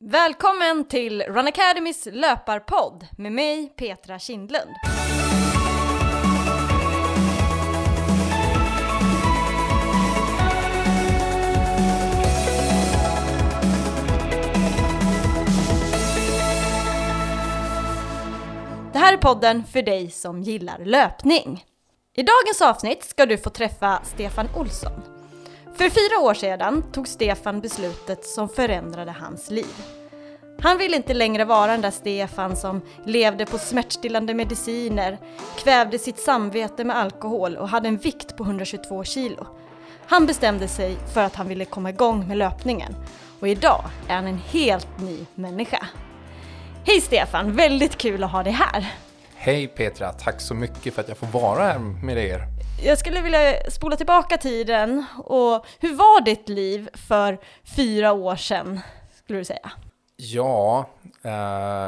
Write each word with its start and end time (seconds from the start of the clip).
Välkommen 0.00 0.84
till 0.88 1.22
Run 1.22 1.46
Academys 1.46 2.08
löparpodd 2.12 3.06
med 3.16 3.32
mig 3.32 3.72
Petra 3.76 4.18
Kindlund. 4.18 4.70
Det 18.92 18.98
här 18.98 19.12
är 19.12 19.16
podden 19.16 19.64
för 19.64 19.82
dig 19.82 20.10
som 20.10 20.42
gillar 20.42 20.78
löpning. 20.84 21.64
I 22.16 22.22
dagens 22.22 22.62
avsnitt 22.62 23.04
ska 23.04 23.26
du 23.26 23.38
få 23.38 23.50
träffa 23.50 24.00
Stefan 24.04 24.46
Olsson. 24.56 25.17
För 25.78 25.90
fyra 25.90 26.20
år 26.20 26.34
sedan 26.34 26.82
tog 26.92 27.08
Stefan 27.08 27.60
beslutet 27.60 28.24
som 28.24 28.48
förändrade 28.48 29.14
hans 29.20 29.50
liv. 29.50 29.74
Han 30.60 30.78
ville 30.78 30.96
inte 30.96 31.14
längre 31.14 31.44
vara 31.44 31.72
den 31.72 31.80
där 31.80 31.90
Stefan 31.90 32.56
som 32.56 32.80
levde 33.04 33.46
på 33.46 33.58
smärtstillande 33.58 34.34
mediciner, 34.34 35.18
kvävde 35.58 35.98
sitt 35.98 36.18
samvete 36.18 36.84
med 36.84 36.96
alkohol 36.96 37.56
och 37.56 37.68
hade 37.68 37.88
en 37.88 37.96
vikt 37.96 38.36
på 38.36 38.44
122 38.44 39.04
kilo. 39.04 39.46
Han 40.06 40.26
bestämde 40.26 40.68
sig 40.68 40.96
för 41.14 41.22
att 41.22 41.34
han 41.34 41.48
ville 41.48 41.64
komma 41.64 41.90
igång 41.90 42.28
med 42.28 42.36
löpningen 42.36 42.94
och 43.40 43.48
idag 43.48 43.84
är 44.08 44.14
han 44.14 44.26
en 44.26 44.38
helt 44.38 45.00
ny 45.00 45.18
människa. 45.34 45.86
Hej 46.84 47.00
Stefan, 47.00 47.52
väldigt 47.52 47.98
kul 47.98 48.24
att 48.24 48.32
ha 48.32 48.42
dig 48.42 48.52
här. 48.52 48.94
Hej 49.34 49.66
Petra, 49.66 50.12
tack 50.12 50.40
så 50.40 50.54
mycket 50.54 50.94
för 50.94 51.02
att 51.02 51.08
jag 51.08 51.18
får 51.18 51.26
vara 51.26 51.62
här 51.62 51.78
med 51.78 52.18
er. 52.18 52.57
Jag 52.82 52.98
skulle 52.98 53.20
vilja 53.20 53.70
spola 53.70 53.96
tillbaka 53.96 54.36
tiden 54.36 55.04
och 55.24 55.66
hur 55.80 55.94
var 55.94 56.24
ditt 56.24 56.48
liv 56.48 56.88
för 56.92 57.38
fyra 57.76 58.12
år 58.12 58.36
sedan, 58.36 58.80
skulle 59.14 59.38
du 59.38 59.44
säga? 59.44 59.70
Ja, 60.16 60.88
eh, 61.22 61.32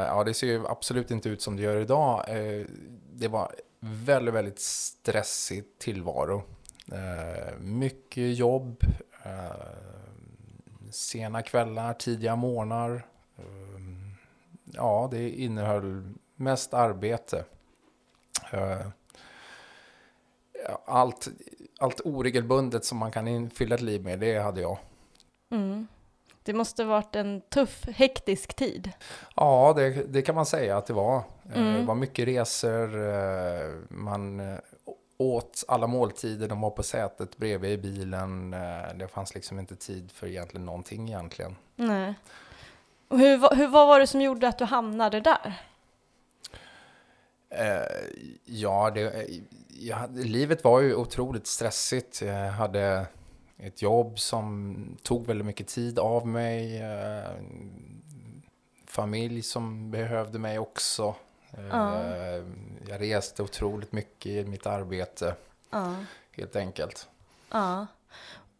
ja, 0.07 0.23
det 0.23 0.33
ser 0.33 0.47
ju 0.47 0.67
absolut 0.67 1.11
inte 1.11 1.29
ut 1.29 1.41
som 1.41 1.55
det 1.55 1.63
gör 1.63 1.77
idag. 1.77 2.25
Eh, 2.27 2.65
det 3.13 3.27
var 3.27 3.51
väldigt, 3.79 4.33
väldigt 4.33 4.59
stressig 4.59 5.63
tillvaro. 5.79 6.43
Eh, 6.91 7.57
mycket 7.59 8.37
jobb, 8.37 8.83
eh, 9.23 9.51
sena 10.91 11.41
kvällar, 11.41 11.93
tidiga 11.93 12.35
morgnar. 12.35 13.05
Eh, 13.37 13.43
ja, 14.65 15.07
det 15.11 15.29
innehöll 15.29 16.13
mest 16.35 16.73
arbete. 16.73 17.45
Eh, 18.51 18.87
Eh, 20.65 20.75
allt, 20.85 21.27
allt 21.79 22.01
oregelbundet 22.05 22.85
som 22.85 22.97
man 22.97 23.11
kan 23.11 23.49
fylla 23.49 23.75
ett 23.75 23.81
liv 23.81 24.03
med, 24.03 24.19
det 24.19 24.39
hade 24.39 24.61
jag. 24.61 24.77
Mm. 25.51 25.87
Det 26.43 26.53
måste 26.53 26.83
varit 26.83 27.15
en 27.15 27.41
tuff, 27.41 27.85
hektisk 27.87 28.53
tid. 28.53 28.91
Ja, 29.35 29.73
det, 29.75 29.89
det 29.89 30.21
kan 30.21 30.35
man 30.35 30.45
säga 30.45 30.77
att 30.77 30.85
det 30.85 30.93
var. 30.93 31.23
Mm. 31.53 31.73
Det 31.73 31.81
var 31.85 31.95
mycket 31.95 32.27
resor, 32.27 33.09
eh, 33.09 33.69
man 33.89 34.39
eh, 34.39 34.57
åt 35.17 35.63
alla 35.67 35.87
måltider, 35.87 36.47
de 36.47 36.61
var 36.61 36.69
på 36.69 36.83
sätet 36.83 37.37
bredvid 37.37 37.71
i 37.71 37.77
bilen. 37.77 38.51
Det 38.95 39.07
fanns 39.11 39.35
liksom 39.35 39.59
inte 39.59 39.75
tid 39.75 40.11
för 40.11 40.27
egentligen 40.27 40.65
någonting 40.65 41.09
egentligen. 41.09 41.55
Nej. 41.75 42.13
Och 43.07 43.19
hur, 43.19 43.55
hur, 43.55 43.67
vad 43.67 43.87
var 43.87 43.99
det 43.99 44.07
som 44.07 44.21
gjorde 44.21 44.47
att 44.47 44.57
du 44.57 44.65
hamnade 44.65 45.19
där? 45.19 45.53
Eh, 47.51 47.81
ja, 48.45 48.91
det, 48.93 49.27
jag, 49.69 50.17
livet 50.17 50.63
var 50.63 50.79
ju 50.79 50.95
otroligt 50.95 51.47
stressigt. 51.47 52.21
Jag 52.21 52.51
hade 52.51 53.05
ett 53.57 53.81
jobb 53.81 54.19
som 54.19 54.97
tog 55.03 55.27
väldigt 55.27 55.45
mycket 55.45 55.67
tid 55.67 55.99
av 55.99 56.27
mig. 56.27 56.81
Eh, 56.81 57.31
familj 58.87 59.41
som 59.41 59.91
behövde 59.91 60.39
mig 60.39 60.59
också. 60.59 61.15
Uh. 61.57 62.43
Jag 62.87 63.01
reste 63.01 63.43
otroligt 63.43 63.91
mycket 63.91 64.25
i 64.25 64.45
mitt 64.45 64.65
arbete. 64.65 65.35
Uh. 65.73 66.01
Helt 66.31 66.55
enkelt. 66.55 67.09
Ja. 67.51 67.87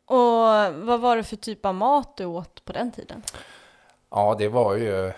Och 0.06 0.73
vad 0.85 1.00
var 1.00 1.18
det 1.18 1.23
för 1.23 1.35
typ 1.35 1.66
av 1.66 1.75
mat 1.75 2.18
du 2.18 2.25
åt 2.25 2.66
på 2.66 2.73
den 2.73 2.91
tiden? 2.91 3.23
Ja, 4.09 4.35
det 4.40 4.47
var 4.47 4.75
ju 4.75 5.13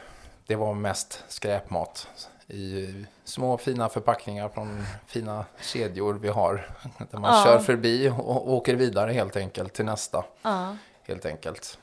det 0.48 0.56
var 0.56 0.74
mest 0.74 1.24
skräpmat 1.28 2.08
i 2.48 3.06
små 3.24 3.58
fina 3.58 3.90
förpackningar 3.90 4.50
från 4.50 4.86
fina 5.08 5.46
kedjor 5.62 6.14
vi 6.14 6.28
har. 6.28 6.70
Där 7.12 7.20
man 7.20 7.38
ja. 7.38 7.44
kör 7.44 7.60
förbi 7.60 8.10
och 8.10 8.54
åker 8.54 8.76
vidare 8.76 9.12
helt 9.12 9.36
enkelt 9.36 9.74
till 9.74 9.86
nästa. 9.86 10.26
Ja. 10.42 10.78
Helt 11.04 11.26
enkelt. 11.26 11.80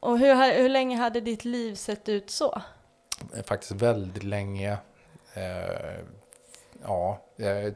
Och 0.00 0.18
hur, 0.18 0.62
hur 0.62 0.68
länge 0.68 0.96
hade 0.96 1.20
ditt 1.20 1.44
liv 1.44 1.74
sett 1.74 2.08
ut 2.08 2.30
så? 2.30 2.62
Faktiskt 3.44 3.72
väldigt 3.72 4.22
länge. 4.22 4.78
Eh, 5.34 6.00
ja, 6.82 7.22
eh, 7.36 7.72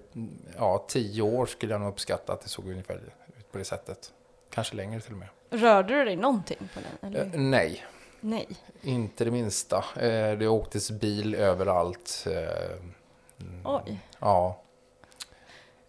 ja, 0.59 0.85
tio 0.89 1.23
år 1.23 1.47
skulle 1.47 1.73
jag 1.73 1.81
nog 1.81 1.91
uppskatta 1.91 2.33
att 2.33 2.41
det 2.41 2.49
såg 2.49 2.69
ungefär 2.69 3.01
ut 3.39 3.53
på 3.53 3.59
det 3.59 3.65
sättet. 3.65 4.13
Kanske 4.51 4.77
längre 4.77 5.01
till 5.01 5.13
och 5.13 5.19
med. 5.19 5.29
Rörde 5.51 5.95
du 5.95 6.05
dig 6.05 6.17
någonting 6.17 6.69
på 6.75 6.81
den? 6.81 7.13
Eller? 7.13 7.25
Eh, 7.25 7.41
nej. 7.41 7.85
Nej. 8.21 8.49
Inte 8.83 9.25
det 9.25 9.31
minsta. 9.31 9.77
Eh, 9.77 10.39
det 10.39 10.49
åktes 10.49 10.91
bil 10.91 11.35
överallt. 11.35 12.27
Eh, 12.27 13.47
mm, 13.47 13.61
Oj. 13.65 14.01
Ja. 14.19 14.61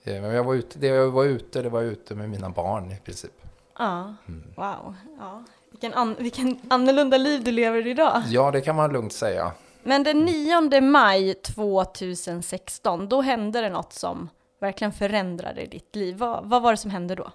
Eh, 0.04 0.22
men 0.22 0.32
jag 0.32 0.44
var 0.44 0.54
ute, 0.54 0.80
det 0.80 0.88
jag 0.88 1.12
var 1.12 1.26
ute, 1.26 1.62
det 1.62 1.70
var 1.70 1.82
ute 1.82 2.16
med 2.16 2.30
mina 2.30 2.50
barn 2.50 2.92
i 2.92 2.96
princip. 2.96 3.32
Ja, 3.78 4.16
mm. 4.28 4.44
wow. 4.56 4.96
Ja. 5.20 5.44
Vilken, 5.72 5.94
an, 5.94 6.16
vilken 6.20 6.60
annorlunda 6.70 7.18
liv 7.18 7.44
du 7.44 7.52
lever 7.52 7.88
idag. 7.88 8.24
Ja, 8.28 8.52
det 8.52 8.62
kan 8.62 8.76
man 8.76 8.94
lugnt 8.94 9.14
säga. 9.14 9.52
Men 9.84 10.04
den 10.04 10.26
9 10.26 10.82
maj 10.82 11.34
2016, 11.34 13.10
då 13.10 13.22
hände 13.22 13.62
det 13.62 13.70
något 13.70 13.94
som 13.94 14.30
verkligen 14.60 14.94
förändrade 14.94 15.66
ditt 15.66 15.96
liv. 15.96 16.18
Vad, 16.18 16.50
vad 16.50 16.62
var 16.62 16.72
det 16.72 16.78
som 16.78 16.92
hände 16.92 17.16
då? 17.16 17.32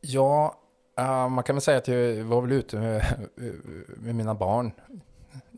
Ja, 0.00 0.58
Uh, 1.00 1.28
man 1.28 1.44
kan 1.44 1.56
väl 1.56 1.62
säga 1.62 1.78
att 1.78 1.88
jag 1.88 2.24
var 2.24 2.40
väl 2.40 2.52
ute 2.52 2.76
med, 2.76 3.28
med 3.96 4.14
mina 4.14 4.34
barn. 4.34 4.72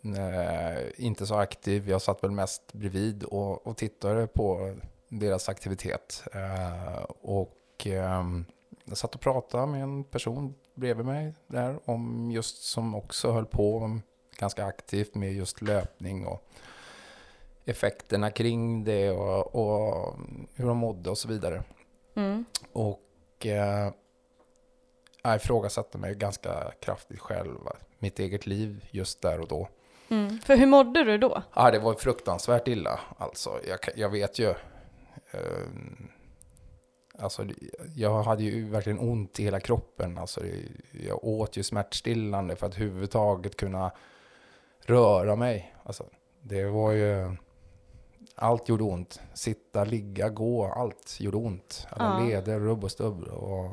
Uh, 0.05 0.85
inte 0.97 1.27
så 1.27 1.35
aktiv. 1.35 1.89
Jag 1.89 2.03
satt 2.03 2.25
väl 2.25 2.31
mest 2.31 2.73
bredvid 2.73 3.25
och, 3.25 3.67
och 3.67 3.77
tittade 3.77 4.27
på 4.27 4.77
deras 5.09 5.49
aktivitet. 5.49 6.23
Uh, 6.35 7.03
och 7.23 7.87
um, 7.87 8.45
jag 8.85 8.99
satt 8.99 9.15
och 9.15 9.21
pratade 9.21 9.67
med 9.67 9.83
en 9.83 10.05
person 10.05 10.55
bredvid 10.75 11.07
mig 11.07 11.35
där 11.47 11.79
om 11.85 12.31
just 12.31 12.63
som 12.63 12.95
också 12.95 13.33
höll 13.33 13.47
på 13.47 13.99
ganska 14.39 14.65
aktivt 14.65 15.15
med 15.15 15.33
just 15.33 15.63
löpning 15.63 16.27
och 16.27 16.43
effekterna 17.65 18.31
kring 18.31 18.85
det 18.85 19.11
och, 19.11 19.55
och 19.55 20.17
hur 20.55 20.67
de 20.67 20.77
mådde 20.77 21.11
och 21.11 21.19
så 21.19 21.29
vidare. 21.29 21.63
Mm. 22.15 22.45
Och 22.73 23.47
uh, 23.47 23.93
jag 25.29 25.37
ifrågasatte 25.37 25.99
mig 25.99 26.15
ganska 26.15 26.73
kraftigt 26.81 27.21
själv, 27.21 27.59
mitt 27.99 28.19
eget 28.19 28.47
liv 28.47 28.89
just 28.91 29.23
där 29.23 29.41
och 29.41 29.49
då. 29.49 29.69
Mm. 30.09 30.39
För 30.39 30.57
hur 30.57 30.67
mådde 30.67 31.05
du 31.05 31.19
då? 31.19 31.43
Ja, 31.55 31.71
det 31.71 31.79
var 31.79 31.95
fruktansvärt 31.95 32.69
illa. 32.69 33.01
Alltså, 33.19 33.51
jag, 33.69 33.79
jag 33.97 34.09
vet 34.09 34.39
ju. 34.39 34.49
Eh, 35.31 35.67
alltså, 37.19 37.47
jag 37.95 38.23
hade 38.23 38.43
ju 38.43 38.69
verkligen 38.69 38.99
ont 38.99 39.41
i 39.41 39.43
hela 39.43 39.61
kroppen. 39.61 40.19
Alltså, 40.19 40.41
jag 40.93 41.25
åt 41.25 41.57
ju 41.57 41.63
smärtstillande 41.63 42.57
för 42.57 42.67
att 42.67 42.75
överhuvudtaget 42.75 43.57
kunna 43.57 43.91
röra 44.81 45.37
mig. 45.37 45.75
Alltså, 45.83 46.05
det 46.43 46.65
var 46.65 46.93
ju... 46.93 47.37
Allt 48.39 48.69
gjorde 48.69 48.85
ont. 48.85 49.21
Sitta, 49.35 49.85
ligga, 49.85 50.29
gå, 50.29 50.67
allt 50.67 51.17
gjorde 51.21 51.37
ont. 51.37 51.87
Alla 51.91 52.21
ja. 52.21 52.29
leder, 52.29 52.59
rubb 52.59 52.85
och 52.85 52.91
stubb. 52.91 53.23
Och 53.23 53.71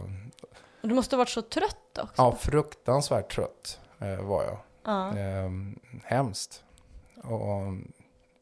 och 0.83 0.89
du 0.89 0.95
måste 0.95 1.15
ha 1.15 1.17
varit 1.17 1.29
så 1.29 1.41
trött 1.41 1.97
också? 1.97 2.13
Ja, 2.17 2.35
fruktansvärt 2.35 3.35
trött 3.35 3.79
eh, 3.99 4.21
var 4.21 4.43
jag. 4.43 4.57
Ja. 4.83 5.17
Eh, 5.17 5.49
hemskt. 6.03 6.63
Och 7.23 7.73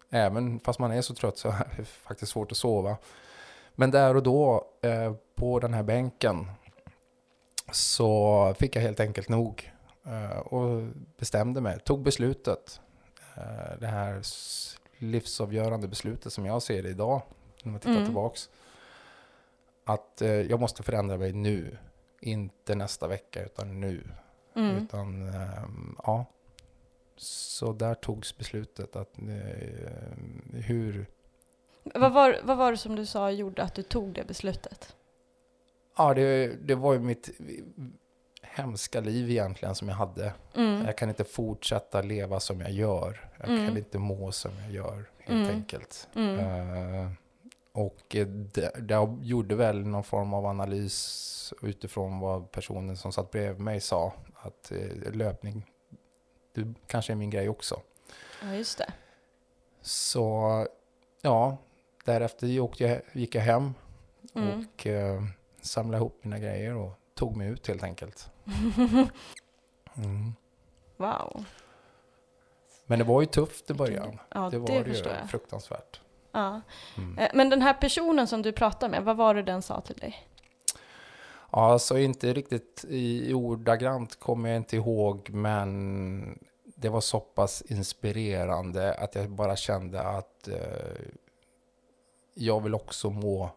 även 0.09 0.59
fast 0.59 0.79
man 0.79 0.91
är 0.91 1.01
så 1.01 1.15
trött 1.15 1.37
så 1.37 1.49
är 1.49 1.73
det 1.77 1.85
faktiskt 1.85 2.31
svårt 2.31 2.51
att 2.51 2.57
sova. 2.57 2.97
Men 3.75 3.91
där 3.91 4.15
och 4.15 4.23
då 4.23 4.67
eh, 4.81 5.13
på 5.35 5.59
den 5.59 5.73
här 5.73 5.83
bänken 5.83 6.51
så 7.71 8.53
fick 8.59 8.75
jag 8.75 8.81
helt 8.81 8.99
enkelt 8.99 9.29
nog 9.29 9.71
eh, 10.05 10.37
och 10.37 10.83
bestämde 11.17 11.61
mig, 11.61 11.79
tog 11.79 12.01
beslutet. 12.03 12.81
Eh, 13.35 13.79
det 13.79 13.87
här 13.87 14.21
livsavgörande 14.97 15.87
beslutet 15.87 16.33
som 16.33 16.45
jag 16.45 16.61
ser 16.61 16.83
det 16.83 16.89
idag, 16.89 17.21
när 17.63 17.71
man 17.71 17.79
tittar 17.79 17.91
mm. 17.91 18.05
tillbaks. 18.05 18.49
Att 19.85 20.21
eh, 20.21 20.29
jag 20.29 20.59
måste 20.59 20.83
förändra 20.83 21.17
mig 21.17 21.33
nu. 21.33 21.77
Inte 22.23 22.75
nästa 22.75 23.07
vecka, 23.07 23.43
utan 23.45 23.79
nu. 23.79 24.03
Mm. 24.55 24.75
Utan, 24.77 25.21
um, 25.63 25.95
ja. 26.03 26.25
Så 27.15 27.73
där 27.73 27.93
togs 27.93 28.37
beslutet 28.37 28.95
att 28.95 29.19
uh, 29.19 29.29
hur... 30.53 31.05
Vad 31.83 32.13
var, 32.13 32.37
vad 32.43 32.57
var 32.57 32.71
det 32.71 32.77
som 32.77 32.95
du 32.95 33.05
sa 33.05 33.31
gjorde 33.31 33.63
att 33.63 33.75
du 33.75 33.83
tog 33.83 34.13
det 34.13 34.23
beslutet? 34.27 34.95
Ja, 35.97 36.13
det, 36.13 36.47
det 36.67 36.75
var 36.75 36.93
ju 36.93 36.99
mitt 36.99 37.29
hemska 38.41 38.99
liv 39.01 39.29
egentligen 39.29 39.75
som 39.75 39.89
jag 39.89 39.95
hade. 39.95 40.33
Mm. 40.55 40.85
Jag 40.85 40.97
kan 40.97 41.09
inte 41.09 41.23
fortsätta 41.23 42.01
leva 42.01 42.39
som 42.39 42.61
jag 42.61 42.71
gör. 42.71 43.29
Jag 43.39 43.49
Mm. 43.49 43.67
kan 43.67 43.77
inte 43.77 43.99
må 43.99 44.31
som 44.31 44.51
jag 44.63 44.71
gör, 44.71 45.09
helt 45.19 45.29
Mm. 45.47 45.55
enkelt. 45.55 46.07
Mm. 46.15 47.15
Eh, 47.75 47.81
och 47.81 48.15
eh, 48.15 48.27
det, 48.27 48.71
det 48.79 49.17
gjorde 49.21 49.55
väl 49.55 49.87
någon 49.87 50.03
form 50.03 50.33
av 50.33 50.45
analys 50.45 51.53
utifrån 51.61 52.19
vad 52.19 52.51
personen 52.51 52.97
som 52.97 53.11
satt 53.11 53.31
bredvid 53.31 53.61
mig 53.61 53.79
sa. 53.81 54.13
Att 54.35 54.71
eh, 54.71 55.11
löpning, 55.13 55.65
det 56.53 56.73
kanske 56.87 57.13
är 57.13 57.15
min 57.17 57.29
grej 57.29 57.49
också. 57.49 57.81
Ja, 58.41 58.53
just 58.55 58.77
det. 58.77 58.93
Så 59.81 60.67
ja, 61.21 61.57
därefter 62.05 62.59
åkte 62.59 62.83
jag, 62.83 63.01
gick 63.13 63.35
jag 63.35 63.41
hem 63.41 63.73
Mm. 64.35 64.59
och 64.59 64.87
eh, 64.87 65.23
samlade 65.61 65.97
ihop 65.97 66.19
mina 66.23 66.39
grejer 66.39 66.75
och 66.75 66.91
tog 67.15 67.35
mig 67.37 67.47
ut 67.47 67.67
helt 67.67 67.83
enkelt. 67.83 68.29
Mm. 69.95 70.33
Wow. 70.97 71.45
Men 72.85 72.99
det 72.99 73.05
var 73.05 73.21
ju 73.21 73.27
tufft 73.27 73.69
i 73.69 73.73
början. 73.73 74.19
Ja, 74.29 74.49
det 74.49 74.57
var 74.59 74.67
det 74.67 74.89
ju 74.89 74.95
jag. 74.95 75.29
fruktansvärt. 75.29 76.01
Ja. 76.31 76.61
Mm. 76.97 77.17
Eh, 77.17 77.29
Men 77.33 77.49
den 77.49 77.61
här 77.61 77.73
personen 77.73 78.27
som 78.27 78.41
du 78.41 78.51
pratar 78.51 78.89
med, 78.89 79.03
vad 79.03 79.17
var 79.17 79.35
det 79.35 79.43
den 79.43 79.61
sa 79.61 79.81
till 79.81 79.95
dig? 79.97 80.27
Ja, 81.51 81.79
så 81.79 81.97
inte 81.97 82.33
riktigt 82.33 82.85
i 82.89 83.33
ordagrant 83.33 84.19
kommer 84.19 84.49
jag 84.49 84.57
inte 84.57 84.75
ihåg, 84.75 85.29
men 85.29 86.39
det 86.75 86.89
var 86.89 87.01
så 87.01 87.19
pass 87.19 87.61
inspirerande 87.61 88.93
att 88.93 89.15
jag 89.15 89.29
bara 89.29 89.55
kände 89.55 90.01
att 90.01 90.47
eh, 90.47 90.55
jag 92.33 92.63
vill 92.63 92.75
också 92.75 93.09
må 93.09 93.49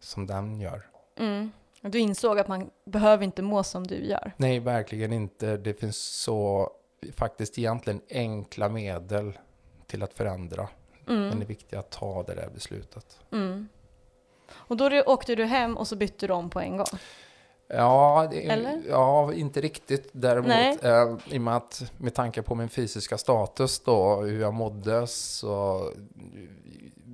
som 0.00 0.26
den 0.26 0.60
gör. 0.60 0.82
Mm. 1.16 1.50
Du 1.82 1.98
insåg 1.98 2.38
att 2.38 2.48
man 2.48 2.70
behöver 2.84 3.24
inte 3.24 3.42
må 3.42 3.62
som 3.62 3.86
du 3.86 4.04
gör. 4.04 4.32
Nej, 4.36 4.60
verkligen 4.60 5.12
inte. 5.12 5.56
Det 5.56 5.74
finns 5.80 5.96
så 5.98 6.70
faktiskt 7.16 7.58
egentligen 7.58 8.00
enkla 8.10 8.68
medel 8.68 9.38
till 9.86 10.02
att 10.02 10.14
förändra. 10.14 10.68
Men 11.14 11.20
det 11.22 11.28
är 11.28 11.32
Mm. 11.36 11.48
viktigt 11.48 11.78
att 11.78 11.90
ta 11.90 12.22
det 12.22 12.34
där 12.34 12.48
beslutet. 12.54 13.18
Mm. 13.32 13.68
Och 14.52 14.76
då 14.76 15.02
åkte 15.06 15.34
du 15.34 15.44
hem 15.44 15.76
och 15.76 15.88
så 15.88 15.96
bytte 15.96 16.26
du 16.26 16.32
om 16.32 16.50
på 16.50 16.60
en 16.60 16.76
gång? 16.76 16.86
Ja, 17.68 18.28
det 18.30 18.46
är, 18.50 18.82
ja 18.88 19.32
inte 19.34 19.60
riktigt 19.60 20.08
däremot. 20.12 20.84
Eh, 20.84 21.34
I 21.34 21.38
och 21.38 21.42
med 21.42 21.56
att 21.56 21.92
med 21.98 22.14
tanke 22.14 22.42
på 22.42 22.54
min 22.54 22.68
fysiska 22.68 23.18
status 23.18 23.80
då, 23.80 24.16
hur 24.20 24.40
jag 24.40 24.54
mådde, 24.54 25.06
så 25.06 25.84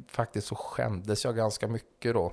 faktiskt 0.08 0.46
så 0.46 0.54
skämdes 0.54 1.24
jag 1.24 1.36
ganska 1.36 1.68
mycket 1.68 2.14
då. 2.14 2.32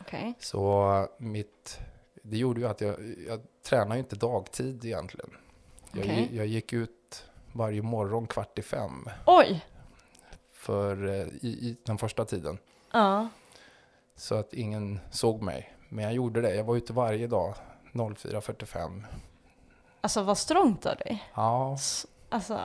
Okej. 0.00 0.34
Så 0.38 1.06
mitt, 1.18 1.78
det 2.22 2.36
gjorde 2.36 2.60
ju 2.60 2.66
att 2.68 2.80
jag, 2.80 2.94
jag 3.28 3.40
tränade 3.62 3.94
ju 3.94 3.98
inte 3.98 4.16
dagtid 4.16 4.84
egentligen. 4.84 5.30
Jag, 5.92 6.00
Okej. 6.04 6.28
gi- 6.30 6.36
jag 6.36 6.46
gick 6.46 6.72
ut 6.72 7.24
varje 7.52 7.82
morgon 7.82 8.26
kvart 8.26 8.58
i 8.58 8.62
fem 8.62 9.08
Oj! 9.26 9.64
För, 10.70 11.08
eh, 11.08 11.26
i, 11.40 11.48
i 11.48 11.76
den 11.82 11.98
första 11.98 12.24
tiden. 12.24 12.58
Ja. 12.92 13.28
Så 14.16 14.34
att 14.34 14.54
ingen 14.54 15.00
såg 15.10 15.42
mig. 15.42 15.76
Men 15.88 16.04
jag 16.04 16.14
gjorde 16.14 16.40
det. 16.40 16.54
Jag 16.54 16.64
var 16.64 16.76
ute 16.76 16.92
varje 16.92 17.26
dag 17.26 17.54
04.45. 17.92 19.04
Alltså 20.00 20.22
vad 20.22 20.38
strångt 20.38 20.86
av 20.86 20.96
dig. 20.96 21.24
Ja, 21.34 21.78
Alltså. 22.28 22.60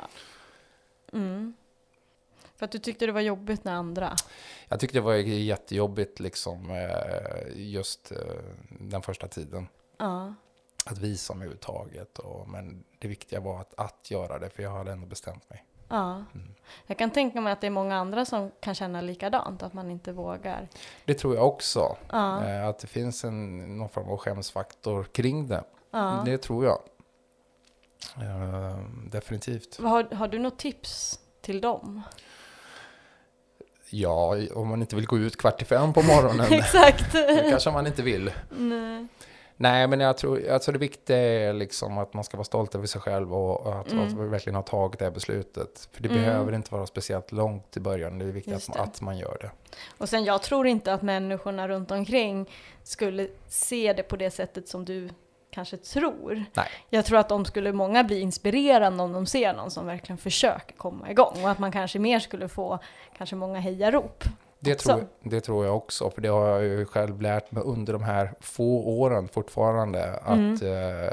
Mm. 1.14 1.54
För 2.56 2.66
att 2.66 2.72
du 2.72 2.80
tyckte 2.80 3.06
det 3.06 3.12
var 3.12 3.22
jobbigt 3.22 3.64
när 3.64 3.74
andra... 3.74 4.16
jag 4.68 4.80
tyckte 4.80 4.98
det 4.98 5.02
var 5.02 5.14
jättejobbigt 5.14 6.20
liksom 6.20 6.72
eh, 6.72 7.48
just 7.56 8.12
eh, 8.12 8.18
den 8.80 9.02
första 9.02 9.28
tiden. 9.28 9.68
Ja. 9.98 10.34
Att 10.86 10.98
visa 10.98 11.34
mig 11.34 11.46
överhuvudtaget. 11.46 12.20
Men 12.48 12.84
det 13.00 13.08
viktiga 13.08 13.40
var 13.40 13.62
att, 13.62 13.74
att 13.78 14.12
göra 14.12 14.40
det, 14.40 14.50
för 14.50 14.64
jag 14.64 14.72
hade 14.72 14.92
ändå 14.92 15.08
bestämt 15.08 15.50
mig. 15.50 15.66
Ja. 15.88 16.24
Jag 16.88 16.98
kan 16.98 17.12
tänka 17.12 17.42
mig 17.42 17.54
att 17.54 17.62
det 17.62 17.68
är 17.68 17.72
många 17.72 17.96
andra 17.96 18.26
som 18.26 18.52
kan 18.60 18.76
känna 18.76 19.02
likadant, 19.02 19.64
att 19.64 19.74
man 19.74 19.92
inte 19.92 20.12
vågar. 20.12 20.68
Det 21.06 21.14
tror 21.14 21.36
jag 21.36 21.48
också. 21.48 21.98
Ja. 22.12 22.46
Eh, 22.46 22.68
att 22.68 22.80
det 22.80 22.88
finns 22.88 23.24
en, 23.24 23.58
någon 23.78 23.90
form 23.90 24.10
av 24.10 24.18
skämsfaktor 24.18 25.04
kring 25.04 25.48
det. 25.48 25.64
ja. 25.92 26.22
Det 26.26 26.38
tror 26.38 26.66
jag. 26.66 26.80
Eh, 28.22 28.80
definitivt. 29.12 29.80
Har, 29.80 30.16
har 30.16 30.28
du 30.28 30.40
något 30.40 30.58
tips 30.58 31.20
till 31.42 31.62
dem? 31.62 32.02
Ja, 33.90 34.38
om 34.54 34.68
man 34.68 34.82
inte 34.82 34.96
vill 34.96 35.06
gå 35.06 35.18
ut 35.18 35.38
kvart 35.38 35.62
i 35.62 35.66
fem 35.66 35.94
på 35.94 36.02
morgonen. 36.02 36.46
Exakt! 36.54 37.14
det 37.14 37.48
kanske 37.50 37.72
man 37.72 37.88
inte 37.88 38.02
vill. 38.04 38.32
Nej. 38.50 39.08
Nej, 39.58 39.88
men 39.88 40.00
jag 40.00 40.18
tror 40.18 40.50
alltså 40.50 40.72
det 40.72 40.78
viktiga 40.80 41.18
är 41.18 41.54
liksom 41.54 41.98
att 41.98 42.14
man 42.14 42.24
ska 42.24 42.38
vara 42.38 42.46
stolt 42.46 42.76
över 42.76 42.88
sig 42.88 43.02
själv 43.02 43.34
och 43.34 43.80
att, 43.80 43.92
Mm. 43.92 44.08
att 44.08 44.14
verkligen 44.32 44.56
har 44.56 44.64
tagit 44.64 45.00
det 45.00 45.06
här 45.06 45.12
beslutet. 45.12 45.90
För 45.92 46.02
det 46.04 46.10
Mm. 46.10 46.22
behöver 46.22 46.54
inte 46.54 46.74
vara 46.74 46.86
speciellt 46.86 47.32
långt 47.32 47.78
i 47.78 47.80
början. 47.80 48.20
Det 48.20 48.26
är 48.26 48.30
viktigt 48.30 48.70
att, 48.70 48.76
att 48.78 49.02
man 49.02 49.18
gör 49.18 49.38
det. 49.42 49.52
Och 49.98 50.10
sen 50.10 50.24
jag 50.26 50.42
tror 50.44 50.68
inte 50.68 50.94
att 50.94 51.02
människorna 51.02 51.68
runt 51.68 51.92
omkring 51.92 52.50
skulle 52.84 53.28
se 53.48 53.94
det 53.94 54.04
på 54.04 54.16
det 54.16 54.32
sättet 54.32 54.68
som 54.68 54.86
du 54.86 55.10
kanske 55.52 55.78
tror. 55.78 56.44
Nej. 56.54 56.68
Jag 56.90 57.06
tror 57.06 57.18
att 57.20 57.30
de 57.30 57.46
skulle 57.46 57.74
många 57.74 58.04
bli 58.04 58.20
inspirerande 58.20 59.04
om 59.04 59.14
de 59.14 59.26
ser 59.26 59.54
någon 59.54 59.72
som 59.72 59.86
verkligen 59.86 60.18
försöker 60.18 60.76
komma 60.76 61.12
igång 61.12 61.44
och 61.44 61.50
att 61.50 61.60
man 61.60 61.72
kanske 61.72 62.00
mer 62.00 62.20
skulle 62.20 62.48
få 62.48 62.80
kanske 63.18 63.36
många 63.36 63.60
hejarop. 63.60 64.24
Det 64.66 64.76
tror, 64.76 65.06
det 65.24 65.42
tror 65.42 65.66
jag 65.66 65.76
också, 65.76 66.10
för 66.10 66.22
det 66.22 66.28
har 66.28 66.48
jag 66.48 66.64
ju 66.64 66.86
själv 66.86 67.22
lärt 67.22 67.52
mig 67.52 67.64
under 67.64 67.94
de 67.94 68.04
här 68.04 68.34
få 68.40 69.00
åren 69.00 69.28
fortfarande. 69.28 70.14
Att 70.14 70.38
Mm. 70.38 70.54
eh, 70.54 71.10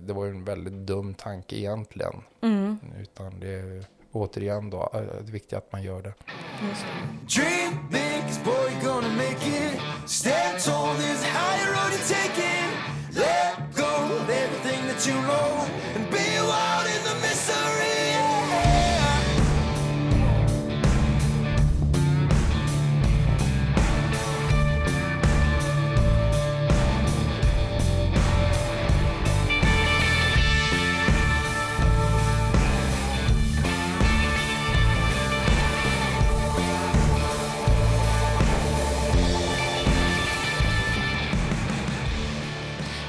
det 0.00 0.12
var 0.12 0.24
ju 0.24 0.30
en 0.30 0.44
väldigt 0.44 0.72
dum 0.86 1.14
tanke 1.14 1.56
egentligen. 1.56 2.14
Mm. 2.42 2.78
Utan 3.00 3.40
det 3.40 3.48
är 3.54 3.84
återigen 4.12 4.70
då, 4.70 4.90
eh, 4.94 5.00
det 5.24 5.32
viktiga 5.32 5.58
att 5.58 5.72
man 5.72 5.82
gör 5.82 6.02
det. 6.02 6.12
Just 6.68 6.84
det. 7.36 7.40
Dream 7.42 7.78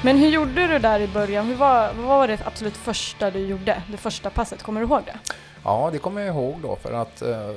Men 0.04 0.16
hur 0.16 0.28
gjorde 0.28 0.66
du 0.66 0.78
där 0.78 1.00
i 1.00 1.08
början? 1.08 1.46
Hur 1.46 1.54
var, 1.54 1.92
vad 1.94 2.06
var 2.06 2.28
det 2.28 2.46
absolut 2.46 2.76
första 2.76 3.30
du 3.30 3.38
gjorde? 3.38 3.82
Det 3.90 3.96
första 3.96 4.30
passet, 4.30 4.62
kommer 4.62 4.80
du 4.80 4.86
ihåg 4.86 5.02
det? 5.04 5.18
Ja, 5.64 5.88
det 5.92 5.98
kommer 5.98 6.20
jag 6.20 6.36
ihåg 6.36 6.60
då 6.62 6.76
för 6.76 6.92
att 6.92 7.22
eh, 7.22 7.54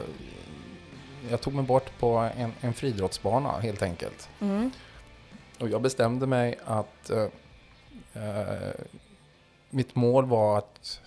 jag 1.29 1.41
tog 1.41 1.53
mig 1.53 1.63
bort 1.65 1.99
på 1.99 2.29
en, 2.37 2.53
en 2.61 2.73
friidrottsbana 2.73 3.51
helt 3.59 3.81
enkelt. 3.81 4.29
Mm. 4.39 4.71
Och 5.59 5.69
jag 5.69 5.81
bestämde 5.81 6.27
mig 6.27 6.59
att 6.65 7.09
eh, 7.09 7.27
eh, 8.13 8.73
mitt 9.69 9.95
mål 9.95 10.25
var 10.25 10.57
att 10.57 11.01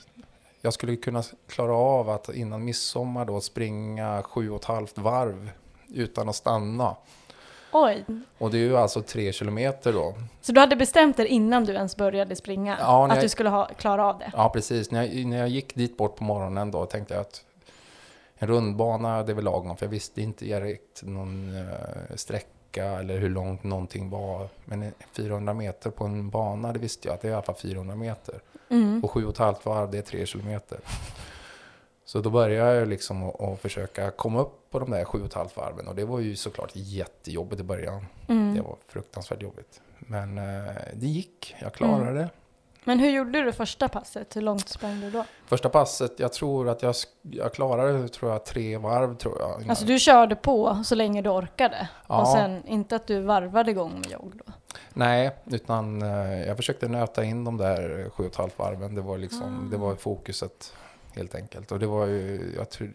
jag 0.61 0.73
skulle 0.73 0.97
kunna 0.97 1.23
klara 1.49 1.75
av 1.75 2.11
att 2.11 2.35
innan 2.35 2.64
midsommar 2.64 3.25
då 3.25 3.40
springa 3.40 4.23
sju 4.23 4.50
och 4.50 4.61
ett 4.61 4.64
halvt 4.64 4.99
varv 4.99 5.50
utan 5.88 6.28
att 6.28 6.37
stanna. 6.37 6.97
Oj, 7.73 8.04
Och 8.38 8.50
det 8.50 8.56
är 8.56 8.61
ju 8.61 8.76
alltså 8.76 9.02
tre 9.02 9.32
kilometer 9.32 9.92
då. 9.92 10.14
så 10.40 10.52
du 10.52 10.61
hade 10.61 10.76
bestämt 10.76 11.16
dig 11.16 11.26
innan 11.26 11.64
du 11.64 11.73
ens 11.73 11.96
började 11.96 12.37
springa? 12.37 12.76
Ja, 12.80 13.04
att 13.06 13.14
jag- 13.14 13.25
du 13.25 13.28
skulle 13.28 13.49
ha, 13.49 13.66
klara 13.66 14.06
av 14.06 14.18
det? 14.18 14.32
Ja, 14.37 14.49
precis. 14.49 14.90
När 14.90 15.02
jag, 15.02 15.26
när 15.26 15.38
jag 15.38 15.49
gick 15.49 15.75
dit 15.75 15.96
bort 15.96 16.16
på 16.16 16.25
morgonen 16.25 16.70
då 16.70 16.87
tänkte 16.87 17.14
jag 17.14 17.20
att 17.20 17.44
en 18.38 18.49
rundbana, 18.49 19.23
det 19.23 19.32
är 19.32 19.35
väl 19.35 19.44
lagom. 19.44 19.76
För 19.76 19.87
jag 19.87 19.90
visste 19.90 20.23
inte 20.23 20.44
direkt 20.44 21.02
någon 21.02 21.56
eh, 21.56 21.64
sträcka 22.16 22.85
eller 22.85 23.18
hur 23.18 23.30
långt 23.30 23.64
någonting 23.64 24.11
var. 24.11 24.49
Men 24.64 24.92
400 25.12 25.54
meter 25.54 25.90
på 25.90 26.04
en 26.04 26.30
bana, 26.30 26.73
det 26.73 26.78
visste 26.78 27.08
jag 27.08 27.14
att 27.14 27.20
det 27.20 27.28
är 27.28 27.30
i 27.32 27.35
alla 27.35 27.42
fall 27.42 27.54
400 27.54 27.94
meter. 27.96 28.35
Mm. 28.70 29.00
Och 29.04 29.11
7,5 29.11 29.54
varv, 29.62 29.90
det 29.90 29.99
är 29.99 30.02
3 30.02 30.26
kilometer. 30.26 30.78
Så 32.08 32.20
då 32.20 32.30
började 32.30 32.75
jag 32.75 32.88
liksom 32.88 33.22
att, 33.25 33.60
försöka 33.60 34.10
komma 34.10 34.40
upp 34.40 34.70
på 34.70 34.78
de 34.78 34.90
där 34.90 35.04
7,5 35.04 35.48
varven. 35.56 35.88
Och 35.88 35.94
det 35.94 36.04
var 36.04 36.20
ju 36.20 36.36
såklart 36.36 36.70
jättejobbigt 36.75 37.60
i 37.60 37.64
början. 37.64 38.06
Mm. 38.28 38.54
Det 38.54 38.60
var 38.60 38.76
fruktansvärt 38.88 39.42
jobbigt. 39.42 39.80
Men 39.98 40.38
eh, 40.38 40.72
det 40.94 41.06
gick, 41.06 41.54
jag 41.60 41.72
klarade 41.72 42.18
det. 42.18 42.28
Men 42.84 42.98
hur 42.98 43.10
gjorde 43.10 43.42
du 43.42 43.52
första 43.52 43.88
passet? 43.88 44.36
Hur 44.36 44.40
långt 44.42 44.68
sprang 44.68 45.00
du 45.00 45.10
då? 45.10 45.25
Första 45.46 45.68
passet, 45.68 46.12
jag 46.16 46.32
tror 46.32 46.68
att 46.68 46.82
jag, 46.82 46.94
jag 47.22 47.54
klarade 47.54 48.08
tror 48.08 48.32
jag, 48.32 48.44
tre 48.44 48.76
varv. 48.78 49.16
tror 49.16 49.38
jag. 49.40 49.56
innan- 49.60 49.70
Alltså 49.70 49.84
du 49.84 49.98
körde 49.98 50.36
på 50.36 50.82
så 50.84 50.94
länge 50.94 51.22
du 51.22 51.30
orkade? 51.30 51.88
Ja. 52.08 52.20
Och 52.20 52.28
sen 52.28 52.66
inte 52.66 52.96
att 52.96 53.06
du 53.06 53.20
varvade 53.20 53.70
igång 53.70 53.92
med 53.94 54.10
jogg 54.10 54.32
då? 54.46 54.52
Nej, 54.92 55.30
utan 55.44 56.02
eh, 56.02 56.42
jag 56.46 56.56
försökte 56.56 56.88
nöta 56.88 57.25
in 57.25 57.44
de 57.44 57.56
där 57.56 58.10
sju 58.10 58.22
och 58.25 58.30
ett 58.30 58.36
halvt 58.36 58.58
varven. 58.58 58.94
Det 58.94 59.00
var 59.00 59.18
liksom, 59.18 59.68
det 59.70 59.76
var 59.76 59.94
fokuset 59.94 60.72
helt 61.16 61.35
enkelt. 61.35 61.73
Och 61.73 61.78
det 61.78 61.87
var 61.87 62.06
ju, 62.06 62.52
jag 62.56 62.70
tror 62.70 62.92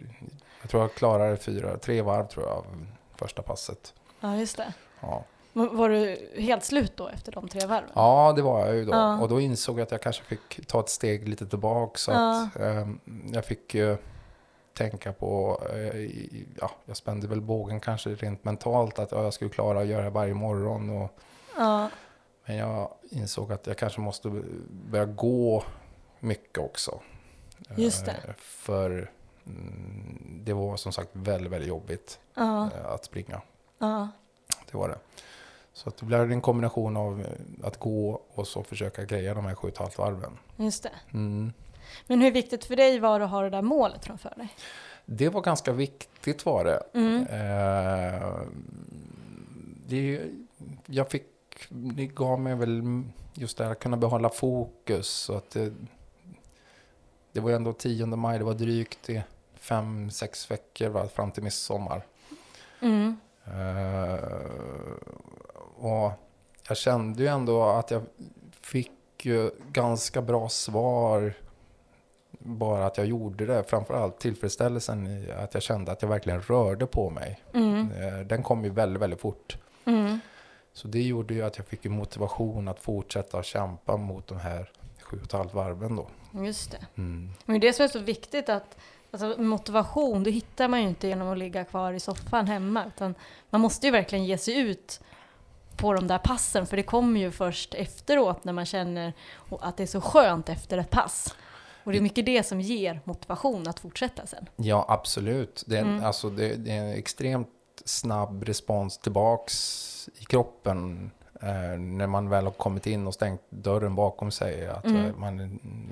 jag, 0.62 0.70
tror 0.70 0.84
jag 0.84 0.94
klarade 0.94 1.38
fyra, 1.38 1.78
tre 1.78 2.02
varv 2.02 2.28
tror 2.28 2.46
jag 2.46 2.58
av 2.58 2.66
första 3.16 3.42
passet. 3.42 3.94
Ja, 4.20 4.36
just 4.38 4.58
det. 4.58 4.74
Ja. 5.00 5.24
Var- 5.54 5.90
du 5.90 6.18
helt 6.42 6.64
slut 6.64 6.98
då 6.98 7.08
efter 7.08 7.32
de 7.32 7.48
tre 7.48 7.68
varven? 7.68 7.90
Ja, 7.94 8.34
det 8.36 8.42
var 8.42 8.66
jag 8.66 8.76
ju 8.76 8.86
då. 8.86 8.92
Ja. 8.94 9.22
Och 9.22 9.30
då 9.30 9.42
insåg 9.42 9.80
jag 9.80 9.84
att 9.84 9.92
jag 9.92 10.02
kanske 10.02 10.24
fick 10.24 10.68
ta 10.68 10.80
ett 10.80 10.90
steg 10.90 11.28
lite 11.30 11.46
tillbaka. 11.48 11.98
Så 11.98 12.12
Ja. 12.12 12.44
att, 12.56 12.62
ehm, 12.62 13.00
jag 13.34 13.46
fick 13.46 13.76
ju 13.76 13.98
tänka 14.74 15.14
på, 15.14 15.62
eh, 15.74 16.02
ja, 16.60 16.72
jag 16.86 16.98
spände 16.98 17.28
väl 17.28 17.42
bågen 17.42 17.80
kanske 17.80 18.10
rent 18.10 18.44
mentalt 18.44 19.00
att 19.00 19.12
ja, 19.12 19.24
jag 19.24 19.34
skulle 19.34 19.50
klara 19.50 19.80
att 19.80 19.88
göra 19.88 20.04
det 20.04 20.10
varje 20.10 20.34
morgon. 20.34 20.90
Och, 21.02 21.20
Ja, 21.58 21.90
men 22.46 22.56
jag 22.58 22.92
insåg 23.10 23.52
att 23.52 23.68
jag 23.68 23.78
kanske 23.78 24.02
måste 24.02 24.30
börja 24.70 25.06
gå 25.06 25.64
mycket 26.20 26.58
också. 26.58 27.00
Just 27.76 28.06
det. 28.06 28.12
Eh, 28.12 28.34
För 28.38 29.12
mm, 29.46 30.42
det 30.44 30.54
var 30.54 30.78
som 30.78 30.92
sagt 30.92 31.10
väldigt, 31.14 31.52
väldigt 31.52 31.70
jobbigt 31.70 32.20
ja, 32.34 32.70
eh, 32.76 32.86
att 32.86 33.06
springa. 33.06 33.42
ja. 33.78 34.08
Det 34.72 34.78
var 34.78 34.90
det. 34.90 34.98
Så 35.74 35.90
att 35.90 35.98
det 35.98 36.06
blev 36.06 36.32
en 36.32 36.42
kombination 36.42 36.98
av 36.98 37.22
eh, 37.22 37.28
att 37.68 37.78
gå 37.80 38.22
och 38.34 38.48
så 38.48 38.64
försöka 38.64 39.04
greja 39.06 39.34
de 39.34 39.46
här 39.46 39.56
sju 39.56 39.68
och 39.68 39.74
ett 39.74 39.78
halvt 39.78 39.98
varven. 39.98 40.38
Just 40.56 40.84
det. 40.84 40.92
Mm. 41.14 41.54
Men 42.08 42.22
hur 42.22 42.32
viktigt 42.32 42.66
för 42.66 42.76
dig 42.76 43.00
var 43.00 43.20
det 43.20 43.26
att 43.26 43.32
ha 43.32 43.42
det 43.42 43.50
där 43.50 43.62
målet 43.62 44.06
framför 44.06 44.34
dig? 44.38 44.56
Det 45.06 45.30
var 45.30 45.42
ganska 45.42 45.72
viktigt 45.72 46.46
var 46.46 46.64
det. 46.66 46.84
Mm. 46.94 47.28
Eh, 47.28 48.40
det 49.88 50.22
jag 50.86 51.10
fick, 51.10 51.26
det 51.70 52.06
gav 52.06 52.40
mig 52.40 52.56
väl 52.56 53.04
just 53.34 53.58
det 53.58 53.64
här 53.64 53.72
att 53.72 53.80
kunna 53.80 53.98
behålla 53.98 54.30
fokus. 54.30 55.08
Så 55.08 55.34
att 55.34 55.50
det, 55.50 55.74
det 57.32 57.40
var 57.40 57.50
ju 57.50 57.56
ändå 57.56 57.74
10 57.74 58.06
maj, 58.06 58.38
det 58.38 58.44
var 58.46 58.54
drygt 58.54 59.00
det, 59.06 59.24
fem, 59.56 60.12
sex 60.12 60.52
veckor 60.52 60.90
va, 60.90 61.08
fram 61.08 61.32
till 61.32 61.44
midsommar. 61.44 62.06
Mm. 62.82 63.18
Eh, 63.46 64.20
och 65.78 66.12
jag 66.68 66.78
kände 66.78 67.24
ju 67.24 67.28
ändå 67.28 67.64
att 67.64 67.92
jag 67.92 68.02
fick 68.62 68.92
ju 69.26 69.52
ganska 69.72 70.22
bra 70.22 70.50
svar 70.50 71.34
bara 72.40 72.86
att 72.86 72.98
jag 72.98 73.08
gjorde 73.08 73.46
det. 73.46 73.64
Framförallt 73.64 74.20
tillfredsställelsen 74.20 75.08
i 75.08 75.32
att 75.32 75.54
jag 75.54 75.64
kände 75.64 75.92
att 75.92 76.02
jag 76.02 76.10
verkligen 76.10 76.42
rörde 76.42 76.88
på 76.88 77.10
mig. 77.10 77.42
Mm. 77.54 77.92
Eh, 77.92 78.20
Den 78.20 78.44
kom 78.44 78.64
ju 78.64 78.70
väldigt, 78.70 79.02
väldigt 79.02 79.22
fort. 79.22 79.58
Mm. 79.86 80.20
Så 80.74 80.88
det 80.88 81.02
gjorde 81.02 81.34
ju 81.34 81.42
att 81.42 81.58
jag 81.58 81.68
fick 81.68 81.86
motivation 81.86 82.68
att 82.68 82.80
fortsätta 82.80 83.44
kämpa 83.44 83.98
mot 83.98 84.28
de 84.28 84.40
här 84.40 84.72
sju 85.02 85.18
och 85.18 85.24
ett 85.24 85.32
halvt 85.32 85.54
varven 85.54 85.96
då. 85.96 86.08
Just 86.32 86.72
det. 86.72 86.86
Mm. 86.98 87.30
Men 87.46 87.60
det 87.60 87.74
som 87.74 87.84
är 87.84 87.88
så 87.88 88.00
viktigt 88.00 88.50
att 88.50 88.78
alltså, 89.12 89.42
motivation, 89.42 90.24
det 90.24 90.32
hittar 90.32 90.68
man 90.68 90.82
ju 90.82 90.88
inte 90.88 91.08
genom 91.08 91.28
att 91.28 91.38
ligga 91.38 91.64
kvar 91.66 91.94
i 91.94 92.00
soffan 92.00 92.48
hemma. 92.48 92.86
Utan 92.86 93.16
man 93.50 93.62
måste 93.62 93.86
ju 93.88 93.92
verkligen 93.92 94.26
ge 94.26 94.38
sig 94.38 94.60
ut 94.60 95.00
på 95.78 95.94
de 95.94 96.08
där 96.08 96.18
passen, 96.18 96.68
för 96.68 96.78
det 96.78 96.84
kommer 96.84 97.20
ju 97.20 97.32
först 97.32 97.74
efteråt 97.74 98.44
när 98.44 98.54
man 98.54 98.66
känner 98.66 99.14
att 99.62 99.78
det 99.78 99.84
är 99.84 99.88
så 99.88 100.02
skönt 100.02 100.50
efter 100.50 100.78
ett 100.78 100.90
pass. 100.90 101.36
Och 101.84 101.92
det 101.92 101.98
är 101.98 102.02
mycket 102.02 102.26
det 102.26 102.44
som 102.44 102.62
ger 102.62 103.02
motivation 103.04 103.68
att 103.68 103.80
fortsätta 103.80 104.26
sen. 104.26 104.50
Ja, 104.56 104.86
absolut. 104.90 105.64
Det 105.68 105.76
är, 105.78 105.82
en, 105.82 105.88
Mm. 105.88 106.06
alltså, 106.06 106.30
det, 106.30 106.56
det 106.56 106.72
är 106.72 106.84
en 106.84 106.94
extremt 106.94 107.48
snabb 107.86 108.44
respons 108.44 108.98
tillbaks 108.98 110.10
i 110.20 110.26
kroppen 110.26 111.12
eh, 111.42 111.80
när 111.80 112.08
man 112.08 112.30
väl 112.30 112.44
har 112.44 112.52
kommit 112.52 112.88
in 112.88 113.08
och 113.08 113.14
stängt 113.14 113.42
dörren 113.50 113.96
bakom 113.96 114.32
sig. 114.32 114.68
Att 114.68 114.86
Mm. 114.86 115.06
eh, 115.06 115.16
man 115.16 115.40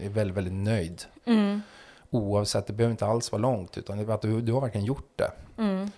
är 0.01 0.10
väldigt, 0.10 0.38
väldigt 0.38 0.53
nöjd. 0.53 1.01
Mm. 1.25 1.62
Oavsett, 2.10 2.68
det 2.68 2.74
behöver 2.74 2.91
inte 2.91 3.06
alls 3.06 3.32
vara 3.32 3.41
långt, 3.41 3.77
utan 3.77 3.98
det 3.98 4.13
att 4.13 4.22
du, 4.22 4.41
du 4.41 4.53
har 4.53 4.62
verkligen 4.62 4.86
gjort 4.86 5.12
det. 5.15 5.32
Mm. 5.58 5.91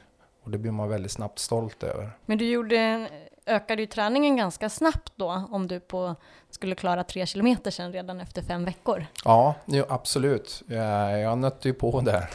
Och 0.44 0.52
det 0.52 0.58
blir 0.58 0.72
man 0.72 0.90
väldigt 0.90 1.12
snabbt 1.12 1.40
stolt 1.40 1.84
över. 1.84 2.10
Men 2.26 2.38
du 2.38 2.46
gjorde, 2.50 3.10
ökade 3.46 3.82
ju 3.82 3.86
träningen 3.88 4.36
ganska 4.38 4.70
snabbt 4.70 5.14
då, 5.16 5.44
om 5.52 5.68
du 5.68 5.80
på, 5.80 6.16
skulle 6.50 6.76
klara 6.76 7.04
tre 7.04 7.26
kilometer 7.26 7.72
sen 7.72 7.94
redan 7.94 8.20
efter 8.20 8.42
fem 8.42 8.66
veckor. 8.66 9.06
Ja, 9.26 9.56
jo, 9.66 9.86
absolut. 9.90 10.64
Jag, 10.68 11.20
jag 11.20 11.38
nötte 11.38 11.68
ju 11.68 11.74
på 11.74 12.02
där. 12.02 12.30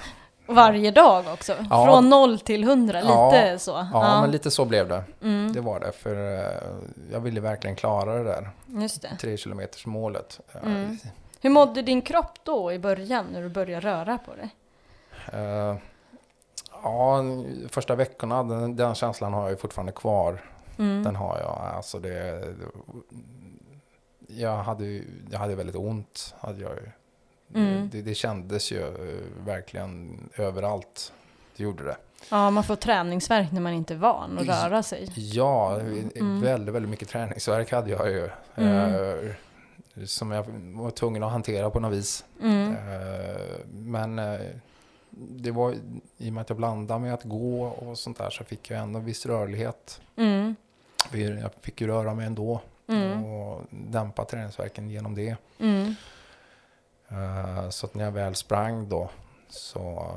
Varje 0.47 0.91
dag 0.91 1.25
också? 1.33 1.55
Ja. 1.71 1.85
Från 1.87 2.09
noll 2.09 2.39
till 2.41 2.65
hundra, 2.65 3.01
Ja. 3.01 3.31
lite 3.31 3.59
så? 3.59 3.87
Ja, 3.93 4.21
men 4.21 4.31
lite 4.31 4.51
så 4.51 4.65
blev 4.65 4.89
det. 4.89 5.05
Mm. 5.23 5.53
Det 5.53 5.61
var 5.61 5.81
det, 5.81 5.93
för 5.93 6.39
eh, 6.39 6.51
jag 7.13 7.21
ville 7.21 7.41
verkligen 7.41 7.77
klara 7.77 8.15
det 8.15 8.25
där. 8.25 8.51
Just 8.67 9.03
det. 9.03 9.17
Tre 9.21 9.37
kilometers 9.37 9.87
målet. 9.87 10.41
Mm. 10.63 10.99
Hur 11.41 11.51
mådde 11.51 11.83
din 11.83 12.03
kropp 12.03 12.39
då 12.43 12.73
i 12.73 12.79
början, 12.79 13.27
när 13.33 13.43
du 13.43 13.49
började 13.49 13.87
röra 13.89 14.19
på 14.19 14.35
dig? 14.35 14.51
Eh, 15.33 15.77
ja, 16.83 17.23
första 17.69 17.95
veckorna, 17.95 18.43
den, 18.43 18.77
den 18.77 18.95
känslan 18.95 19.33
har 19.33 19.49
jag 19.49 19.61
fortfarande 19.61 19.93
kvar. 19.93 20.41
Mm. 20.79 21.03
Den 21.03 21.17
har 21.17 21.39
jag. 21.39 21.71
Alltså 21.77 21.99
det, 21.99 22.45
jag, 24.27 24.57
hade, 24.57 25.03
jag 25.31 25.39
hade 25.39 25.55
väldigt 25.55 25.77
ont. 25.77 26.35
Hade 26.41 26.61
jag. 26.63 26.73
Mm. 27.55 27.89
Det, 27.93 28.03
det 28.03 28.15
kändes 28.15 28.73
ju 28.73 28.81
eh, 28.83 29.45
verkligen 29.47 30.19
överallt. 30.37 31.13
Det 31.57 31.63
gjorde 31.63 31.85
det. 31.85 31.97
Ja, 32.31 32.51
man 32.51 32.65
får 32.65 32.77
träningsvärk 32.77 33.53
när 33.53 33.61
man 33.61 33.73
inte 33.73 33.95
är 33.95 33.99
van 33.99 34.39
att 34.39 34.47
röra 34.47 34.83
sig. 34.83 35.09
Ja, 35.17 35.81
Mm. 35.81 36.41
väldigt, 36.41 36.75
väldigt 36.75 36.91
mycket 36.91 37.09
träningsverk 37.09 37.73
hade 37.73 37.91
jag 37.91 38.11
ju. 38.11 38.29
Mm. 38.57 38.95
Eh, 39.25 40.05
som 40.05 40.31
jag 40.31 40.45
var 40.75 40.91
tvungen 40.91 41.23
att 41.23 41.33
hantera 41.33 41.71
på 41.71 41.81
något 41.81 41.93
vis. 41.93 42.25
Mm. 42.43 42.71
Eh, 42.73 43.41
men 43.73 44.19
eh, 44.19 44.41
det 45.11 45.51
var 45.51 45.75
i 46.19 46.29
och 46.29 46.33
med 46.33 46.41
att 46.41 46.49
jag 46.49 46.57
blandade 46.59 47.01
med 47.01 47.15
att 47.15 47.25
gå 47.25 47.63
och 47.67 47.99
sånt 47.99 48.19
där 48.19 48.31
så 48.31 48.45
fick 48.45 48.71
jag 48.71 48.81
ändå 48.81 48.99
viss 49.01 49.27
rörlighet. 49.27 50.01
Mm. 50.17 50.57
Jag 51.13 51.51
fick 51.61 51.81
ju 51.81 51.87
röra 51.87 52.15
mig 52.15 52.27
ändå 52.27 52.61
Mm. 52.89 53.25
och 53.25 53.63
dämpa 53.71 54.25
träningsverken 54.25 54.91
genom 54.91 55.15
det. 55.15 55.37
Mm. 55.59 55.95
Eh, 57.09 57.69
så 57.71 57.87
att 57.87 57.95
när 57.95 58.05
jag 58.05 58.13
väl 58.13 58.35
sprang 58.35 58.89
då 58.89 59.11
så, 59.49 60.13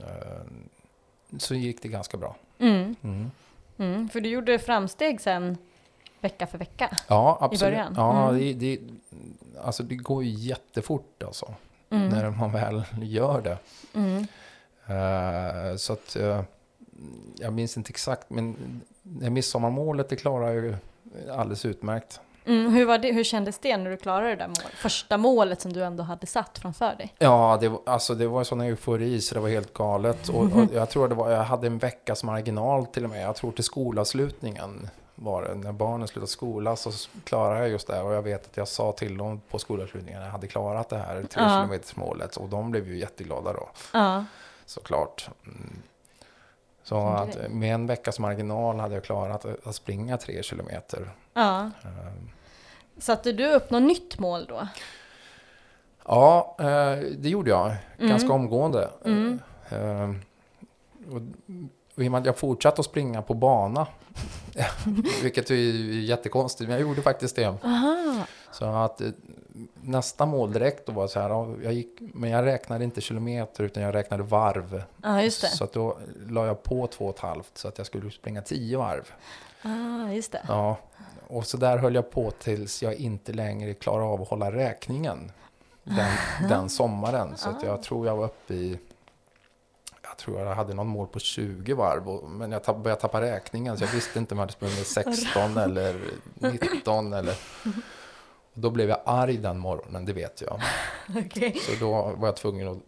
eh, 0.00 0.42
så 1.38 1.54
gick 1.54 1.82
det 1.82 1.88
ganska 1.88 2.16
bra. 2.16 2.36
Mm. 2.58 2.96
Mm. 3.02 3.30
Mm. 3.78 4.08
För 4.08 4.20
du 4.20 4.28
gjorde 4.28 4.58
framsteg 4.58 5.20
sen, 5.20 5.58
vecka 6.20 6.46
för 6.46 6.58
vecka. 6.58 6.96
Ja, 7.08 7.38
absolut. 7.40 7.60
början? 7.74 7.94
Ja, 7.96 8.28
Mm. 8.28 8.38
det, 8.40 8.52
det, 8.52 8.80
alltså 9.62 9.82
det 9.82 9.94
går 9.96 10.24
ju 10.24 10.30
jättefort 10.30 11.22
alltså, 11.22 11.54
Mm. 11.90 12.08
när 12.08 12.30
man 12.30 12.52
väl 12.52 12.84
gör 13.02 13.40
det. 13.42 13.58
Eh, 14.86 15.76
så 15.76 15.92
att 15.92 16.16
jag 17.38 17.52
minns 17.52 17.76
inte 17.76 17.90
exakt, 17.90 18.30
men 18.30 18.56
midsommarmålet 19.02 20.08
det 20.08 20.16
klarar 20.16 20.46
jag 20.54 20.64
ju 20.64 20.76
alldeles 21.30 21.64
utmärkt. 21.64 22.20
Mm. 22.46 22.72
Hur, 22.72 22.84
var 22.86 22.98
det, 22.98 23.12
hur 23.12 23.24
kändes 23.24 23.58
det 23.58 23.76
när 23.76 23.90
du 23.90 23.96
klarade 23.96 24.28
det 24.30 24.36
där 24.36 24.46
målet? 24.48 24.72
Första 24.74 25.16
målet 25.16 25.60
som 25.60 25.72
du 25.72 25.84
ändå 25.84 26.02
hade 26.02 26.26
satt 26.26 26.58
framför 26.58 26.94
dig? 26.94 27.14
Ja, 27.18 27.58
det, 27.60 27.68
var- 27.68 27.80
alltså 27.86 28.14
det 28.14 28.26
var 28.26 28.44
sån 28.44 28.60
eufori 28.60 29.20
så 29.20 29.34
det 29.34 29.40
var 29.40 29.48
helt 29.48 29.72
galet. 29.74 30.28
Och, 30.28 30.42
och 30.44 30.64
jag 30.74 30.90
tror 30.90 31.08
det 31.08 31.14
var, 31.14 31.30
jag 31.30 31.44
hade 31.44 31.66
en 31.66 31.78
veckas 31.78 32.24
marginal 32.24 32.86
till 32.86 33.04
och 33.04 33.10
med. 33.10 33.22
Jag 33.24 33.36
tror 33.36 33.52
till 33.52 33.64
skolavslutningen 33.64 34.88
var 35.14 35.42
det. 35.42 35.54
När 35.54 35.72
barnen 35.72 36.08
slutade 36.08 36.26
skola 36.30 36.76
så 36.76 36.90
klarade 37.24 37.60
jag 37.60 37.68
just 37.68 37.86
det. 37.86 38.00
Och 38.02 38.12
jag 38.14 38.22
vet 38.22 38.46
att 38.46 38.56
jag 38.56 38.68
sa 38.68 38.92
till 38.92 39.16
dem 39.18 39.40
på 39.50 39.58
skolavslutningen 39.58 40.20
att 40.20 40.26
jag 40.26 40.32
hade 40.32 40.46
klarat 40.46 40.88
det 40.88 40.98
här 40.98 41.22
tre 41.22 41.42
Ja. 41.42 41.48
kilometers 41.48 41.96
målet. 41.96 42.36
Och 42.36 42.48
de 42.48 42.70
blev 42.70 42.88
ju 42.88 42.98
jätteglada 42.98 43.52
då, 43.52 43.68
Ja. 43.92 44.24
såklart. 44.66 45.28
Mm. 45.46 45.72
Så 46.82 46.96
att 47.08 47.38
med 47.50 47.74
en 47.74 47.86
veckas 47.86 48.18
marginal 48.18 48.78
hade 48.80 48.94
jag 48.94 49.04
klarat 49.04 49.46
att 49.66 49.74
springa 49.74 50.16
tre 50.16 50.42
kilometer. 50.42 51.10
ja. 51.34 51.60
Eh, 51.60 52.12
Satte 52.98 53.32
du 53.32 53.46
upp 53.52 53.70
något 53.70 53.82
nytt 53.82 54.18
mål 54.18 54.46
då? 54.46 54.68
Ja, 56.04 56.56
eh, 56.58 56.98
det 57.18 57.28
gjorde 57.28 57.50
jag 57.50 57.76
ganska 57.98 58.32
omgående. 58.32 58.90
Mm. 59.04 59.40
Eh, 59.68 60.10
och, 61.14 61.22
i 62.02 62.08
och 62.08 62.12
med 62.12 62.20
att 62.20 62.26
jag 62.26 62.38
fortsatte 62.38 62.80
att 62.80 62.86
springa 62.86 63.22
på 63.22 63.34
bana, 63.34 63.86
vilket 65.22 65.50
är 65.50 65.54
jättekonstigt, 65.54 66.68
men 66.68 66.78
jag 66.78 66.88
gjorde 66.88 67.02
faktiskt 67.02 67.36
det. 67.36 67.56
Aha. 67.64 68.24
Så 68.52 68.64
att 68.64 69.00
eh, 69.00 69.08
nästa 69.80 70.26
mål 70.26 70.52
direkt 70.52 70.86
då 70.86 70.92
var 70.92 71.06
så 71.06 71.20
här, 71.20 71.30
ja, 71.30 71.48
jag 71.62 71.72
gick, 71.72 71.98
men 72.00 72.30
jag 72.30 72.44
räknade 72.44 72.84
inte 72.84 73.00
kilometer 73.00 73.64
utan 73.64 73.82
jag 73.82 73.94
räknade 73.94 74.22
varv. 74.22 74.82
Ja, 75.02 75.22
just 75.22 75.40
det. 75.40 75.48
Så 75.48 75.64
att 75.64 75.72
då 75.72 75.98
la 76.28 76.46
jag 76.46 76.62
på 76.62 76.86
två 76.86 77.04
och 77.04 77.14
ett 77.14 77.20
halvt 77.20 77.58
så 77.58 77.68
att 77.68 77.78
jag 77.78 77.86
skulle 77.86 78.10
springa 78.10 78.42
tio 78.42 78.78
varv. 78.78 79.12
Ah, 79.62 80.12
just 80.12 80.32
det. 80.32 80.40
Ja, 80.48 80.76
och 81.26 81.46
så 81.46 81.56
där 81.56 81.78
höll 81.78 81.94
jag 81.94 82.10
på 82.10 82.30
tills 82.30 82.82
jag 82.82 82.94
inte 82.94 83.32
längre 83.32 83.74
klarade 83.74 84.04
av 84.04 84.22
att 84.22 84.28
hålla 84.28 84.52
räkningen 84.52 85.32
den, 85.84 86.10
den 86.48 86.68
sommaren. 86.68 87.36
Så 87.36 87.48
att 87.48 87.62
jag 87.62 87.82
tror 87.82 88.06
jag 88.06 88.16
var 88.16 88.24
uppe 88.24 88.54
i, 88.54 88.78
ja, 89.90 89.98
jag 90.02 90.16
tror 90.16 90.40
jag 90.40 90.54
hade 90.54 90.74
någon 90.74 90.86
mål 90.86 91.06
på 91.06 91.18
20 91.18 91.74
varv, 91.74 92.08
och, 92.08 92.30
men 92.30 92.52
jag 92.52 92.64
tapp, 92.64 92.76
började 92.76 93.00
tappa 93.00 93.20
räkningen 93.20 93.78
så 93.78 93.84
jag 93.84 93.92
visste 93.92 94.18
inte 94.18 94.34
om 94.34 94.38
jag 94.38 94.42
hade 94.42 94.52
sprungit 94.52 94.86
16 94.86 95.56
eller 95.56 96.00
19 96.34 97.12
eller... 97.12 97.34
Och 98.54 98.62
då 98.62 98.70
blev 98.70 98.88
jag 98.88 99.00
arg 99.04 99.36
den 99.36 99.58
morgonen, 99.58 100.04
det 100.04 100.12
vet 100.12 100.40
jag. 100.40 100.60
Okej. 101.26 101.56
Så 101.60 101.84
då 101.84 101.92
var 102.16 102.28
jag 102.28 102.36
tvungen 102.36 102.68
att 102.68 102.78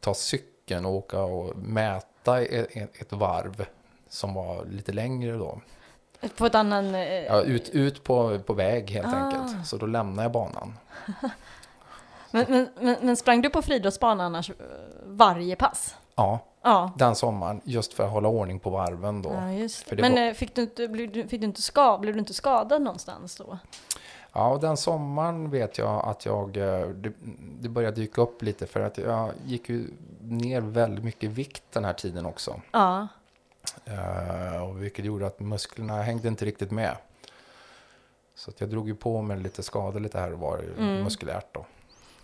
ta 0.00 0.14
cykeln 0.14 0.86
och 0.86 0.92
åka 0.92 1.20
och 1.20 1.56
mäta 1.56 2.40
ett, 2.42 3.00
ett 3.00 3.12
varv 3.12 3.66
som 4.08 4.34
var 4.34 4.64
lite 4.64 4.92
längre 4.92 5.32
då. 5.32 5.60
På 6.36 6.46
ett 6.46 6.54
annan... 6.54 6.94
eh, 6.94 7.02
Ja, 7.02 7.42
ut, 7.42 7.68
ut 7.68 8.04
på, 8.04 8.38
på 8.38 8.52
väg 8.52 8.90
helt 8.90 9.06
Ah. 9.06 9.10
enkelt. 9.16 9.66
Så 9.66 9.76
då 9.76 9.86
lämnade 9.86 10.22
jag 10.22 10.32
banan. 10.32 10.74
Men, 12.30 12.44
men, 12.48 12.68
men, 12.80 12.96
men 13.02 13.16
sprang 13.16 13.42
du 13.42 13.50
på 13.50 13.62
friidrottsbanan 13.62 14.26
annars 14.26 14.50
eh, 14.50 14.56
varje 15.06 15.56
pass? 15.56 15.94
Ja, 16.14 16.38
Ja. 16.62 16.92
den 16.96 17.14
sommaren 17.14 17.60
just 17.64 17.92
för 17.94 18.04
att 18.04 18.10
hålla 18.10 18.28
ordning 18.28 18.60
på 18.60 18.70
varven 18.70 19.22
då. 19.22 19.28
Ja, 19.30 19.40
Men 19.96 20.12
var- 20.14 20.20
eh, 20.28 20.32
fick 20.32 20.54
du 20.54 20.62
inte, 20.62 20.88
blev, 20.88 21.28
fick 21.28 21.40
du 21.40 21.46
inte 21.46 21.62
ska, 21.62 21.98
blev 21.98 22.14
du 22.14 22.18
inte 22.20 22.34
skadad 22.34 22.82
någonstans 22.82 23.36
då? 23.36 23.58
Ja, 24.32 24.48
och 24.50 24.60
den 24.60 24.76
sommaren 24.76 25.50
vet 25.50 25.78
jag 25.78 26.04
att 26.08 26.26
jag, 26.26 26.52
det, 26.52 26.92
det 27.60 27.68
började 27.68 27.96
dyka 27.96 28.20
upp 28.22 28.42
lite 28.42 28.66
för 28.66 28.80
att 28.80 28.98
jag 28.98 29.30
gick 29.44 29.68
ju 29.68 29.86
ner 30.20 30.60
väldigt 30.60 31.04
mycket 31.04 31.30
vikt 31.30 31.62
den 31.72 31.84
här 31.84 31.92
tiden 31.92 32.26
också. 32.26 32.60
Ja. 32.72 33.08
Och 34.68 34.82
vilket 34.82 35.04
gjorde 35.04 35.26
att 35.26 35.40
musklerna 35.40 36.02
hängde 36.02 36.28
inte 36.28 36.44
riktigt 36.44 36.70
med. 36.70 36.96
Så 38.34 38.50
att 38.50 38.60
jag 38.60 38.70
drog 38.70 38.88
ju 38.88 38.94
på 38.94 39.22
mig 39.22 39.36
lite 39.38 39.62
skador 39.62 40.00
lite 40.00 40.18
här 40.18 40.32
och 40.32 40.38
var 40.38 40.58
Mm. 40.78 41.02
muskulärt 41.04 41.54
då. 41.54 41.66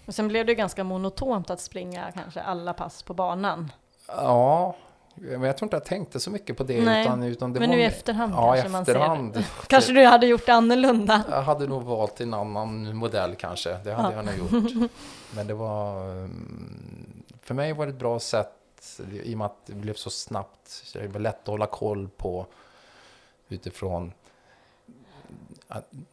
Och 0.07 0.15
sen 0.15 0.29
blev 0.29 0.47
det 0.47 0.55
ganska 0.55 0.85
monotont 0.85 1.51
att 1.51 1.61
springa 1.61 2.13
kanske 2.13 2.41
alla 2.43 2.73
pass 2.75 3.03
på 3.03 3.15
banan. 3.15 3.73
Ja, 4.07 4.77
men 5.15 5.43
jag 5.43 5.57
tror 5.57 5.67
inte 5.67 5.77
jag 5.77 5.85
tänkte 5.85 6.21
så 6.21 6.31
mycket 6.31 6.57
på 6.57 6.65
det. 6.65 6.85
Nej, 6.85 7.03
utan, 7.05 7.23
utan 7.23 7.53
det 7.53 7.61
men 7.61 7.69
var 7.71 7.77
nu 7.77 7.83
i 7.83 7.87
efterhand 7.87 8.33
ja, 8.37 8.53
kanske 8.53 8.69
man 8.69 8.85
ser 8.85 8.93
efterhand. 8.95 9.45
Kanske 9.67 9.93
du 9.93 10.05
hade 10.07 10.27
gjort 10.27 10.47
det 10.47 10.53
annorlunda? 10.55 11.23
Jag 11.31 11.43
hade 11.43 11.67
nog 11.67 11.83
valt 11.83 12.21
en 12.21 12.35
annan 12.35 12.97
modell 12.97 13.35
kanske. 13.35 13.79
Det 13.85 13.93
hade 13.93 14.15
Ja. 14.17 14.23
jag 14.23 14.25
nog 14.41 14.63
gjort. 14.63 14.91
Men 15.35 15.47
det 15.47 15.55
var... 15.55 16.03
mm, 16.11 17.23
För 17.43 17.55
mig 17.55 17.73
var 17.73 17.87
det 17.87 17.93
ett 17.93 17.99
bra 17.99 18.19
sätt 18.21 18.53
i 19.23 19.35
och 19.35 19.39
med 19.39 19.45
att 19.47 19.67
det 19.67 19.75
blev 19.75 19.95
så 19.95 20.11
snabbt. 20.11 20.69
Så 20.69 20.99
det 20.99 21.09
var 21.09 21.21
lätt 21.21 21.41
att 21.43 21.47
hålla 21.49 21.67
koll 21.67 22.09
på 22.17 22.47
utifrån 23.49 24.13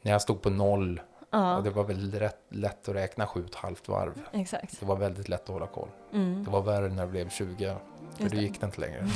när 0.02 0.12
jag 0.12 0.22
stod 0.22 0.42
på 0.42 0.50
noll. 0.50 1.02
Ja, 1.30 1.58
Och 1.58 1.64
det 1.64 1.70
var 1.70 1.84
väldigt 1.84 2.22
lätt, 2.22 2.38
lätt 2.50 2.90
att 2.90 2.96
räkna 2.96 3.28
sju 3.28 3.44
och 3.44 3.50
ett 3.50 3.56
halvt 3.56 3.88
varv. 3.88 4.22
exakt. 4.32 4.80
Det 4.80 4.86
var 4.86 4.96
väldigt 4.96 5.30
lätt 5.30 5.44
att 5.44 5.50
hålla 5.50 5.68
koll. 5.68 5.88
Mm. 6.14 6.44
Det 6.44 6.52
var 6.52 6.62
värre 6.62 6.90
när 6.90 7.06
det 7.06 7.12
blev 7.12 7.30
20. 7.30 7.76
För 8.18 8.30
då 8.30 8.38
gick 8.38 8.60
det 8.60 8.66
inte 8.66 8.82
längre. 8.82 9.08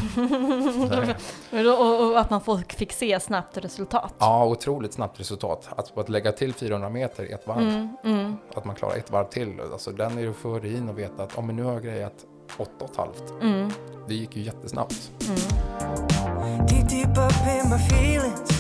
Och, 1.71 2.11
och, 2.11 2.19
att 2.19 2.29
man 2.29 2.41
folk 2.41 2.73
fick 2.73 2.91
se 2.93 3.19
snabbt 3.19 3.57
resultat. 3.57 4.13
Ja, 4.17 4.45
otroligt 4.45 4.93
snabbt 4.93 5.19
resultat. 5.19 5.69
Att, 5.77 5.97
att 5.97 6.09
lägga 6.09 6.31
till 6.31 6.53
400 6.53 6.89
meter 6.89 7.33
ett 7.33 7.47
varv. 7.47 7.61
Mm, 7.61 7.97
mm, 8.03 8.37
Att 8.55 8.65
man 8.65 8.75
klarar 8.75 8.95
ett 8.95 9.11
varv 9.11 9.29
till. 9.29 9.61
Alltså 9.73 9.91
den 9.91 10.17
euforin 10.17 10.89
och 10.89 10.99
veta 10.99 11.23
att 11.23 11.37
oh, 11.37 11.43
men 11.45 11.55
nu 11.55 11.63
har 11.63 11.73
jag 11.73 11.83
grejat 11.83 12.25
åtta 12.57 12.83
och 12.85 12.89
ett 12.91 12.97
halvt. 12.97 13.23
mm, 13.41 13.69
Det 14.07 14.13
gick 14.15 14.35
ju 14.35 14.41
jättesnabbt. 14.41 15.11
mm. 15.27 16.65
Deep, 16.67 16.89
deep 16.89 17.17
up 17.17 17.33
in 17.47 17.69
my 17.69 17.77
feelings. 17.89 18.51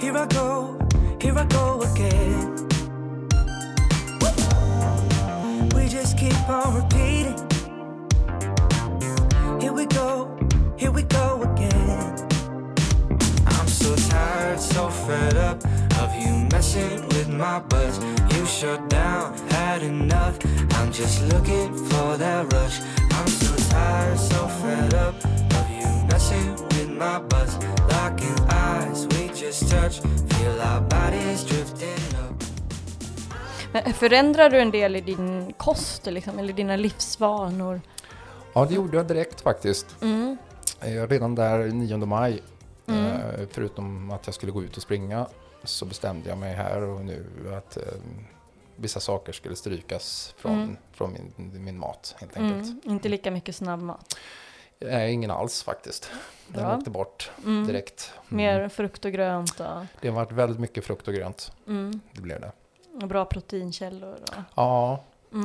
Here 0.00 0.12
I 0.22 0.26
go, 0.34 0.78
here 1.20 1.32
I 1.38 1.44
go 1.44 1.82
again. 1.82 2.56
We 5.74 5.88
just 5.88 6.18
keep 6.18 6.48
on 6.48 6.74
repeating. 6.76 7.36
Here 9.60 9.72
we 9.72 9.84
go, 9.86 10.28
here 10.76 10.90
we 10.92 11.02
go 11.02 11.42
again. 11.42 12.14
I'm 13.46 13.68
so 13.68 13.94
tired, 14.10 14.60
so 14.60 14.88
fed 14.90 15.36
up 15.36 15.64
of 16.02 16.14
you 16.14 16.46
messing 16.52 17.00
with 17.08 17.28
my 17.28 17.60
buzz. 17.60 17.98
Shut 18.46 18.88
down, 18.88 19.34
had 19.50 19.82
enough. 19.82 20.38
I'm 20.78 20.92
just 20.92 21.22
looking 21.32 21.74
for 21.90 22.16
that 22.18 22.52
rush. 22.52 22.80
I'm 23.10 23.26
so 23.28 23.54
tired, 23.70 24.18
so 24.18 24.48
fed 24.48 24.94
up 24.94 25.14
of 25.24 25.70
you 25.70 26.06
messing 26.10 26.50
with 26.52 26.88
my 26.90 27.18
buzz. 27.28 27.58
Locking 27.90 28.38
eyes, 28.50 29.06
we 29.06 29.28
just 29.34 29.68
touch. 29.70 30.00
Feel 30.00 30.60
our 30.60 30.80
bodies 30.80 31.44
drifting 31.44 32.18
up. 32.24 32.42
Men 33.72 33.94
Förändrar 33.94 34.50
du 34.50 34.60
en 34.60 34.70
del 34.70 34.96
i 34.96 35.00
din 35.00 35.52
kost 35.56 36.06
liksom, 36.06 36.38
eller 36.38 36.52
dina 36.52 36.76
livsvanor? 36.76 37.80
Ja, 38.52 38.64
det 38.64 38.74
gjorde 38.74 38.96
jag 38.96 39.06
direkt 39.06 39.40
faktiskt. 39.40 39.86
Mm. 40.02 40.36
Eh, 40.80 41.08
Redan 41.08 41.34
där 41.34 41.58
9 41.66 41.96
maj, 42.06 42.42
Mm. 42.88 43.04
eh, 43.06 43.46
förutom 43.50 44.10
att 44.10 44.26
jag 44.26 44.34
skulle 44.34 44.52
gå 44.52 44.62
ut 44.62 44.76
och 44.76 44.82
springa, 44.82 45.26
så 45.64 45.84
bestämde 45.84 46.28
jag 46.28 46.38
mig 46.38 46.54
här 46.54 46.82
och 46.82 47.04
nu 47.04 47.24
att 47.58 47.76
eh, 47.76 47.82
vissa 48.76 49.00
saker 49.00 49.32
skulle 49.32 49.56
strykas 49.56 50.34
från, 50.38 50.52
Mm. 50.52 50.76
från 50.92 51.12
min, 51.12 51.64
min 51.64 51.78
mat 51.78 52.14
helt 52.18 52.36
enkelt. 52.36 52.62
Mm. 52.68 52.80
Inte 52.84 53.08
lika 53.08 53.30
mycket 53.30 53.56
snabbmat. 53.56 54.16
Nej, 54.78 55.12
ingen 55.12 55.30
alls 55.30 55.62
faktiskt. 55.62 56.10
Den 56.48 56.62
Bra. 56.62 56.76
åkte 56.76 56.90
bort 56.90 57.30
Mm. 57.44 57.66
direkt. 57.66 58.12
Mm. 58.30 58.36
Mer 58.36 58.68
frukt 58.68 59.04
och 59.04 59.12
grönt 59.12 59.60
och, 59.60 59.66
Det 60.00 60.08
har 60.08 60.14
varit 60.14 60.32
väldigt 60.32 60.60
mycket 60.60 60.84
frukt 60.84 61.08
och 61.08 61.14
grönt. 61.14 61.52
mm. 61.66 62.00
Det 62.12 62.20
blev 62.20 62.40
det. 62.40 62.52
och 63.02 63.08
bra 63.08 63.24
proteinkällor. 63.24 64.12
Och, 64.22 64.34
Ja, 64.54 65.00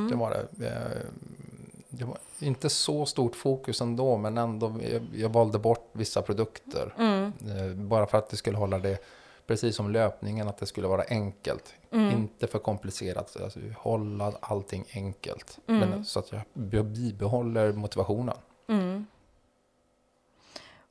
det 0.08 0.14
var 0.14 0.30
det. 0.30 0.66
Eh, 0.66 1.02
Det 1.94 2.04
var 2.04 2.18
inte 2.38 2.68
så 2.70 3.06
stort 3.06 3.36
fokus 3.36 3.80
ändå, 3.80 4.16
men 4.16 4.38
ändå. 4.38 4.74
Jag, 4.92 5.02
jag 5.14 5.28
valde 5.28 5.58
bort 5.58 5.88
vissa 5.92 6.22
produkter. 6.22 6.94
Eh, 6.98 7.74
Bara 7.74 8.06
för 8.06 8.18
att 8.18 8.28
det 8.30 8.36
skulle 8.36 8.56
hålla 8.56 8.78
det, 8.78 8.98
precis 9.46 9.76
som 9.76 9.90
löpningen, 9.90 10.48
att 10.48 10.58
det 10.58 10.66
skulle 10.66 10.88
vara 10.88 11.02
enkelt. 11.08 11.74
Mm. 11.92 12.10
Inte 12.10 12.46
för 12.46 12.58
komplicerat. 12.58 13.36
Alltså, 13.42 13.60
hålla 13.78 14.32
allting 14.40 14.84
enkelt. 14.94 15.58
Mm. 15.68 15.90
Men, 15.90 16.04
så 16.04 16.18
att 16.18 16.32
jag 16.32 16.40
be- 16.52 16.82
bibehåller 16.82 17.72
motivationen. 17.72 18.36
Mm. 18.68 19.06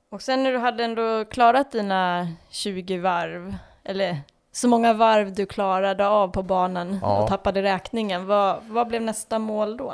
Och 0.09 0.21
sen 0.21 0.43
när 0.43 0.51
du 0.51 0.57
hade 0.57 0.83
ändå 0.83 1.25
klarat 1.25 1.71
dina 1.71 2.27
20 2.49 2.97
varv, 2.97 3.55
eller 3.83 4.21
så 4.51 4.67
många 4.67 4.93
varv 4.93 5.33
du 5.33 5.45
klarade 5.45 6.07
av 6.07 6.27
på 6.27 6.43
banan 6.43 6.99
Ja. 7.01 7.23
och 7.23 7.29
tappade 7.29 7.61
räkningen, 7.61 8.25
vad, 8.27 8.63
vad 8.63 8.87
blev 8.87 9.01
nästa 9.01 9.39
mål 9.39 9.77
då? 9.77 9.93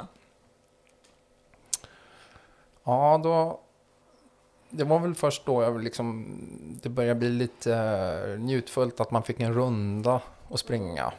Ja, 2.84 3.20
då... 3.24 3.60
Det 4.70 4.84
var 4.84 5.00
väl 5.00 5.16
först 5.16 5.46
då 5.46 5.64
jag 5.64 5.84
liksom, 5.84 6.26
det 6.84 6.90
började 6.90 7.20
bli 7.20 7.30
lite 7.30 7.76
eh, 7.76 8.40
njutfullt 8.40 9.00
att 9.00 9.12
man 9.12 9.24
fick 9.24 9.40
en 9.40 9.54
runda 9.54 10.22
att 10.50 10.60
springa. 10.60 11.14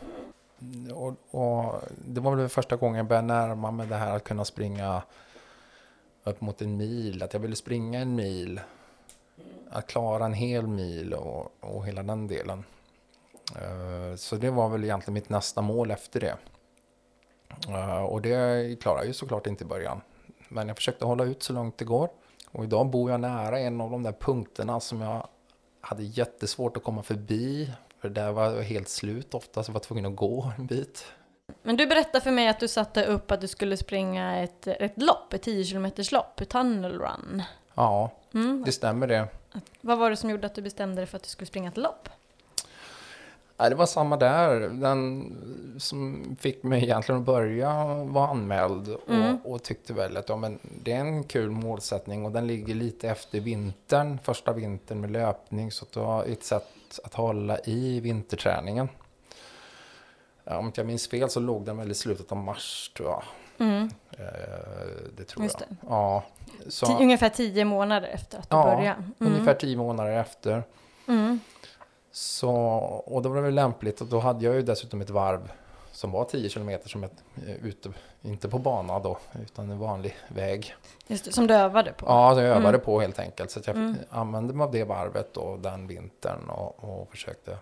Och, 0.95 1.15
och 1.31 1.83
det 2.07 2.21
var 2.21 2.37
väl 2.37 2.49
första 2.49 2.77
gången 2.77 2.97
jag 2.97 3.07
började 3.07 3.27
närma 3.27 3.71
mig 3.71 3.87
det 3.87 3.95
här 3.95 4.17
att 4.17 4.25
kunna 4.25 4.45
springa 4.45 5.03
upp 6.25 6.41
mot 6.41 6.63
en 6.63 6.77
mil. 6.77 7.23
Att 7.23 7.33
jag 7.33 7.41
ville 7.41 7.57
springa 7.57 8.01
en 8.01 8.15
mil. 8.15 8.61
Att 9.71 9.87
klara 9.87 10.25
en 10.25 10.33
hel 10.33 10.67
mil 10.67 11.15
och, 11.15 11.53
och 11.61 11.87
hela 11.87 12.03
den 12.03 12.27
delen. 12.27 12.65
Eh, 13.57 14.17
så 14.17 14.37
det 14.37 14.51
var 14.51 14.69
väl 14.69 14.85
egentligen 14.85 15.15
mitt 15.15 15.29
nästa 15.29 15.63
mål 15.63 15.91
efter 15.91 16.21
det. 16.21 16.37
Eh, 17.69 18.03
och 18.03 18.23
det 18.23 18.81
klarade 18.81 19.01
jag 19.01 19.07
ju 19.07 19.13
såklart 19.13 19.47
inte 19.47 19.65
i 19.65 19.67
början. 19.67 20.01
Men 20.49 20.69
jag 20.69 20.77
försökte 20.77 21.05
hålla 21.05 21.25
ut 21.25 21.43
så 21.43 21.53
långt 21.53 21.79
det 21.79 21.85
går. 21.85 22.09
Och 22.53 22.65
idag 22.65 22.87
bor 22.91 23.11
jag 23.11 23.21
nära 23.21 23.59
en 23.59 23.81
av 23.81 23.91
de 23.91 24.03
där 24.03 24.13
punkterna 24.13 24.81
som 24.81 25.01
jag 25.01 25.27
hade 25.81 26.03
jättesvårt 26.03 26.77
att 26.77 26.83
komma 26.85 27.03
förbi. 27.03 27.71
För 28.01 28.09
där 28.09 28.33
var 28.33 28.45
jag 28.45 28.63
helt 28.63 28.89
slut 28.89 29.35
ofta, 29.35 29.63
så 29.63 29.71
jag 29.71 29.75
var 29.75 29.81
tvungen 29.81 30.07
att 30.07 30.17
gå 30.17 30.53
en 30.59 30.67
bit. 30.67 31.05
Men 31.63 31.77
du 31.77 31.87
berättade 31.87 32.21
för 32.21 32.31
mig 32.31 32.49
att 32.49 32.61
du 32.61 32.69
satte 32.69 33.05
upp 33.05 33.31
att 33.31 33.41
du 33.41 33.49
skulle 33.49 33.77
springa 33.77 34.43
ett, 34.43 34.67
ett 34.67 35.03
lopp, 35.03 35.33
ett 35.33 35.43
10 35.43 35.65
km 35.65 35.91
lopp, 36.13 36.41
ett 36.41 36.49
tunnel 36.49 36.93
run. 36.99 37.43
Ja, 37.75 38.11
Mm. 38.35 38.63
det 38.67 38.73
stämmer 38.73 39.07
det. 39.07 39.29
Vad 39.81 39.99
var 39.99 40.11
det 40.11 40.17
som 40.17 40.31
gjorde 40.31 40.47
att 40.47 40.55
du 40.55 40.63
bestämde 40.63 40.97
dig 41.01 41.07
för 41.07 41.17
att 41.17 41.23
du 41.23 41.29
skulle 41.29 41.47
springa 41.47 41.69
ett 41.69 41.77
lopp? 41.77 42.09
Nej, 43.61 43.71
det 43.71 43.77
var 43.77 43.87
samma 43.87 44.17
där. 44.17 44.61
Den 44.61 45.35
som 45.79 46.37
fick 46.41 46.63
mig 46.63 46.83
egentligen 46.83 47.21
att 47.21 47.27
börja 47.27 47.85
var 48.05 48.29
anmäld 48.29 48.89
och, 48.89 49.09
Mm. 49.11 49.37
och 49.45 49.63
tyckte 49.63 49.93
väl 49.93 50.17
att 50.17 50.29
ja, 50.29 50.37
men 50.37 50.59
det 50.85 50.93
är 50.93 51.01
en 51.01 51.25
kul 51.25 51.51
målsättning 51.51 52.25
och 52.25 52.33
den 52.33 52.47
ligger 52.47 52.75
lite 52.75 53.09
efter 53.09 53.41
vintern, 53.41 54.19
första 54.23 54.53
vintern 54.53 55.01
med 55.01 55.11
löpning. 55.11 55.73
Så 55.73 55.87
det 55.95 56.01
var 56.01 56.25
ett 56.25 56.45
sätt 56.45 57.01
att 57.05 57.15
hålla 57.15 57.59
i 57.65 58.01
vinterträningen. 58.01 58.89
Ja, 60.45 60.59
om 60.59 60.67
inte 60.67 60.81
jag 60.81 60.87
minns 60.87 61.09
fel 61.09 61.31
så 61.31 61.41
låg 61.41 61.65
den 61.65 61.77
väl 61.77 61.91
i 61.91 61.95
slutet 61.95 62.33
av 62.33 62.39
mars 62.39 62.91
tror 62.97 63.09
jag. 63.09 63.23
Mm. 63.67 63.91
Eh, 64.11 64.19
det 65.17 65.25
tror 65.25 65.45
Just 65.45 65.61
jag. 65.61 65.69
det. 65.71 65.77
Ja, 65.89 66.23
så, 66.69 66.99
ungefär 66.99 67.29
tio 67.29 67.65
månader 67.65 68.09
efter 68.09 68.39
att 68.39 68.51
du 68.51 68.57
Ja, 68.57 68.63
började. 68.65 69.05
Mm. 69.21 69.33
ungefär 69.33 69.55
tio 69.55 69.77
månader 69.77 70.13
efter. 70.13 70.63
Mm. 71.09 71.41
Så, 72.13 72.51
och 73.07 73.23
då 73.23 73.29
var 73.29 73.37
det 73.37 73.43
väl 73.43 73.55
lämpligt 73.55 74.01
och 74.01 74.07
då 74.07 74.19
hade 74.19 74.45
jag 74.45 74.55
ju 74.55 74.63
dessutom 74.63 75.01
ett 75.01 75.11
varv 75.11 75.53
som 75.93 76.11
var 76.13 76.25
10 76.25 76.49
kilometer 76.49 76.89
som 76.89 77.05
ett, 77.05 77.25
eh, 77.47 77.55
ute, 77.67 77.93
inte 78.23 78.49
på 78.49 78.59
bana 78.59 78.99
då, 78.99 79.19
utan 79.43 79.71
en 79.71 79.79
vanlig 79.79 80.17
väg. 80.29 80.75
Just 81.07 81.25
det, 81.25 81.33
som 81.33 81.47
du 81.47 81.55
övade 81.55 81.93
på. 81.93 82.07
Ja, 82.07 82.35
så 82.35 82.41
jag 82.41 82.49
övade 82.49 82.69
Mm. 82.69 82.81
på 82.81 83.01
helt 83.01 83.19
enkelt. 83.19 83.51
Så 83.51 83.61
jag 83.67 83.77
Mm. 83.77 83.97
använde 84.11 84.55
mig 84.55 84.65
av 84.65 84.73
det 84.73 84.85
varvet 84.85 85.35
då, 85.35 85.57
den 85.57 85.87
vintern 85.87 86.49
och, 86.51 86.85
och 86.85 87.11
försökte 87.11 87.59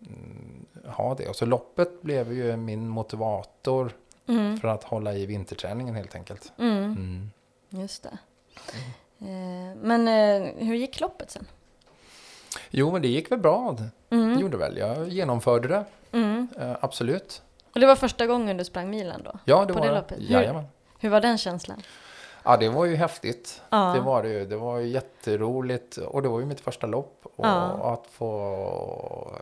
mm, 0.00 0.66
ha 0.86 1.14
det. 1.14 1.28
Och 1.28 1.36
så 1.36 1.46
loppet 1.46 2.02
blev 2.02 2.32
ju 2.32 2.56
min 2.56 2.88
motivator 2.88 3.92
Mm. 4.28 4.58
för 4.60 4.68
att 4.68 4.84
hålla 4.84 5.14
i 5.14 5.26
vinterträningen 5.26 5.94
helt 5.94 6.14
enkelt. 6.14 6.52
Mm. 6.58 6.84
Mm. 6.84 7.30
Just 7.68 8.02
det. 8.02 8.18
Eh, 9.20 9.76
men 9.82 10.08
eh, 10.08 10.52
hur 10.66 10.74
gick 10.74 11.00
loppet 11.00 11.30
sen? 11.30 11.46
Jo, 12.70 12.92
men 12.92 13.02
det 13.02 13.08
gick 13.08 13.30
väl 13.32 13.38
bra. 13.38 13.76
Det 13.78 14.16
Mm. 14.16 14.38
gjorde 14.38 14.56
väl. 14.56 14.76
Jag 14.76 15.08
genomförde 15.08 15.68
det, 15.68 15.84
Mm. 16.12 16.48
eh, 16.60 16.76
absolut. 16.80 17.42
Och 17.74 17.80
det 17.80 17.86
var 17.86 17.96
första 17.96 18.26
gången 18.26 18.56
du 18.56 18.64
sprang 18.64 18.90
milen 18.90 19.22
då? 19.24 19.32
Ja, 19.44 19.64
det 19.64 19.72
På 19.72 19.78
var 19.78 19.86
det 19.86 19.92
det. 19.92 19.98
loppet? 19.98 20.18
Hur-. 20.18 20.64
Hur 20.98 21.08
var 21.10 21.20
den 21.20 21.38
känslan? 21.38 21.82
Ja, 22.44 22.56
det 22.56 22.68
var 22.68 22.84
ju 22.84 22.96
häftigt. 22.96 23.62
Ja. 23.70 23.92
Det 23.94 24.00
var 24.00 24.22
det 24.22 24.28
ju. 24.28 24.46
Det 24.46 24.56
var 24.56 24.78
ju 24.78 24.88
jätteroligt. 24.88 25.96
Och 25.96 26.22
det 26.22 26.28
var 26.28 26.40
ju 26.40 26.46
mitt 26.46 26.60
första 26.60 26.86
lopp. 26.86 27.20
Och 27.36 27.46
Ja. 27.46 27.92
att 27.92 28.06
få... 28.10 29.38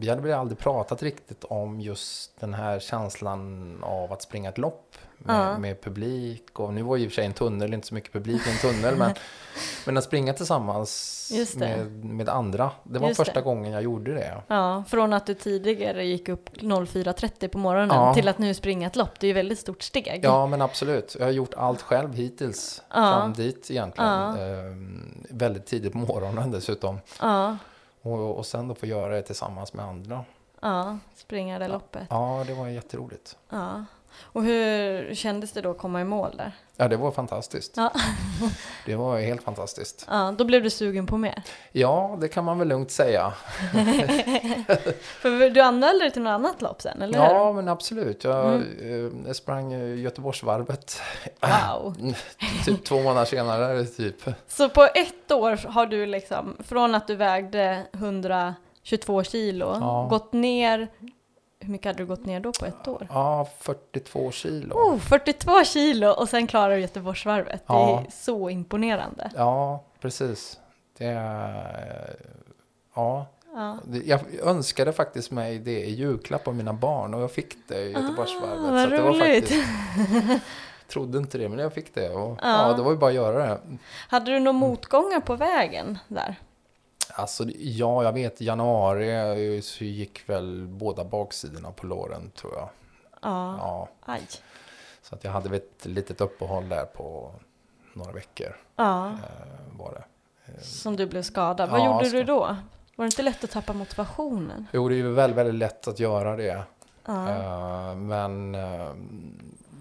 Vi 0.00 0.08
hade 0.08 0.22
väl 0.22 0.32
aldrig 0.32 0.58
pratat 0.58 1.02
riktigt 1.02 1.44
om 1.44 1.80
just 1.80 2.40
den 2.40 2.54
här 2.54 2.78
känslan 2.80 3.78
av 3.82 4.12
att 4.12 4.22
springa 4.22 4.48
ett 4.48 4.58
lopp 4.58 4.94
med, 5.18 5.36
Ja. 5.36 5.58
med 5.58 5.80
publik. 5.82 6.60
Och 6.60 6.74
nu 6.74 6.82
var 6.82 6.96
ju 6.96 7.04
i 7.04 7.06
och 7.06 7.10
för 7.10 7.14
sig 7.14 7.26
en 7.26 7.32
tunnel, 7.32 7.74
inte 7.74 7.86
så 7.86 7.94
mycket 7.94 8.12
publik 8.12 8.46
i 8.46 8.50
en 8.50 8.56
tunnel, 8.56 8.96
men, 8.96 9.14
men 9.86 9.96
att 9.96 10.04
springa 10.04 10.32
tillsammans 10.32 11.32
med, 11.56 12.04
med 12.04 12.28
andra. 12.28 12.70
Det 12.82 12.98
var 12.98 13.08
Just 13.08 13.16
första 13.16 13.34
det. 13.34 13.40
gången 13.40 13.72
jag 13.72 13.82
gjorde 13.82 14.14
det. 14.14 14.42
Ja, 14.46 14.84
från 14.88 15.12
att 15.12 15.26
du 15.26 15.34
tidigare 15.34 16.04
gick 16.06 16.28
upp 16.28 16.50
04.30 16.56 17.48
på 17.48 17.58
morgonen 17.58 17.96
Ja. 17.96 18.14
till 18.14 18.28
att 18.28 18.38
nu 18.38 18.54
springa 18.54 18.86
ett 18.86 18.96
lopp. 18.96 19.20
Det 19.20 19.26
är 19.26 19.28
ju 19.28 19.34
väldigt 19.34 19.58
stort 19.58 19.82
steg. 19.82 20.20
Ja, 20.22 20.46
men 20.46 20.62
absolut. 20.62 21.16
Jag 21.18 21.26
har 21.26 21.32
gjort 21.32 21.54
allt 21.54 21.82
själv 21.82 22.14
hittills. 22.14 22.82
Ja. 22.88 22.94
Fram 22.94 23.32
dit 23.32 23.70
egentligen. 23.70 24.10
Ja. 24.10 24.38
Ehm, 24.38 25.24
väldigt 25.30 25.66
tidigt 25.66 25.92
på 25.92 25.98
morgonen 25.98 26.50
dessutom. 26.50 26.98
Ja, 27.20 27.56
Och, 28.02 28.36
och 28.38 28.46
sen 28.46 28.68
då 28.68 28.74
få 28.74 28.86
göra 28.86 29.14
det 29.14 29.22
tillsammans 29.22 29.72
med 29.74 29.84
andra. 29.84 30.24
ja, 30.60 30.98
springa 31.14 31.58
det 31.58 31.68
loppet. 31.68 32.06
Ja, 32.10 32.44
det 32.46 32.54
var 32.54 32.68
jätteroligt. 32.68 33.38
Ja. 33.48 33.84
Och 34.14 34.42
hur 34.42 35.14
kändes 35.14 35.52
det 35.52 35.60
då 35.60 35.70
att 35.70 35.78
komma 35.78 36.00
i 36.00 36.04
mål 36.04 36.36
där? 36.36 36.52
Ja, 36.80 36.88
det 36.88 36.96
var 36.96 37.10
fantastiskt. 37.10 37.72
Ja. 37.76 37.92
Det 38.86 38.96
var 38.96 39.18
helt 39.18 39.42
fantastiskt. 39.42 40.06
Ja, 40.10 40.34
då 40.38 40.44
blev 40.44 40.62
du 40.62 40.70
sugen 40.70 41.06
på 41.06 41.16
mer. 41.16 41.42
Ja, 41.72 42.16
det 42.20 42.28
kan 42.28 42.44
man 42.44 42.58
väl 42.58 42.68
lugnt 42.68 42.90
säga. 42.90 43.32
För 45.20 45.50
du 45.50 45.60
anmälde 45.60 46.04
dig 46.04 46.10
till 46.10 46.22
något 46.22 46.30
annat 46.30 46.62
lopp 46.62 46.82
sen, 46.82 47.02
eller 47.02 47.18
Ja, 47.18 47.46
hur? 47.46 47.52
men 47.54 47.68
absolut. 47.68 48.24
Jag, 48.24 48.54
eh, 48.54 49.10
jag 49.26 49.36
sprang 49.36 49.72
eh, 49.72 49.98
Göteborgsvarvet 50.00 51.00
Wow. 51.40 51.94
typ 52.64 52.84
två 52.84 53.02
månader 53.02 53.24
senare. 53.26 53.84
Typ. 53.84 54.16
Så 54.48 54.68
på 54.68 54.82
ett 54.94 55.30
år 55.32 55.56
har 55.68 55.86
du 55.86 56.06
liksom, 56.06 56.56
från 56.64 56.94
att 56.94 57.06
du 57.06 57.16
vägde 57.16 57.82
122 57.92 59.22
kilo, 59.24 59.76
Ja. 59.80 60.06
gått 60.10 60.32
ner, 60.32 60.88
hur 61.60 61.68
mycket 61.70 61.86
hade 61.86 61.98
du 61.98 62.06
gått 62.06 62.24
ner 62.26 62.40
då 62.40 62.52
på 62.52 62.66
ett 62.66 62.88
år? 62.88 63.06
Ja, 63.10 63.48
42 63.60 64.30
kilo. 64.30 64.74
Oh, 64.74 64.98
42 64.98 65.64
kilo 65.64 66.08
och 66.10 66.28
sen 66.28 66.46
klarar 66.46 66.74
du 66.74 66.80
Göteborgsvarvet. 66.80 67.66
Det 67.66 67.72
Ja. 67.74 68.00
är 68.00 68.10
så 68.10 68.50
imponerande. 68.50 69.30
Ja, 69.36 69.84
precis. 70.00 70.58
Det 70.98 71.06
är... 71.06 72.16
Ja, 72.94 73.26
Ja. 73.54 73.78
Det- 73.84 74.06
Jag 74.06 74.20
önskade 74.44 74.92
faktiskt 74.92 75.30
mig 75.30 75.58
det 75.58 75.80
i 75.84 75.90
julklapp 75.94 76.48
av 76.48 76.54
mina 76.54 76.72
barn 76.72 77.14
och 77.14 77.20
jag 77.22 77.30
fick 77.32 77.56
det 77.68 77.80
i 77.80 77.92
Göteborgsvarvet. 77.92 78.58
Ah, 78.58 78.70
vad 78.72 78.82
att 78.84 78.90
det 78.90 79.02
var 79.02 79.14
faktiskt, 79.14 79.64
trodde 80.88 81.18
inte 81.18 81.38
det, 81.38 81.48
men 81.48 81.58
jag 81.58 81.72
fick 81.72 81.94
det. 81.94 82.08
Och, 82.10 82.38
Ja. 82.42 82.68
ja. 82.68 82.72
det 82.76 82.82
var 82.82 82.90
ju 82.90 82.96
bara 82.96 83.08
att 83.10 83.14
göra 83.14 83.46
det. 83.46 83.60
Hade 84.08 84.30
du 84.30 84.38
några 84.40 84.58
motgångar 84.58 85.20
på 85.20 85.34
vägen 85.36 85.98
där? 86.08 86.36
Alltså, 87.14 87.44
ja, 87.58 88.02
jag 88.04 88.12
vet, 88.12 88.40
januari 88.40 89.54
eh, 89.56 89.60
så 89.60 89.84
gick 89.84 90.28
väl 90.28 90.66
båda 90.66 91.04
baksidorna 91.04 91.72
på 91.72 91.86
låren, 91.86 92.30
tror 92.30 92.52
jag. 92.54 92.68
Ja. 93.22 93.56
Ja, 93.58 93.88
Aj. 94.04 94.22
så 95.02 95.14
att 95.14 95.24
jag 95.24 95.30
hade 95.32 95.56
ett 95.56 95.86
litet 95.86 96.20
uppehåll 96.20 96.68
där 96.68 96.84
på 96.84 97.32
några 97.94 98.12
veckor. 98.12 98.56
Ja. 98.76 99.08
Eh, 99.08 99.78
var 99.78 99.92
det. 99.92 100.04
Som 100.64 100.96
du 100.96 101.06
blev 101.06 101.22
skadad. 101.22 101.70
Vad 101.70 101.80
Ja, 101.80 101.92
gjorde 101.94 102.04
ska- 102.08 102.16
du 102.18 102.24
då? 102.24 102.56
Var 102.96 103.04
det 103.04 103.06
inte 103.06 103.22
lätt 103.22 103.44
att 103.44 103.50
tappa 103.50 103.72
motivationen? 103.72 104.66
Jo, 104.72 104.88
det 104.88 104.94
är 104.94 104.96
ju 104.96 105.12
väldigt, 105.12 105.36
väldigt 105.38 105.54
lätt 105.54 105.88
att 105.88 105.98
göra 106.00 106.36
det. 106.36 106.62
Ja. 107.04 107.28
Eh, 107.30 107.94
men 107.96 108.54
eh, 108.54 108.88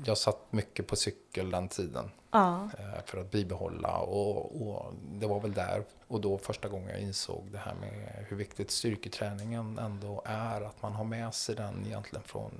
jag 0.05 0.17
satt 0.17 0.37
mycket 0.49 0.87
på 0.87 0.95
cykel 0.95 1.51
den 1.51 1.67
tiden. 1.67 2.11
Ja. 2.31 2.69
eh, 2.79 3.03
för 3.05 3.21
att 3.21 3.31
bibehålla. 3.31 3.97
Och, 3.97 4.61
och 4.67 4.93
det 5.11 5.27
var 5.27 5.39
väl 5.39 5.53
där 5.53 5.83
och 6.07 6.21
då 6.21 6.37
första 6.37 6.67
gången 6.67 6.89
jag 6.89 6.99
insåg 6.99 7.47
det 7.51 7.57
här 7.57 7.73
med 7.73 8.25
hur 8.29 8.37
viktigt 8.37 8.71
styrketräningen 8.71 9.77
ändå 9.79 10.21
är. 10.25 10.61
Att 10.61 10.81
man 10.81 10.93
har 10.93 11.03
med 11.03 11.33
sig 11.33 11.55
den 11.55 11.85
egentligen 11.85 12.23
från 12.23 12.51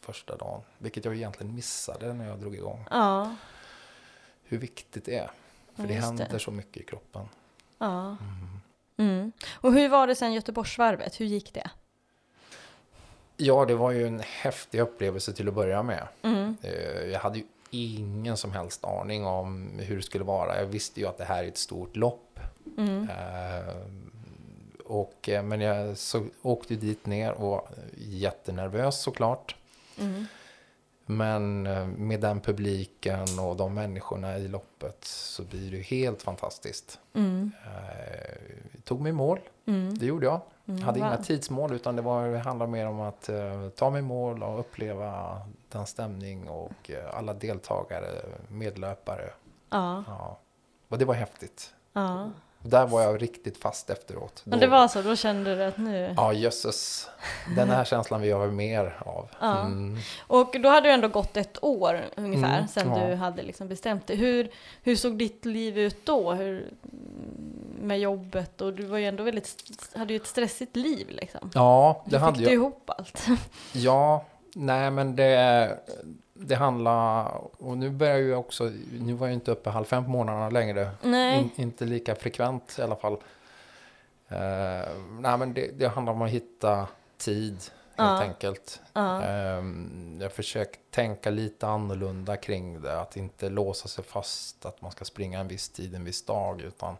första 0.00 0.36
dagen. 0.36 0.60
Vilket 0.78 1.04
jag 1.04 1.14
egentligen 1.14 1.54
missade 1.54 2.12
när 2.12 2.28
jag 2.28 2.38
drog 2.40 2.54
igång. 2.54 2.84
Ja. 2.90 3.34
Hur 4.44 4.58
viktigt 4.58 5.04
det 5.04 5.16
är. 5.18 5.30
För 5.76 5.82
Ja, 5.82 5.88
det 5.88 5.94
just 5.94 6.06
händer 6.06 6.28
det. 6.30 6.38
så 6.38 6.50
mycket 6.50 6.82
i 6.82 6.84
kroppen. 6.84 7.28
Ja. 7.78 8.16
Mm. 8.96 9.32
Och 9.52 9.72
hur 9.72 9.88
var 9.88 10.06
det 10.06 10.14
sen 10.14 10.32
Göteborgsvarvet? 10.32 11.20
Hur 11.20 11.26
gick 11.26 11.54
det? 11.54 11.70
Ja, 13.36 13.64
det 13.64 13.74
var 13.74 13.90
ju 13.90 14.06
en 14.06 14.20
häftig 14.20 14.80
upplevelse 14.80 15.32
till 15.32 15.48
att 15.48 15.54
börja 15.54 15.82
med. 15.82 16.08
Mm. 16.22 16.56
Eh, 16.62 17.04
Jag 17.04 17.20
hade 17.20 17.38
ju 17.38 17.44
ingen 17.70 18.36
som 18.36 18.52
helst 18.52 18.84
aning 18.84 19.26
om 19.26 19.70
hur 19.78 19.96
det 19.96 20.02
skulle 20.02 20.24
vara. 20.24 20.60
Jag 20.60 20.66
visste 20.66 21.00
ju 21.00 21.06
att 21.06 21.18
det 21.18 21.24
här 21.24 21.44
är 21.44 21.48
ett 21.48 21.58
stort 21.58 21.96
lopp. 21.96 22.40
Mm. 22.78 23.08
Eh, 23.08 23.74
och, 24.84 25.28
eh, 25.28 25.42
men 25.42 25.60
jag 25.60 25.98
så, 25.98 26.26
åkte 26.42 26.74
dit 26.74 27.06
ner 27.06 27.32
och 27.32 27.50
var 27.50 27.68
jättenervös 27.96 29.00
såklart. 29.00 29.56
Mm. 30.00 30.26
Men 31.06 31.66
eh, 31.66 31.86
med 31.86 32.20
den 32.20 32.40
publiken 32.40 33.26
och 33.40 33.56
de 33.56 33.74
människorna 33.74 34.38
i 34.38 34.48
loppet 34.48 35.04
så 35.04 35.42
blir 35.42 35.70
det 35.70 35.80
helt 35.80 36.22
fantastiskt. 36.22 37.00
Mm. 37.14 37.50
Eh, 37.64 38.80
tog 38.84 39.00
mig 39.00 39.12
mål, 39.12 39.40
Mm. 39.66 39.98
det 39.98 40.06
gjorde 40.06 40.26
jag. 40.26 40.40
Mm. 40.68 40.82
hade 40.82 40.98
wow. 41.00 41.08
inga 41.08 41.16
tidsmål 41.16 41.72
utan 41.72 41.96
det, 41.96 42.02
var, 42.02 42.28
det 42.28 42.38
handlade 42.38 42.72
mer 42.72 42.86
om 42.86 43.00
att 43.00 43.28
eh, 43.28 43.68
ta 43.68 43.90
mig 43.90 44.02
mål 44.02 44.42
och 44.42 44.60
uppleva 44.60 45.40
den 45.68 45.86
stämning 45.86 46.48
och 46.48 46.90
eh, 46.90 47.18
alla 47.18 47.34
deltagare, 47.34 48.08
medlöpare. 48.48 49.30
Ja. 49.70 50.04
Ja. 50.06 50.38
Och 50.88 50.98
det 50.98 51.04
var 51.04 51.14
häftigt. 51.14 51.74
Ja. 51.92 52.30
Där 52.66 52.86
var 52.86 53.02
jag 53.02 53.22
riktigt 53.22 53.58
fast 53.58 53.90
efteråt. 53.90 54.42
Men 54.44 54.58
det 54.58 54.66
var 54.66 54.88
så, 54.88 55.02
då 55.02 55.16
kände 55.16 55.56
du 55.56 55.64
att 55.64 55.78
nu... 55.78 56.14
Ja, 56.16 56.32
jösses. 56.32 57.08
Den 57.56 57.70
här 57.70 57.84
känslan 57.84 58.20
vill 58.20 58.30
jag 58.30 58.38
ha 58.38 58.46
mer 58.46 58.96
av. 58.98 59.28
Ja. 59.40 59.60
Mm. 59.60 59.98
Och 60.26 60.56
då 60.60 60.68
hade 60.68 60.88
du 60.88 60.92
ändå 60.92 61.08
gått 61.08 61.36
ett 61.36 61.64
år 61.64 62.04
ungefär 62.16 62.56
Mm, 62.56 62.68
sen 62.68 62.90
ja. 62.90 63.06
du 63.06 63.14
hade 63.14 63.42
liksom 63.42 63.68
bestämt 63.68 64.06
dig. 64.06 64.16
Hur, 64.16 64.50
hur 64.82 64.96
såg 64.96 65.18
ditt 65.18 65.44
liv 65.44 65.78
ut 65.78 66.06
då? 66.06 66.32
Hur, 66.32 66.70
med 67.82 68.00
jobbet 68.00 68.60
och 68.60 68.72
du 68.72 68.86
var 68.86 68.98
ju 68.98 69.04
ändå 69.06 69.22
väldigt, 69.22 69.56
hade 69.94 70.12
ju 70.12 70.16
ett 70.16 70.26
stressigt 70.26 70.76
liv 70.76 71.06
liksom. 71.10 71.50
Ja, 71.54 72.02
det 72.06 72.16
Hur 72.16 72.24
hade 72.24 72.38
fick 72.38 72.46
du 72.46 72.52
jag. 72.52 72.54
ihop 72.54 72.90
allt? 72.90 73.26
Ja, 73.72 74.24
nej 74.54 74.90
men 74.90 75.16
det, 75.16 75.78
det 76.40 76.54
handlar, 76.54 77.28
och 77.62 77.78
nu 77.78 77.90
börjar 77.90 78.18
jag 78.18 78.40
också, 78.40 78.72
nu 79.00 79.12
var 79.12 79.26
jag 79.26 79.34
inte 79.34 79.50
uppe 79.50 79.70
halv 79.70 79.84
fem 79.84 80.04
på 80.04 80.10
morgnarna 80.10 80.50
längre. 80.50 80.90
In, 81.04 81.50
inte 81.56 81.84
lika 81.84 82.14
frekvent 82.14 82.76
i 82.78 82.82
alla 82.82 82.96
fall. 82.96 83.12
Eh, 84.28 84.88
nej 85.20 85.38
men 85.38 85.54
det, 85.54 85.78
det 85.78 85.88
handlar 85.88 86.12
om 86.12 86.22
att 86.22 86.30
hitta 86.30 86.88
tid 87.16 87.52
helt 87.52 87.70
Ja. 87.96 88.22
enkelt. 88.22 88.80
Ja. 88.92 89.22
Ehm, 89.22 90.18
jag 90.20 90.32
försöker 90.32 90.80
tänka 90.90 91.30
lite 91.30 91.66
annorlunda 91.66 92.36
kring 92.36 92.80
det. 92.82 93.00
Att 93.00 93.16
inte 93.16 93.48
låsa 93.48 93.88
sig 93.88 94.04
fast 94.04 94.66
att 94.66 94.82
man 94.82 94.90
ska 94.92 95.04
springa 95.04 95.40
en 95.40 95.48
viss 95.48 95.68
tid, 95.68 95.94
en 95.94 96.04
viss 96.04 96.24
dag. 96.24 96.60
Utan 96.60 96.96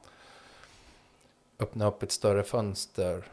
öppna 1.58 1.86
upp 1.86 2.02
ett 2.02 2.12
större 2.12 2.42
fönster. 2.42 3.24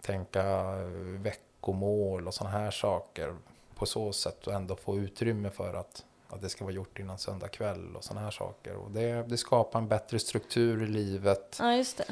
Tänka 0.00 0.72
veckomål 1.18 2.26
och 2.26 2.34
sådana 2.34 2.58
här 2.58 2.70
saker. 2.70 3.34
På 3.82 3.86
så 3.86 4.12
sätt 4.12 4.46
och 4.46 4.52
ändå 4.52 4.76
få 4.76 4.96
utrymme 4.98 5.50
för 5.50 5.74
att, 5.74 6.04
att 6.28 6.42
det 6.42 6.48
ska 6.48 6.64
vara 6.64 6.74
gjort 6.74 6.98
innan 6.98 7.18
söndag 7.18 7.48
kväll 7.48 7.96
och 7.96 8.04
sådana 8.04 8.20
här 8.24 8.30
saker. 8.30 8.74
Och 8.76 8.90
det, 8.90 9.22
det 9.28 9.36
skapar 9.36 9.78
en 9.78 9.88
bättre 9.88 10.18
struktur 10.18 10.82
i 10.82 10.86
livet. 10.86 11.56
ja, 11.60 11.74
just 11.76 11.96
det. 11.96 12.04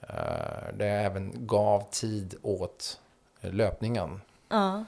Eh, 0.00 0.74
det 0.76 0.86
även 0.86 1.46
gav 1.46 1.84
tid 1.90 2.34
åt 2.42 3.00
eh, 3.40 3.52
löpningen. 3.52 4.20
Ja. 4.48 4.84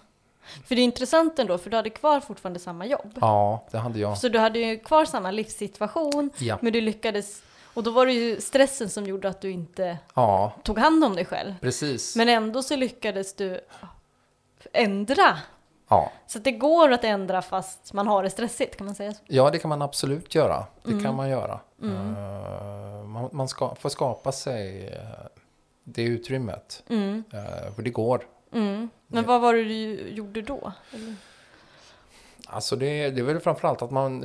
För 0.66 0.74
det 0.74 0.80
är 0.80 0.84
intressant 0.84 1.38
ändå, 1.38 1.58
för 1.58 1.70
du 1.70 1.76
hade 1.76 1.90
kvar 1.90 2.20
fortfarande 2.20 2.58
samma 2.60 2.86
jobb. 2.86 3.18
Ja, 3.20 3.66
det 3.70 3.78
hade 3.78 3.98
jag. 3.98 4.18
Så 4.18 4.28
du 4.28 4.38
hade 4.38 4.58
ju 4.58 4.78
kvar 4.78 5.04
samma 5.04 5.30
livssituation, 5.30 6.30
Ja. 6.38 6.58
men 6.62 6.72
du 6.72 6.80
lyckades... 6.80 7.42
Och 7.74 7.82
då 7.82 7.90
var 7.90 8.06
det 8.06 8.12
ju 8.12 8.40
stressen 8.40 8.90
som 8.90 9.06
gjorde 9.06 9.28
att 9.28 9.40
du 9.40 9.50
inte 9.50 9.98
Ja, 10.14 10.52
tog 10.62 10.78
hand 10.78 11.04
om 11.04 11.14
dig 11.16 11.24
själv. 11.24 11.54
precis. 11.60 12.16
Men 12.16 12.28
ändå 12.28 12.62
så 12.62 12.76
lyckades 12.76 13.34
du 13.34 13.60
ändra. 14.72 15.38
Ja. 15.90 16.12
Så 16.26 16.38
det 16.38 16.52
går 16.52 16.92
att 16.92 17.04
ändra 17.04 17.42
fast 17.42 17.92
man 17.92 18.06
har 18.06 18.22
det 18.22 18.30
stressigt, 18.30 18.76
kan 18.76 18.86
man 18.86 18.94
säga 18.94 19.14
så? 19.14 19.20
ja, 19.26 19.50
det 19.50 19.58
kan 19.58 19.68
man 19.68 19.82
absolut 19.82 20.34
göra. 20.34 20.66
Det 20.82 20.90
Mm. 20.90 21.04
kan 21.04 21.14
man 21.16 21.28
göra. 21.28 21.60
Eh, 21.82 23.04
man 23.04 23.28
man 23.32 23.48
ska, 23.48 23.74
får 23.74 23.88
skapa 23.88 24.32
sig 24.32 24.86
eh, 24.86 25.26
det 25.84 26.02
utrymmet. 26.02 26.82
Mm. 26.88 27.24
Eh, 27.32 27.74
för 27.74 27.82
det 27.82 27.90
går. 27.90 28.26
Mm. 28.52 28.88
Men 29.06 29.24
vad 29.26 29.40
var 29.40 29.54
det 29.54 29.64
du 29.64 30.08
gjorde 30.08 30.42
då? 30.42 30.72
Eller? 30.94 31.14
Alltså 32.46 32.76
det, 32.76 33.10
det 33.10 33.20
är 33.20 33.24
väl 33.24 33.40
framförallt 33.40 33.82
att 33.82 33.90
man... 33.90 34.24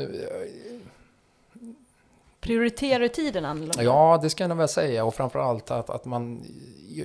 Prioriterar 2.40 3.00
du 3.00 3.08
tiden 3.10 3.46
annorlunda? 3.46 3.84
Ja, 3.84 4.20
det 4.22 4.30
ska 4.30 4.44
jag 4.44 4.50
nog 4.50 4.58
väl 4.58 4.68
säga. 4.68 5.06
Och 5.06 5.16
framförallt 5.16 5.72
att, 5.72 5.90
att 5.90 6.06
man... 6.06 6.46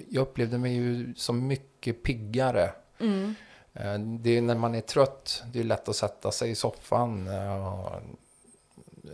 Jag 0.08 0.22
upplevde 0.22 0.58
mig 0.58 0.72
ju 0.72 1.14
som 1.16 1.46
mycket 1.46 2.02
piggare. 2.02 2.70
Mm. 3.00 3.34
Eh, 3.74 3.98
Det 3.98 4.37
är 4.37 4.42
när 4.42 4.54
man 4.54 4.74
är 4.74 4.80
trött, 4.80 5.42
det 5.52 5.61
är 5.61 5.64
lätt 5.64 5.88
att 5.88 5.96
sätta 5.96 6.30
sig 6.33 6.50
i 6.50 6.54
soffan 6.54 7.28
eh, 7.28 7.92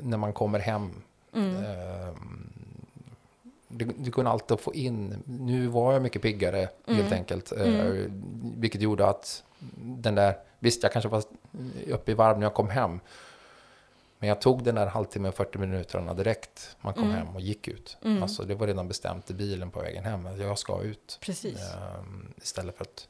när 0.00 0.16
man 0.16 0.32
kommer 0.32 0.58
hem. 0.58 1.02
Mm. 1.32 1.56
Eh, 1.64 2.14
Du, 3.68 3.84
du 3.98 4.10
kunde 4.10 4.30
alltid 4.30 4.60
få 4.60 4.74
in, 4.74 5.22
nu 5.24 5.66
var 5.66 5.92
jag 5.92 6.02
mycket 6.02 6.22
piggare 6.22 6.56
helt 6.86 7.00
Mm. 7.00 7.12
enkelt. 7.12 7.52
eh, 7.52 7.62
Mm. 7.80 8.22
Vilket 8.56 8.80
gjorde 8.80 9.06
att 9.08 9.42
den 9.76 10.14
där, 10.14 10.38
visst 10.58 10.82
jag 10.82 10.92
kanske 10.92 11.08
var 11.08 11.22
uppe 11.90 12.10
i 12.10 12.14
varv 12.14 12.38
när 12.38 12.46
jag 12.46 12.54
kom 12.54 12.70
hem. 12.70 13.00
Men 14.18 14.28
jag 14.28 14.40
tog 14.40 14.62
den 14.64 14.74
där 14.74 14.86
halvtimmen, 14.86 15.32
40 15.32 15.58
minuterna 15.58 16.14
direkt 16.14 16.76
man 16.80 16.94
kom 16.94 17.02
Mm. 17.04 17.16
hem 17.16 17.34
och 17.34 17.40
gick 17.40 17.68
ut. 17.68 17.96
Mm. 18.02 18.22
Alltså 18.22 18.44
det 18.44 18.54
var 18.54 18.66
redan 18.66 18.88
bestämt 18.88 19.30
i 19.30 19.34
bilen 19.34 19.70
på 19.70 19.80
vägen 19.80 20.04
hem, 20.04 20.26
att 20.26 20.38
jag 20.38 20.58
ska 20.58 20.82
ut. 20.82 21.18
Precis. 21.20 21.58
eh, 21.60 22.02
istället 22.42 22.76
för 22.76 22.82
att 22.84 23.08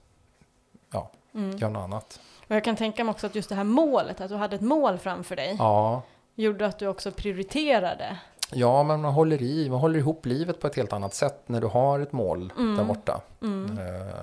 Mm. 1.37 1.57
göra 1.59 1.71
något 1.71 1.83
annat. 1.85 2.21
Och 2.49 2.55
jag 2.57 2.65
kan 2.65 2.77
tänka 2.77 3.05
mig 3.05 3.11
också 3.11 3.27
att 3.27 3.35
just 3.35 3.49
det 3.49 3.55
här 3.55 3.65
målet, 3.65 4.21
att 4.21 4.29
du 4.29 4.35
hade 4.37 4.57
ett 4.57 4.63
mål 4.63 4.99
framför 4.99 5.37
dig, 5.37 5.57
Ja, 5.59 6.03
gjorde 6.35 6.67
att 6.67 6.79
du 6.79 6.87
också 6.87 7.11
prioriterade. 7.13 8.19
Ja, 8.53 8.83
men 8.83 9.01
man 9.01 9.13
håller 9.13 9.43
i, 9.43 9.71
man 9.71 9.79
håller 9.81 9.99
ihop 9.99 10.27
livet 10.27 10.61
på 10.61 10.67
ett 10.67 10.77
helt 10.77 10.93
annat 10.93 11.15
sätt 11.15 11.43
när 11.47 11.61
du 11.61 11.67
har 11.67 12.01
ett 12.01 12.13
mål 12.13 12.53
Mm. 12.59 12.77
där 12.77 12.85
borta. 12.85 13.21
Mm. 13.43 13.79
Eh, 13.79 14.15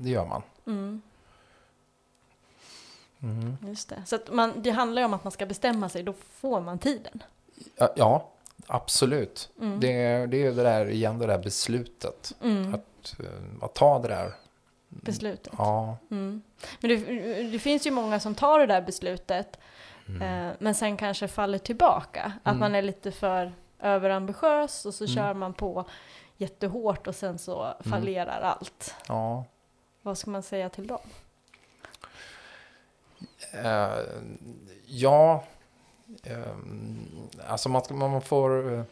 Det 0.00 0.10
gör 0.10 0.26
man. 0.26 0.42
Mm. 0.66 1.02
Mm. 3.22 3.56
Just 3.66 3.88
det. 3.88 4.02
Så 4.06 4.16
att 4.16 4.32
man, 4.32 4.52
det 4.62 4.70
handlar 4.70 5.02
ju 5.02 5.06
om 5.06 5.14
att 5.14 5.24
man 5.24 5.30
ska 5.30 5.46
bestämma 5.46 5.88
sig, 5.88 6.02
då 6.02 6.14
får 6.30 6.60
man 6.60 6.78
tiden. 6.78 7.22
Ja, 7.96 8.28
absolut. 8.66 9.50
Mm. 9.60 9.80
Det, 9.80 9.92
är- 9.92 10.26
det 10.26 10.42
är 10.46 10.52
det 10.52 10.62
där 10.62 10.88
igen, 10.90 11.18
det 11.18 11.26
där 11.26 11.38
beslutet. 11.38 12.32
Mm. 12.42 12.74
Att, 12.74 13.16
eh, 13.20 13.26
att 13.64 13.74
ta 13.74 13.98
det 13.98 14.08
där. 14.08 14.32
Beslutet. 14.88 15.52
Ja. 15.58 15.96
Mm. 16.10 16.42
Men 16.80 16.90
det, 16.90 16.96
det 17.42 17.58
finns 17.58 17.86
ju 17.86 17.90
många 17.90 18.20
som 18.20 18.34
tar 18.34 18.58
det 18.58 18.66
där 18.66 18.82
beslutet, 18.82 19.58
Mm. 20.08 20.22
eh, 20.48 20.54
men 20.58 20.74
sen 20.74 20.96
kanske 20.96 21.28
faller 21.28 21.58
tillbaka. 21.58 22.32
Att 22.42 22.50
Mm. 22.52 22.60
man 22.60 22.74
är 22.74 22.82
lite 22.82 23.12
för 23.12 23.52
överambitiös 23.80 24.86
och 24.86 24.94
så 24.94 25.04
Mm. 25.04 25.14
kör 25.16 25.34
man 25.34 25.54
på 25.54 25.84
jättehårt 26.36 27.06
och 27.06 27.14
sen 27.14 27.38
så 27.38 27.74
fallerar 27.80 28.40
allt. 28.40 28.94
ja. 29.08 29.44
Vad 30.02 30.18
ska 30.18 30.30
man 30.30 30.42
säga 30.42 30.68
till 30.68 30.86
dem? 30.86 30.98
Eh, 33.52 33.88
ja, 34.86 35.44
ehm, 36.22 36.98
alltså 37.48 37.68
man, 37.68 37.82
man 37.90 38.20
får, 38.22 38.84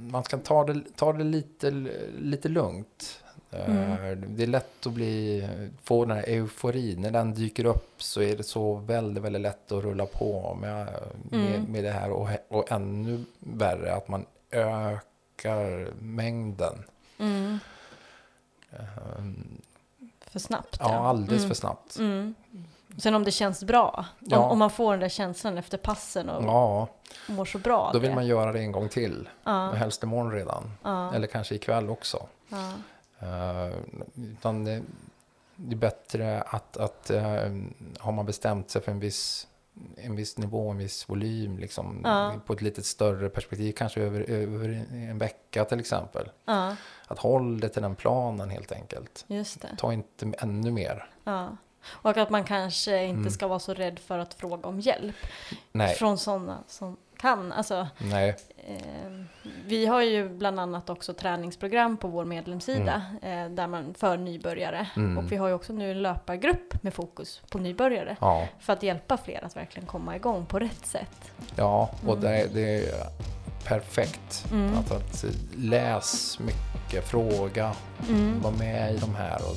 man 0.00 0.24
ska 0.24 0.38
ta 0.38 0.64
det, 0.64 0.80
ta 0.96 1.12
det 1.12 1.24
lite, 1.24 1.70
lite 2.18 2.48
lugnt. 2.48 3.19
Mm. 3.52 4.24
Det 4.36 4.42
är 4.42 4.46
lätt 4.46 4.86
att 4.86 4.92
bli, 4.92 5.48
få 5.82 6.04
den 6.04 6.16
här 6.16 6.24
euforin. 6.28 7.00
När 7.00 7.10
den 7.10 7.34
dyker 7.34 7.64
upp 7.64 8.02
så 8.02 8.22
är 8.22 8.36
det 8.36 8.42
så 8.42 8.74
väldigt, 8.74 9.24
väldigt 9.24 9.42
lätt 9.42 9.72
att 9.72 9.84
rulla 9.84 10.06
på 10.06 10.58
med, 10.60 10.86
med, 11.30 11.54
Mm. 11.54 11.72
med 11.72 11.84
det 11.84 11.90
här. 11.90 12.10
Och, 12.10 12.28
och 12.48 12.72
ännu 12.72 13.24
värre 13.38 13.94
att 13.94 14.08
man 14.08 14.26
ökar 14.50 15.92
mängden. 16.00 16.84
Mm. 17.18 17.58
Ehm, 18.70 19.60
För 20.20 20.38
snabbt? 20.38 20.76
Ja, 20.80 20.86
alldeles 21.08 21.38
Mm. 21.42 21.48
för 21.48 21.54
snabbt. 21.54 21.98
Mm. 21.98 22.34
Sen 22.98 23.14
om 23.14 23.24
det 23.24 23.30
känns 23.30 23.64
bra, 23.64 24.04
Ja. 24.18 24.38
om, 24.38 24.50
om 24.50 24.58
man 24.58 24.70
får 24.70 24.90
den 24.92 25.00
där 25.00 25.08
känslan 25.08 25.58
efter 25.58 25.78
passen 25.78 26.28
och 26.28 26.44
Ja, 26.44 26.88
mår 27.28 27.44
så 27.44 27.58
bra 27.58 27.90
då 27.92 27.98
vill 27.98 28.08
det. 28.10 28.14
man 28.14 28.26
göra 28.26 28.52
det 28.52 28.58
en 28.58 28.72
gång 28.72 28.88
till. 28.88 29.28
ja, 29.44 29.70
helst 29.70 30.02
imorgon 30.02 30.32
redan. 30.32 30.70
ja, 30.82 31.14
Eller 31.14 31.26
kanske 31.26 31.54
ikväll 31.54 31.90
också. 31.90 32.26
ja. 32.48 32.72
Uh, 33.22 33.76
utan 34.16 34.64
det, 34.64 34.82
det 35.56 35.74
är 35.74 35.78
bättre 35.78 36.42
att, 36.42 36.76
att 36.76 37.10
uh, 37.14 37.22
har 37.98 38.12
man 38.12 38.26
bestämt 38.26 38.70
sig 38.70 38.82
för 38.82 38.92
en 38.92 39.00
viss, 39.00 39.46
en 39.96 40.16
viss 40.16 40.38
nivå, 40.38 40.70
en 40.70 40.78
viss 40.78 41.08
volym, 41.08 41.58
liksom, 41.58 42.00
Ja. 42.04 42.32
på 42.46 42.52
ett 42.52 42.62
lite 42.62 42.82
större 42.82 43.28
perspektiv, 43.28 43.72
kanske 43.72 44.00
över, 44.02 44.30
över 44.30 44.68
en 44.92 45.18
vecka 45.18 45.64
till 45.64 45.80
exempel. 45.80 46.30
ja, 46.44 46.76
Att 47.06 47.18
håll 47.18 47.60
det 47.60 47.68
till 47.68 47.82
den 47.82 47.96
planen 47.96 48.50
helt 48.50 48.72
enkelt. 48.72 49.24
just 49.28 49.60
det. 49.60 49.68
Ta 49.78 49.92
inte 49.92 50.32
ännu 50.38 50.70
mer. 50.70 51.10
Ja. 51.24 51.56
Och 51.86 52.16
att 52.16 52.30
man 52.30 52.44
kanske 52.44 53.04
inte 53.04 53.18
Mm. 53.18 53.30
ska 53.30 53.46
vara 53.48 53.58
så 53.58 53.74
rädd 53.74 53.98
för 53.98 54.18
att 54.18 54.34
fråga 54.34 54.68
om 54.68 54.80
hjälp 54.80 55.16
Nej, 55.72 55.94
från 55.94 56.18
sådana 56.18 56.58
som 56.66 56.96
kan. 57.16 57.52
Alltså, 57.52 57.86
eh, 57.98 59.12
vi 59.70 59.86
har 59.86 60.02
ju 60.02 60.28
bland 60.28 60.60
annat 60.60 60.90
också 60.90 61.14
träningsprogram 61.14 61.96
på 61.96 62.08
vår 62.08 62.24
medlemssida 62.24 63.02
eh, 63.22 63.44
där 63.50 63.66
man 63.66 63.94
för 63.94 64.16
nybörjare. 64.16 64.86
Mm. 64.96 65.18
Och 65.18 65.32
vi 65.32 65.36
har 65.36 65.48
ju 65.48 65.54
också 65.54 65.72
nu 65.72 65.90
en 65.90 66.02
löpargrupp 66.02 66.82
med 66.82 66.94
fokus 66.94 67.40
på 67.50 67.58
nybörjare 67.58 68.16
Ja, 68.20 68.48
för 68.60 68.72
att 68.72 68.82
hjälpa 68.82 69.16
fler 69.16 69.44
att 69.44 69.56
verkligen 69.56 69.86
komma 69.86 70.16
igång 70.16 70.46
på 70.46 70.58
rätt 70.58 70.86
sätt. 70.86 71.32
ja 71.56 71.90
och 72.06 72.16
Mm. 72.16 72.20
det, 72.20 72.46
det 72.54 72.76
är 72.76 72.94
perfekt. 73.68 74.44
Mm. 74.52 74.78
Att, 74.78 74.90
att 74.92 75.24
läs 75.56 76.38
mycket, 76.38 77.08
fråga, 77.08 77.72
Mm. 78.08 78.40
var 78.42 78.50
med 78.50 78.94
i 78.94 78.98
de 78.98 79.14
här 79.14 79.36
och 79.36 79.56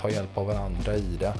ta 0.00 0.10
hjälp 0.10 0.38
av 0.38 0.46
varandra 0.46 0.94
i 0.94 1.16
det. 1.20 1.32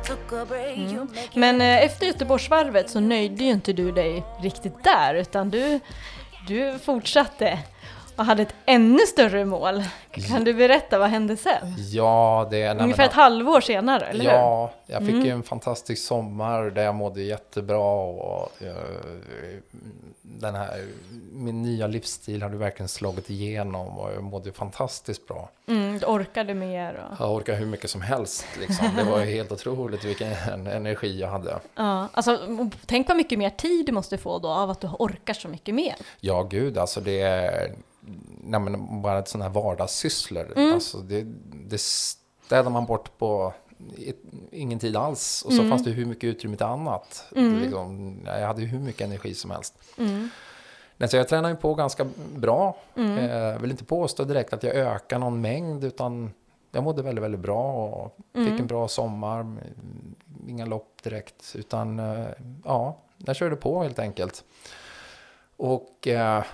It 0.00 1.34
Men 1.34 1.60
eh, 1.60 1.84
efter 1.84 2.06
Göteborgsvarvet 2.06 2.90
så 2.90 3.00
nöjde 3.00 3.44
ju 3.44 3.50
inte 3.50 3.72
du 3.72 3.92
dig 3.92 4.24
riktigt 4.42 4.84
där 4.84 5.14
utan 5.14 5.50
du, 5.50 5.80
du 6.46 6.78
fortsatte 6.78 7.58
och 8.18 8.24
hade 8.24 8.42
ett 8.42 8.54
ännu 8.66 8.98
större 8.98 9.44
mål. 9.44 9.84
Kan 10.10 10.44
du 10.44 10.54
berätta 10.54 10.98
vad 10.98 11.08
hände 11.08 11.36
sen? 11.36 11.74
Ja, 11.92 12.48
det 12.50 12.62
är... 12.62 12.70
Ungefär 12.82 13.02
men- 13.02 13.08
ett 13.08 13.14
halvår 13.16 13.60
senare, 13.60 14.06
eller 14.06 14.24
hur? 14.24 14.30
Ja, 14.30 14.70
jag 14.86 15.00
fick 15.02 15.14
Mm. 15.14 15.30
en 15.30 15.42
fantastisk 15.42 16.06
sommar 16.06 16.62
där 16.62 16.82
jag 16.84 16.94
mådde 16.94 17.22
jättebra 17.22 17.78
och 18.00 18.62
eh, 18.62 18.72
den 20.22 20.54
här, 20.54 20.86
min 21.32 21.62
nya 21.62 21.86
livsstil 21.86 22.42
hade 22.42 22.56
verkligen 22.56 22.88
slagit 22.88 23.30
igenom 23.30 23.98
och 23.98 24.12
jag 24.12 24.22
mådde 24.22 24.52
fantastiskt 24.52 25.26
bra. 25.28 25.48
Mm, 25.68 25.98
du 25.98 26.06
orkade 26.06 26.54
mer 26.54 26.94
och... 27.10 27.16
Jag 27.24 27.34
orkade 27.34 27.58
hur 27.58 27.66
mycket 27.66 27.90
som 27.90 28.00
helst 28.00 28.46
liksom. 28.60 28.86
Det 28.96 29.02
var 29.04 29.18
helt 29.24 29.52
otroligt 29.52 30.04
vilken 30.04 30.32
energi 30.66 31.20
jag 31.20 31.28
hade. 31.28 31.58
Ja, 31.74 32.08
alltså, 32.12 32.38
tänk 32.86 33.08
vad 33.08 33.16
mycket 33.16 33.38
mer 33.38 33.50
tid 33.50 33.86
du 33.86 33.92
måste 33.92 34.18
få 34.18 34.38
då 34.38 34.48
av 34.48 34.70
att 34.70 34.80
du 34.80 34.86
orkar 34.98 35.34
så 35.34 35.48
mycket 35.48 35.74
mer. 35.74 35.94
Ja, 36.20 36.42
gud, 36.42 36.78
alltså 36.78 37.00
det 37.00 37.20
är 37.20 37.70
nej, 38.44 38.60
men 38.60 39.02
bara 39.02 39.24
sådana 39.24 39.44
här 39.50 39.62
vardagssysslor. 39.62 40.52
Mm. 40.56 40.74
Alltså 40.74 40.98
det, 40.98 41.26
det 41.66 41.80
städar 41.80 42.70
man 42.70 42.86
bort 42.86 43.18
på 43.18 43.52
ingen 44.50 44.78
tid 44.78 44.96
alls. 44.96 45.42
Och 45.46 45.52
så 45.52 45.58
Mm. 45.58 45.70
fanns 45.70 45.84
det 45.84 45.90
hur 45.90 46.06
mycket 46.06 46.24
utrymme 46.24 46.56
till 46.56 46.66
annat. 46.66 47.24
Mm. 47.36 47.58
Liksom, 47.58 48.18
jag 48.24 48.46
hade 48.46 48.62
hur 48.62 48.78
mycket 48.80 49.00
energi 49.00 49.34
som 49.34 49.50
helst. 49.50 49.74
Mm. 49.98 50.28
Nej, 50.96 51.08
så 51.08 51.16
jag 51.16 51.28
tränar 51.28 51.48
ju 51.50 51.56
på 51.56 51.74
ganska 51.74 52.06
bra. 52.36 52.76
Mm. 52.96 53.18
Eh, 53.18 53.58
vill 53.60 53.70
inte 53.70 53.84
påstå 53.84 54.24
direkt 54.24 54.52
att 54.52 54.62
jag 54.62 54.74
ökar 54.74 55.18
någon 55.18 55.40
mängd, 55.40 55.84
utan 55.84 56.30
jag 56.72 56.84
mådde 56.84 57.02
väldigt, 57.02 57.24
väldigt 57.24 57.40
bra 57.40 57.72
och 57.72 58.16
fick 58.34 58.46
Mm. 58.46 58.60
en 58.60 58.66
bra 58.66 58.88
sommar. 58.88 59.56
Inga 60.48 60.64
lopp 60.66 61.02
direkt, 61.02 61.52
utan 61.54 61.98
eh, 61.98 62.26
ja, 62.64 62.96
jag 63.16 63.36
körde 63.36 63.56
på 63.56 63.82
helt 63.82 63.98
enkelt. 63.98 64.44
Och 65.56 66.08
eh, 66.08 66.44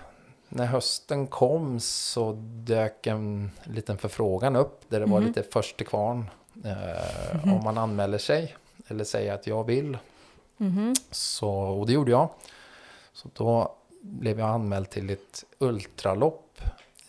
när 0.55 0.67
hösten 0.67 1.27
kom 1.27 1.81
så 1.81 2.33
dök 2.43 3.07
en 3.07 3.51
liten 3.65 3.99
förfrågan 3.99 4.57
upp 4.57 4.81
där 4.89 5.01
det 5.01 5.07
var 5.07 5.19
Mhm. 5.21 5.29
lite 5.29 5.43
först 5.53 5.77
till 5.77 5.87
kvarn. 5.87 6.31
Eh, 6.65 7.53
Om 7.55 7.65
man 7.65 7.79
anmäler 7.79 8.19
sig 8.19 8.57
eller 8.89 9.05
säga 9.05 9.35
att 9.35 9.47
jag 9.47 9.65
vill. 9.65 9.99
Mhm. 10.57 10.95
Så, 11.11 11.51
och 11.51 11.87
det 11.87 11.93
gjorde 11.93 12.11
jag. 12.11 12.29
Så 13.13 13.29
då 13.33 13.75
blev 14.01 14.39
jag 14.39 14.49
anmäld 14.49 14.91
till 14.91 15.11
ett 15.11 15.45
ultralopp 15.59 16.61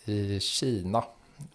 i 0.04 0.40
Kina. 0.40 1.04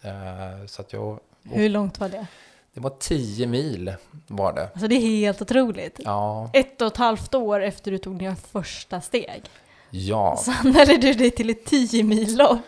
Eh, 0.01 0.65
så 0.67 0.81
att 0.81 0.93
jag, 0.93 1.19
Hur 1.43 1.69
långt 1.69 1.99
var 1.99 2.09
det? 2.09 2.27
det 2.73 2.79
var 2.79 2.93
10 2.99 3.47
mil 3.47 3.93
var 4.27 4.53
det. 4.53 4.63
Alltså 4.73 4.87
det 4.87 4.95
är 4.95 4.99
helt 4.99 5.41
otroligt. 5.41 5.99
Ja, 6.05 6.49
Ett 6.53 6.81
och 6.81 6.87
ett 6.87 6.97
halvt 6.97 7.33
år 7.35 7.61
efter 7.63 7.91
du 7.91 7.97
tog 7.97 8.17
dina 8.19 8.35
första 8.35 9.01
steg. 9.01 9.41
Ja, 9.91 10.35
Så 10.37 10.51
anmälde 10.51 10.97
du 10.97 11.13
dig 11.13 11.31
till 11.31 11.49
ett 11.49 11.65
10 11.65 12.03
mil 12.03 12.37
lopp. 12.37 12.59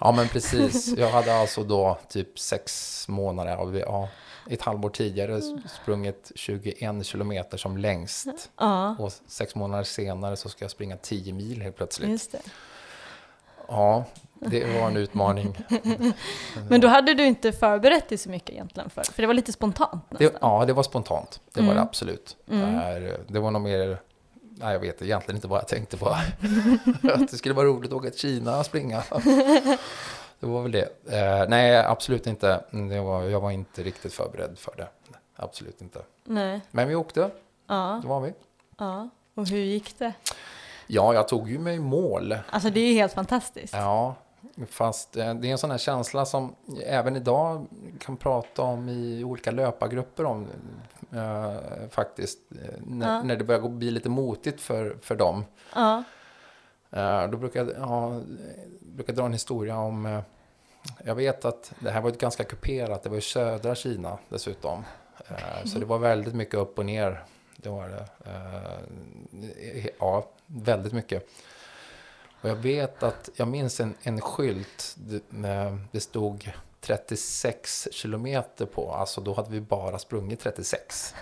ja 0.00 0.12
men 0.12 0.28
precis. 0.28 0.88
Jag 0.98 1.10
hade 1.10 1.34
alltså 1.34 1.62
då 1.64 1.98
typ 2.08 2.38
sex 2.38 3.04
månader, 3.08 3.56
av- 3.56 3.76
ja, 3.78 4.08
ett 4.50 4.62
halvår 4.62 4.90
tidigare 4.90 5.40
sprungit 5.82 6.32
21 6.34 7.06
kilometer 7.06 7.56
som 7.58 7.76
längst. 7.76 8.26
Ja, 8.58 8.96
Och 8.98 9.12
sex 9.26 9.54
månader 9.54 9.84
senare 9.84 10.36
så 10.36 10.48
ska 10.48 10.64
jag 10.64 10.70
springa 10.70 10.96
10 10.96 11.32
mil 11.32 11.62
helt 11.62 11.76
plötsligt. 11.76 12.10
just 12.10 12.32
det. 12.32 12.40
Ja, 13.68 14.04
det 14.34 14.64
var 14.80 14.86
en 14.88 14.96
utmaning. 14.96 15.56
Men 16.68 16.80
då 16.80 16.88
hade 16.88 17.14
du 17.14 17.24
inte 17.26 17.52
förberett 17.52 18.08
dig 18.08 18.18
så 18.18 18.30
mycket 18.30 18.50
egentligen 18.50 18.90
för 18.90 19.02
För 19.02 19.22
det 19.22 19.26
var 19.26 19.34
lite 19.34 19.52
spontant 19.52 20.04
Det, 20.10 20.24
nästan. 20.24 20.38
ja, 20.42 20.64
det 20.66 20.72
var 20.72 20.82
spontant. 20.82 21.40
Det 21.52 21.60
var 21.60 21.64
Mm. 21.64 21.76
det 21.76 21.82
absolut. 21.82 22.36
Det, 22.46 22.56
här, 22.56 23.20
det 23.28 23.40
var 23.40 23.50
nog 23.50 23.62
mer... 23.62 24.00
Nej, 24.56 24.72
jag 24.72 24.80
vet 24.80 25.02
egentligen 25.02 25.36
inte 25.36 25.48
vad 25.48 25.58
jag 25.60 25.68
tänkte 25.68 25.96
på. 25.96 26.08
att 27.02 27.30
det 27.30 27.36
skulle 27.38 27.54
vara 27.54 27.66
roligt 27.66 27.90
att 27.92 27.96
åka 27.98 28.10
till 28.10 28.18
Kina 28.20 28.58
och 28.58 28.66
springa. 28.66 29.02
det 30.40 30.46
var 30.46 30.62
väl 30.62 30.72
det. 30.72 30.88
Eh, 31.10 31.48
nej, 31.48 31.76
absolut 31.76 32.26
inte. 32.26 32.64
Var, 33.04 33.22
jag 33.22 33.40
var 33.40 33.50
inte 33.50 33.82
riktigt 33.82 34.12
förberedd 34.14 34.58
för 34.58 34.74
det. 34.76 34.88
Absolut 35.36 35.80
inte. 35.80 35.98
Nej. 36.24 36.60
Men 36.70 36.88
vi 36.88 36.94
åkte, 36.94 37.30
Ja, 37.66 37.98
det 38.02 38.08
var 38.08 38.20
vi. 38.20 38.32
ja. 38.78 39.08
Och 39.34 39.48
hur 39.48 39.58
gick 39.58 39.98
det? 39.98 40.12
Ja, 40.86 41.14
jag 41.14 41.28
tog 41.28 41.50
ju 41.50 41.58
mig 41.58 41.76
i 41.76 41.78
mål. 41.80 42.36
Alltså 42.50 42.70
det 42.70 42.80
är 42.80 42.86
ju 42.88 42.94
helt 42.94 43.12
fantastiskt. 43.12 43.74
Ja, 43.74 44.14
fast 44.68 45.16
eh, 45.16 45.34
det 45.34 45.48
är 45.48 45.52
en 45.52 45.58
sån 45.58 45.70
här 45.70 45.78
känsla 45.78 46.24
som 46.26 46.54
även 46.86 47.16
idag 47.16 47.66
kan 48.00 48.16
prata 48.16 48.62
om 48.62 48.88
i 48.88 49.24
olika 49.24 49.50
löpargrupper 49.50 50.24
om 50.24 50.46
eh, 51.12 51.54
faktiskt. 51.90 52.38
eh, 52.50 52.80
När, 52.86 53.14
Ja. 53.16 53.22
när 53.22 53.36
det 53.36 53.44
börjar 53.44 53.68
bli 53.68 53.90
lite 53.90 54.08
motigt 54.08 54.60
för, 54.60 54.96
för 55.02 55.14
dem. 55.14 55.44
Ja, 55.74 56.02
Eh, 56.94 57.28
då 57.30 57.36
brukar 57.38 57.60
jag 57.60 57.70
ja, 57.78 58.20
brukar 58.80 59.12
dra 59.12 59.24
en 59.26 59.32
historia 59.32 59.78
om 59.78 60.06
eh, 60.06 60.20
jag 61.04 61.14
vet 61.14 61.44
att 61.44 61.72
det 61.80 61.90
här 61.90 62.00
var 62.00 62.10
ett 62.10 62.18
ganska 62.18 62.44
kuperat, 62.44 63.02
det 63.02 63.08
var 63.08 63.16
i 63.16 63.20
södra 63.20 63.74
Kina 63.74 64.18
dessutom. 64.28 64.84
Eh, 65.28 65.64
Så 65.64 65.78
det 65.78 65.84
var 65.86 65.98
väldigt 65.98 66.34
mycket 66.34 66.54
upp 66.54 66.78
och 66.78 66.86
ner. 66.86 67.24
Det 67.56 67.68
var 67.68 67.88
det. 67.88 68.06
Eh, 68.30 69.86
Ja, 70.00 70.26
väldigt 70.46 70.92
mycket. 70.92 71.28
Och 72.42 72.48
jag 72.48 72.56
vet 72.56 73.02
att, 73.02 73.30
jag 73.36 73.48
minns 73.48 73.80
en, 73.80 73.94
en 74.02 74.20
skylt, 74.20 74.96
det, 74.98 75.22
det 75.92 76.00
stod 76.00 76.52
36 76.80 77.88
kilometer 77.92 78.66
på, 78.66 78.92
alltså 78.92 79.20
då 79.20 79.34
hade 79.34 79.50
vi 79.50 79.60
bara 79.60 79.98
sprungit 79.98 80.40
36. 80.40 81.14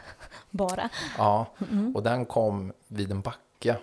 bara. 0.50 0.88
Ja, 1.18 1.46
och 1.94 2.02
den 2.02 2.26
kom 2.26 2.72
vid 2.88 3.10
en 3.10 3.20
backe, 3.20 3.76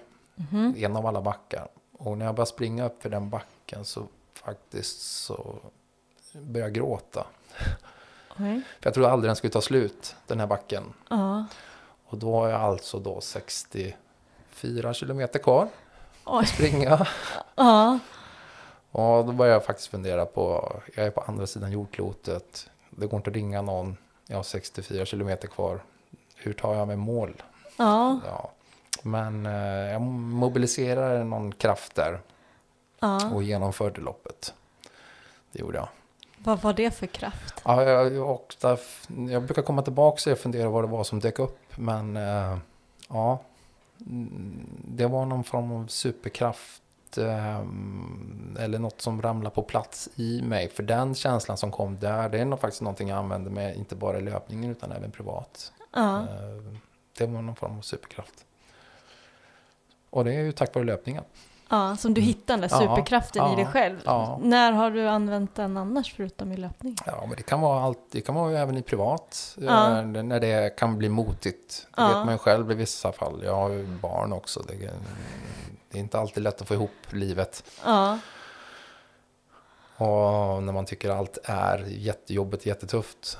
en 0.75 0.95
av 0.95 1.05
alla 1.05 1.21
backar. 1.21 1.67
Och 1.91 2.17
när 2.17 2.25
jag 2.25 2.35
började 2.35 2.49
springa 2.49 2.85
upp 2.85 3.01
för 3.01 3.09
den 3.09 3.29
backen 3.29 3.85
så 3.85 4.07
faktiskt 4.33 5.01
så 5.01 5.59
började 6.31 6.59
jag 6.59 6.73
gråta. 6.73 7.25
Oj. 8.39 8.61
För 8.79 8.87
jag 8.87 8.93
trodde 8.93 9.09
aldrig 9.09 9.29
den 9.29 9.35
skulle 9.35 9.53
ta 9.53 9.61
slut, 9.61 10.15
den 10.27 10.39
här 10.39 10.47
backen. 10.47 10.93
Ja. 11.09 11.45
Och 12.05 12.17
då 12.17 12.33
har 12.33 12.49
jag 12.49 12.61
alltså 12.61 12.99
då 12.99 13.21
64 13.21 14.93
kilometer 14.93 15.39
kvar 15.39 15.69
Oj. 16.27 16.45
springa. 16.45 17.07
Ja. 17.55 17.99
Och 18.91 19.25
då 19.25 19.31
började 19.31 19.55
jag 19.55 19.65
faktiskt 19.65 19.87
fundera 19.87 20.25
på, 20.25 20.73
jag 20.95 21.05
är 21.05 21.11
på 21.11 21.21
andra 21.21 21.47
sidan 21.47 21.71
jordklotet. 21.71 22.69
Det 22.89 23.07
går 23.07 23.17
inte 23.17 23.29
att 23.29 23.35
ringa 23.35 23.61
någon. 23.61 23.97
Jag 24.27 24.35
har 24.35 24.43
64 24.43 25.05
kilometer 25.05 25.47
kvar. 25.47 25.79
Hur 26.35 26.53
tar 26.53 26.75
jag 26.75 26.87
mig 26.87 26.97
mål? 26.97 27.43
Ja. 27.77 28.19
Ja. 28.25 28.51
Men 29.03 29.45
eh, 29.45 29.91
jag 29.91 30.01
mobiliserade 30.01 31.23
någon 31.23 31.51
kraft 31.51 31.95
där 31.95 32.19
ja. 32.99 33.29
och 33.33 33.43
genomförde 33.43 34.01
loppet. 34.01 34.53
Det 35.51 35.59
gjorde 35.59 35.77
jag. 35.77 35.87
Vad 36.37 36.61
var 36.61 36.73
det 36.73 36.91
för 36.91 37.07
kraft? 37.07 37.61
Ja, 37.63 37.83
jag, 37.83 38.13
jag, 38.13 38.29
ofta, 38.29 38.77
jag 39.29 39.43
brukar 39.43 39.61
komma 39.61 39.81
tillbaka 39.81 40.31
och 40.31 40.37
fundera 40.37 40.69
vad 40.69 40.83
det 40.83 40.87
var 40.87 41.03
som 41.03 41.19
dök 41.19 41.39
upp. 41.39 41.59
Men 41.75 42.17
eh, 42.17 42.57
ja, 43.09 43.39
det 44.87 45.07
var 45.07 45.25
någon 45.25 45.43
form 45.43 45.71
av 45.71 45.87
superkraft. 45.87 46.81
Eh, 47.17 47.57
eller 48.59 48.79
något 48.79 49.01
som 49.01 49.21
ramlade 49.21 49.55
på 49.55 49.63
plats 49.63 50.09
i 50.15 50.41
mig. 50.41 50.69
För 50.69 50.83
den 50.83 51.15
känslan 51.15 51.57
som 51.57 51.71
kom 51.71 51.99
där, 51.99 52.29
det 52.29 52.39
är 52.39 52.45
nog 52.45 52.59
faktiskt 52.59 52.81
någonting 52.81 53.07
jag 53.09 53.17
använder 53.17 53.51
mig, 53.51 53.75
inte 53.77 53.95
bara 53.95 54.17
i 54.17 54.21
löpningen 54.21 54.71
utan 54.71 54.91
även 54.91 55.11
privat. 55.11 55.73
Ja. 55.93 56.19
Eh, 56.21 56.27
Det 57.17 57.25
var 57.25 57.41
någon 57.41 57.55
form 57.55 57.77
av 57.77 57.81
superkraft. 57.81 58.45
Och 60.09 60.25
det 60.25 60.33
är 60.33 60.39
ju 60.43 60.51
tack 60.51 60.75
vare 60.75 60.85
löpningen. 60.85 61.23
Ja, 61.69 61.95
som 61.97 62.13
du 62.13 62.21
hittade 62.21 62.61
den 62.61 62.69
där 62.69 62.75
Ja, 62.75 62.79
superkraften 62.79 63.45
i 63.47 63.49
ja, 63.49 63.55
dig 63.55 63.65
själv. 63.65 64.01
ja. 64.05 64.39
När 64.41 64.71
har 64.71 64.91
du 64.91 65.07
använt 65.07 65.55
den 65.55 65.77
annars 65.77 66.13
förutom 66.15 66.51
i 66.51 66.57
löpning? 66.57 66.95
Ja, 67.05 67.19
men 67.27 67.35
det 67.37 67.43
kan 67.43 67.61
vara 67.61 67.81
allt. 67.83 67.99
Det 68.11 68.21
kan 68.21 68.35
vara 68.35 68.59
även 68.59 68.77
i 68.77 68.81
privat. 68.81 69.55
Ja. 69.61 69.97
eh, 69.99 70.03
När 70.05 70.39
det 70.39 70.77
kan 70.77 70.97
bli 70.97 71.09
motigt. 71.09 71.87
Det 71.95 72.03
vet 72.03 72.15
man 72.15 72.31
ju 72.31 72.37
själv 72.37 72.71
i 72.71 72.75
vissa 72.75 73.11
fall. 73.11 73.41
Jag 73.43 73.55
har 73.55 73.69
ju 73.69 73.85
barn 73.87 74.33
också. 74.33 74.63
Det 74.67 74.73
är, 74.73 74.93
det 75.91 75.97
är 75.97 76.01
inte 76.01 76.19
alltid 76.19 76.43
lätt 76.43 76.61
att 76.61 76.67
få 76.67 76.73
ihop 76.73 76.91
livet. 77.09 77.63
Och 79.97 80.63
när 80.63 80.73
man 80.73 80.85
tycker 80.85 81.09
allt 81.09 81.37
är 81.43 81.85
jättejobbigt, 81.87 82.65
jättetufft. 82.65 83.37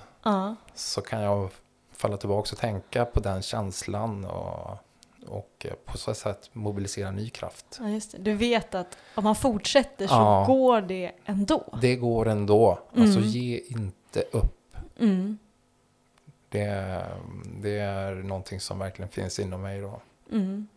Så 0.75 1.01
kan 1.01 1.21
jag 1.21 1.49
falla 1.93 2.17
tillbaka 2.17 2.49
och 2.53 2.57
tänka 2.59 3.05
på 3.05 3.19
den 3.19 3.41
känslan. 3.41 4.25
Och, 4.25 4.77
och 5.27 5.65
eh, 5.69 5.73
på 5.85 5.97
så 5.97 6.13
sätt 6.13 6.49
mobilisera 6.53 7.11
ny 7.11 7.29
kraft. 7.29 7.77
ja, 7.79 7.89
just 7.89 8.11
det. 8.11 8.17
Du 8.17 8.33
vet 8.33 8.75
att 8.75 8.97
om 9.15 9.23
man 9.23 9.35
fortsätter 9.35 10.07
så 10.07 10.13
Ja. 10.13 10.43
går 10.47 10.81
det 10.81 11.11
ändå. 11.25 11.63
Det 11.81 11.95
går 11.95 12.27
ändå. 12.27 12.79
Alltså 12.97 13.17
Mm. 13.19 13.29
ge 13.29 13.57
inte 13.67 14.21
upp. 14.31 14.75
Mm, 14.99 15.37
Det, 16.49 17.05
det 17.61 17.79
är 17.79 18.15
någonting 18.15 18.59
som 18.59 18.79
verkligen 18.79 19.09
finns 19.09 19.39
inom 19.39 19.61
mig 19.61 19.81
då. 19.81 20.01
mm. 20.31 20.67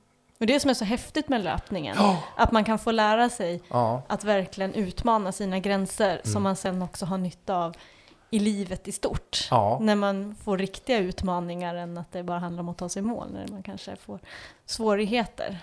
Och 0.41 0.47
det 0.47 0.61
som 0.61 0.71
är 0.71 0.75
så 0.75 0.85
häftigt 0.85 1.29
med 1.29 1.45
löpningen, 1.45 1.97
Ja. 1.99 2.23
att 2.37 2.53
man 2.53 2.65
kan 2.65 2.79
få 2.79 2.91
lära 2.91 3.31
sig 3.31 3.61
Ja, 3.71 4.03
att 4.07 4.25
verkligen 4.25 4.75
utmana 4.75 5.33
sina 5.33 5.59
gränser 5.59 6.11
Mm. 6.11 6.33
som 6.33 6.43
man 6.43 6.57
sen 6.57 6.83
också 6.83 7.07
har 7.07 7.19
nytta 7.19 7.57
av 7.57 7.77
i 8.31 8.39
livet 8.39 8.89
i 8.89 8.93
stort. 8.93 9.49
ja. 9.51 9.79
När 9.83 9.95
man 9.97 10.35
får 10.35 10.59
riktiga 10.59 10.99
utmaningar 10.99 11.75
än 11.75 11.99
att 11.99 12.13
det 12.13 12.23
bara 12.23 12.39
handlar 12.39 12.61
om 12.63 12.69
att 12.69 12.79
ta 12.79 12.89
sig 12.89 13.01
i 13.01 13.05
mål, 13.07 13.27
när 13.33 13.49
man 13.49 13.63
kanske 13.63 13.97
får 13.97 14.19
svårigheter. 14.67 15.59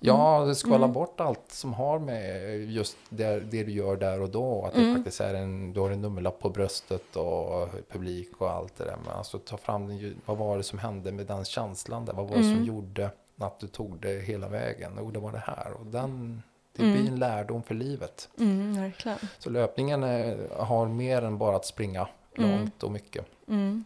ja 0.00 0.44
det 0.46 0.54
skala 0.54 0.76
Mm. 0.76 0.92
bort 0.92 1.20
allt 1.20 1.52
som 1.52 1.74
har 1.74 1.98
med 1.98 2.54
just 2.70 2.96
det, 3.08 3.40
det 3.40 3.64
du 3.64 3.72
gör 3.72 3.96
där 3.96 4.20
och 4.20 4.28
då. 4.28 4.64
Att 4.64 4.72
det 4.74 4.80
Mm. 4.80 4.94
faktiskt 4.96 5.20
är 5.20 5.34
en, 5.34 5.72
du 5.72 5.80
har 5.80 5.90
en 5.90 6.00
nummerlapp 6.00 6.38
på 6.40 6.48
bröstet 6.50 7.16
och 7.16 7.68
publik 7.92 8.40
och 8.40 8.50
allt 8.50 8.76
det 8.78 8.84
där. 8.84 8.96
Men 9.04 9.12
alltså 9.16 9.38
ta 9.38 9.56
fram 9.56 9.86
den, 9.88 10.20
vad 10.26 10.36
var 10.36 10.56
det 10.56 10.62
som 10.62 10.78
hände 10.78 11.12
med 11.12 11.26
den 11.26 11.44
känslan 11.44 12.04
där? 12.04 12.12
Vad 12.12 12.28
var 12.28 12.36
det 12.36 12.42
som 12.42 12.52
Mm. 12.52 12.64
gjorde 12.64 13.10
att 13.38 13.60
du 13.60 13.66
tog 13.66 14.00
det 14.00 14.24
hela 14.24 14.48
vägen? 14.48 14.98
Och 14.98 15.12
det 15.12 15.18
var 15.18 15.32
det 15.32 15.42
här. 15.46 15.72
Och 15.80 15.86
den, 15.86 16.42
det 16.72 16.82
blir 16.82 17.08
en 17.08 17.18
lärdom 17.18 17.62
för 17.62 17.74
livet. 17.74 18.28
Mm, 18.38 18.80
verkligen. 18.82 19.18
Så 19.38 19.50
löpningen 19.50 20.02
är, 20.02 20.48
har 20.58 20.88
mer 20.88 21.22
än 21.22 21.38
bara 21.38 21.56
att 21.56 21.66
springa 21.66 22.08
Mm. 22.38 22.50
långt 22.58 22.82
och 22.82 22.90
mycket. 22.90 23.26
Mm. 23.48 23.84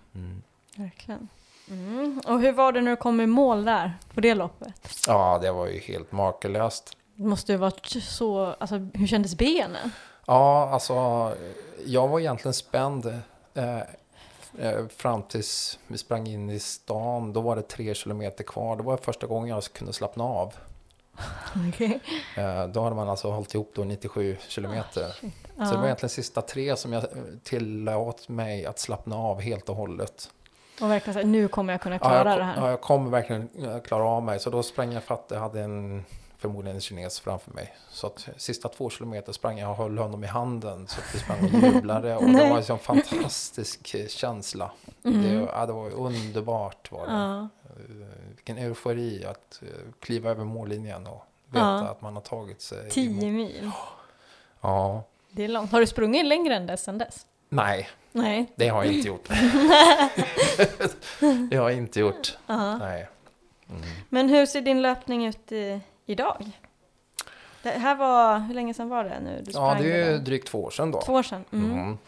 verkligen. 0.77 1.29
Mm. 1.70 2.20
Och 2.27 2.40
hur 2.40 2.53
var 2.53 2.73
det 2.73 2.81
när 2.81 2.90
du 2.90 2.97
kom 2.97 3.20
i 3.20 3.27
mål 3.27 3.64
där, 3.64 3.92
på 4.14 4.20
det 4.20 4.35
loppet? 4.35 4.99
Ja, 5.07 5.38
det 5.42 5.53
var 5.53 5.66
ju 5.66 5.79
helt 5.81 6.12
makalöst. 6.12 6.97
Det 7.16 7.25
måste 7.25 7.53
ju 7.53 7.59
varit 7.59 7.87
så, 8.03 8.44
alltså 8.59 8.88
hur 8.94 9.07
kändes 9.07 9.37
benen? 9.38 9.90
Ja, 10.27 10.68
alltså 10.73 10.94
jag 11.87 12.09
var 12.09 12.20
egentligen 12.20 12.55
spänd 12.55 13.07
eh, 13.54 13.79
eh, 14.58 14.87
fram 14.96 15.23
tills 15.23 15.79
vi 15.87 15.98
sprang 15.98 16.27
in 16.27 16.50
i 16.50 16.58
stan. 16.58 17.33
Då 17.33 17.40
var 17.40 17.56
det 17.56 17.63
tre 17.63 17.94
kilometer 17.94 18.44
kvar. 18.44 18.77
Det 18.77 18.83
var 18.83 18.96
första 18.96 19.27
gången 19.27 19.48
jag 19.48 19.63
kunde 19.65 19.92
slappna 19.92 20.25
av. 20.25 20.54
Okej. 21.69 22.00
Eh, 22.37 22.67
då 22.67 22.83
hade 22.83 22.96
man 22.96 23.08
alltså 23.08 23.31
hållit 23.31 23.54
ihop 23.54 23.73
då 23.75 23.85
97 23.85 24.37
kilometer. 24.48 25.08
Så 25.10 25.27
det 25.56 25.65
var 25.65 25.73
Ja. 25.75 25.85
egentligen 25.85 26.10
sista 26.10 26.42
tre 26.42 26.77
som 26.77 26.92
jag 26.92 27.02
eh, 27.02 27.08
tillåt 27.42 28.29
mig 28.29 28.67
att 28.67 28.79
slappna 28.79 29.17
av 29.17 29.40
helt 29.40 29.69
och 29.69 29.77
hållet. 29.77 30.31
Och 30.81 30.90
verkligen 30.90 31.21
så 31.23 31.27
nu 31.29 31.48
kommer 31.48 31.73
jag 31.73 31.81
kunna 31.81 31.94
Ja, 31.94 31.98
klara 31.98 32.31
jag, 32.31 32.38
det 32.38 32.44
här. 32.44 32.56
ja, 32.56 32.71
jag 32.71 32.81
kommer 32.81 33.10
verkligen 33.10 33.48
eh, 33.58 33.81
klara 33.81 34.04
av 34.04 34.23
mig. 34.23 34.38
Så 34.40 34.50
då 34.50 34.62
sprang 34.62 34.92
jag 34.92 35.02
fatt. 35.02 35.27
Jag 35.29 35.40
hade 35.40 35.60
en 35.60 36.04
förmodligen 36.49 36.77
en 36.77 36.81
kines 36.81 37.21
framför 37.21 37.51
mig. 37.51 37.75
Så 37.90 38.07
att 38.07 38.29
sista 38.37 38.69
två 38.69 38.90
kilometer 38.90 39.33
sprang 39.33 39.59
jag 39.59 39.71
och 39.71 39.77
höll 39.77 39.99
honom 39.99 40.25
i 40.25 40.27
handen. 40.27 40.87
Så 40.88 41.01
att 41.01 41.15
vi 41.15 41.19
sprang 41.19 41.38
och 41.45 41.51
jublade. 41.75 42.17
Och 42.17 42.25
det 42.25 42.49
var 42.51 42.57
en 42.57 42.65
sån 42.65 42.79
fantastisk 42.79 43.95
eh, 43.95 44.07
känsla. 44.07 44.71
Det, 45.03 45.47
ja, 45.53 45.67
det 45.67 45.73
var 45.73 45.90
underbart. 45.90 46.92
Var 46.92 47.07
det. 47.07 47.13
Ja. 47.13 47.38
Eh, 47.40 47.49
Vilken 48.35 48.59
eufori 48.59 49.25
att 49.25 49.63
eh, 49.63 49.69
kliva 50.01 50.31
över 50.31 50.45
mållinjen 50.45 51.07
och 51.07 51.25
veta 51.47 51.65
Ja. 51.67 51.85
att 51.88 52.01
man 52.03 52.15
har 52.15 52.23
tagit 52.23 52.63
sig. 52.63 52.90
Tio 52.90 53.31
mil. 53.31 53.71
Ja. 54.61 55.03
Det 55.31 55.45
är 55.45 55.49
långt. 55.49 55.73
Har 55.73 55.81
du 55.81 55.87
sprungit 55.87 56.27
längre 56.27 56.57
än 56.57 56.67
dess 56.67 56.88
än 56.88 56.99
dess? 56.99 57.27
Nej, 57.49 57.88
Nej. 58.13 58.47
det 58.57 58.69
har 58.69 58.85
jag 58.85 58.92
inte 58.92 59.09
gjort. 59.09 59.29
det 61.51 61.57
har 61.57 61.71
jag 61.71 61.79
inte 61.79 62.01
gjort. 62.01 62.37
Nej. 62.47 63.09
Mm. 63.71 63.83
Men 64.09 64.29
hur 64.29 64.47
ser 64.47 64.61
din 64.61 64.83
löpning 64.83 65.27
ut 65.27 65.53
i, 65.53 65.81
idag? 66.07 66.50
Det 67.63 67.71
här 67.71 67.94
var, 67.94 68.38
hur 68.38 68.55
länge 68.55 68.75
sedan 68.75 68.88
var 68.88 69.05
det 69.05 69.21
nu? 69.21 69.42
Du 69.44 69.50
Ja, 69.55 69.77
det 69.81 69.92
är 69.92 70.13
ju 70.13 70.19
drygt 70.19 70.48
två 70.48 70.65
år 70.65 70.71
sedan 70.71 70.90
då. 70.90 71.02
Två 71.02 71.13
år 71.13 71.23
sedan. 71.23 71.44
Mm. 71.52 71.73
Mm. 71.73 71.98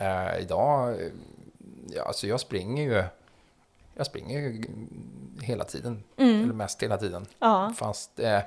Eh, 0.00 0.40
idag, 0.40 0.96
ja, 1.88 2.04
alltså 2.04 2.26
jag 2.26 2.40
springer 2.40 2.82
ju, 2.82 3.04
jag 3.94 4.06
springer 4.06 4.40
ju 4.40 4.64
hela 5.42 5.64
tiden. 5.64 6.02
Mm. 6.16 6.42
Eller 6.42 6.54
mest 6.54 6.82
hela 6.82 6.96
tiden. 6.96 7.26
Ja, 7.38 7.72
Fast, 7.76 8.20
eh, 8.20 8.40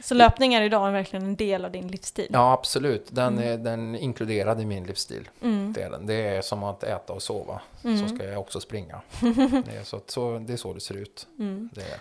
så 0.00 0.14
löpning 0.14 0.54
är 0.54 0.62
idag 0.62 0.92
verkligen 0.92 1.24
en 1.24 1.36
del 1.36 1.64
av 1.64 1.72
din 1.72 1.88
livsstil? 1.88 2.26
ja 2.32 2.52
absolut, 2.52 3.06
den 3.10 3.38
är 3.38 3.58
den 3.58 3.94
är 3.94 3.98
inkluderad 3.98 4.60
i 4.60 4.66
min 4.66 4.84
livsstil. 4.84 5.28
Mm. 5.42 5.72
Det 5.72 5.82
är, 5.82 5.90
den. 5.90 6.06
det 6.06 6.14
är 6.14 6.42
som 6.42 6.64
att 6.64 6.84
äta 6.84 7.12
och 7.12 7.22
sova. 7.22 7.60
Mm. 7.84 7.98
Så 7.98 8.14
ska 8.14 8.24
jag 8.24 8.40
också 8.40 8.60
springa. 8.60 9.00
det, 9.64 9.76
är 9.76 9.84
så, 9.84 10.00
så, 10.06 10.38
det 10.38 10.52
är 10.52 10.56
så 10.56 10.72
det 10.72 10.80
ser 10.80 10.94
ut. 10.94 11.26
Mm. 11.38 11.70
Det 11.74 11.80
är. 11.82 12.00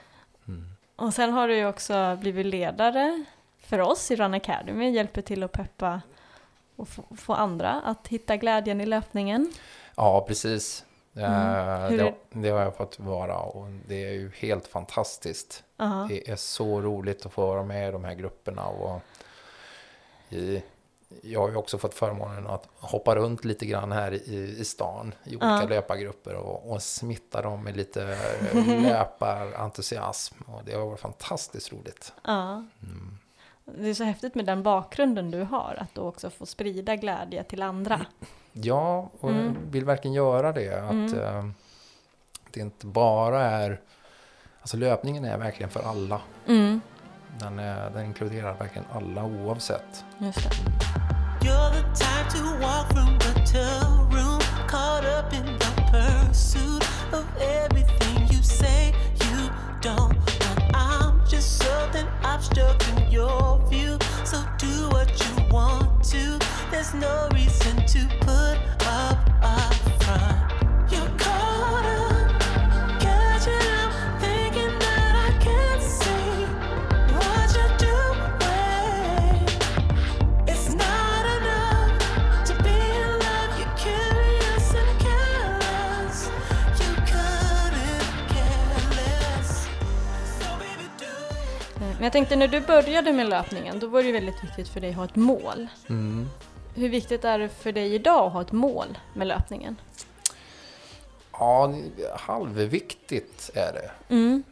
Och 0.99 1.13
sen 1.13 1.33
har 1.33 1.47
du 1.47 1.55
ju 1.55 1.67
också 1.67 2.17
blivit 2.21 2.45
ledare 2.45 3.23
för 3.59 3.79
oss 3.79 4.11
i 4.11 4.15
Run 4.15 4.33
Academy, 4.33 4.89
hjälper 4.89 5.21
till 5.21 5.43
att 5.43 5.51
peppa 5.51 6.01
och 6.75 6.87
få, 7.17 7.33
andra 7.33 7.71
att 7.71 8.07
hitta 8.07 8.37
glädjen 8.37 8.81
i 8.81 8.85
löpningen. 8.85 9.53
Ja, 9.95 10.25
precis. 10.27 10.85
Eh, 11.15 11.23
Mm. 11.23 11.91
Hur 11.91 11.97
det, 11.97 12.13
det 12.29 12.49
har 12.49 12.61
jag 12.61 12.75
fått 12.77 12.99
vara 12.99 13.37
och 13.39 13.67
det 13.87 14.05
är 14.05 14.11
ju 14.11 14.31
helt 14.39 14.67
fantastiskt. 14.67 15.63
Ja. 15.77 16.05
Det 16.09 16.29
är 16.29 16.35
så 16.35 16.81
roligt 16.81 17.25
att 17.25 17.33
få 17.33 17.47
vara 17.47 17.63
med 17.63 17.89
i 17.89 17.91
de 17.91 18.03
här 18.03 18.13
grupperna. 18.13 18.65
Och 18.65 19.01
i, 20.29 20.63
jag 21.21 21.39
har 21.41 21.49
ju 21.49 21.55
också 21.55 21.77
fått 21.77 21.93
förmånen 21.93 22.47
att 22.47 22.67
hoppa 22.79 23.15
runt 23.15 23.45
lite 23.45 23.65
grann 23.65 23.91
här 23.91 24.13
i, 24.13 24.55
i 24.59 24.65
stan 24.65 25.13
i 25.23 25.29
olika 25.29 25.45
Ja. 25.47 25.65
löpargrupper 25.69 26.35
och, 26.35 26.71
och 26.71 26.83
smitta 26.83 27.41
dem 27.41 27.63
med 27.63 27.77
lite 27.77 28.17
löparentusiasm. 28.81 30.35
Och 30.47 30.61
det 30.65 30.73
har 30.73 30.85
varit 30.85 30.99
fantastiskt 30.99 31.73
roligt. 31.73 32.13
Ja. 32.23 32.53
Mm. 32.83 33.17
Det 33.65 33.89
är 33.89 33.93
så 33.93 34.03
häftigt 34.03 34.35
med 34.35 34.45
den 34.45 34.63
bakgrunden 34.63 35.31
du 35.31 35.41
har, 35.43 35.77
att 35.79 35.95
du 35.95 36.01
också 36.01 36.29
får 36.29 36.45
sprida 36.45 36.95
glädje 36.95 37.43
till 37.43 37.61
andra. 37.61 38.05
Ja, 38.51 39.09
och 39.19 39.29
Mm. 39.29 39.55
vill 39.71 39.85
verkligen 39.85 40.13
göra 40.13 40.51
det. 40.51 40.83
Att 40.83 40.91
Mm. 40.91 41.19
eh, 41.19 41.45
det 42.51 42.59
inte 42.59 42.85
bara 42.85 43.41
är... 43.41 43.81
Alltså 44.61 44.77
löpningen 44.77 45.25
är 45.25 45.37
verkligen 45.37 45.69
för 45.69 45.79
alla. 45.83 46.21
Mm, 46.47 46.81
Den, 47.39 47.59
är, 47.59 47.89
den 47.89 48.05
inkluderar 48.05 48.53
verkligen 48.53 48.87
alla 48.93 49.23
oavsett. 49.23 50.03
just 50.19 50.43
det. 50.49 50.88
To 52.29 52.57
walk 52.61 52.93
from 52.93 53.17
to 53.17 54.07
room, 54.11 54.39
caught 54.67 55.03
up 55.03 55.33
in 55.33 55.45
the 55.45 55.71
pursuit 55.91 56.83
of 57.11 57.25
everything 57.39 58.27
you 58.27 58.43
say 58.43 58.93
you 59.23 59.49
don't 59.81 60.15
want. 60.15 60.75
I'm 60.75 61.21
just 61.27 61.57
something 61.57 62.05
obstructing 62.23 63.11
your 63.11 63.59
view. 63.67 63.97
So 64.25 64.43
do 64.59 64.89
what 64.89 65.09
you 65.19 65.43
want 65.51 66.03
to. 66.11 66.37
There's 66.69 66.93
no 66.93 67.27
reason 67.33 67.75
to 67.87 68.07
put 68.21 68.57
up 68.85 69.17
a 69.41 69.78
jag 92.09 92.13
tänkte 92.13 92.35
när 92.35 92.47
du 92.47 92.61
började 92.61 93.13
med 93.13 93.29
löpningen, 93.29 93.79
då 93.79 93.87
var 93.87 93.99
det 94.01 94.05
ju 94.07 94.13
väldigt 94.13 94.43
viktigt 94.43 94.67
för 94.67 94.79
dig 94.79 94.89
att 94.89 94.95
ha 94.95 95.05
ett 95.05 95.15
mål. 95.15 95.67
Mm. 95.89 96.27
Hur 96.75 96.89
viktigt 96.89 97.23
är 97.25 97.39
det 97.39 97.49
för 97.49 97.71
dig 97.71 97.93
idag 97.93 98.27
att 98.27 98.33
ha 98.33 98.41
ett 98.41 98.51
mål 98.51 98.97
med 99.13 99.27
löpningen? 99.27 99.75
Ja, 101.31 101.73
halvviktigt 102.17 103.49
är 103.55 103.73
det. 103.73 103.91
Mm, 104.15 104.43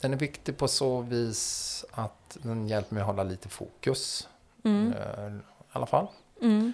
Den 0.00 0.12
är 0.12 0.16
viktig 0.16 0.56
på 0.56 0.68
så 0.68 1.00
vis 1.00 1.84
att 1.90 2.38
den 2.42 2.68
hjälper 2.68 2.94
mig 2.94 3.00
att 3.00 3.06
hålla 3.06 3.22
lite 3.22 3.48
fokus. 3.48 4.28
mm, 4.64 4.92
eh, 4.92 5.26
I 5.36 5.40
alla 5.72 5.86
fall. 5.86 6.06
mm, 6.42 6.72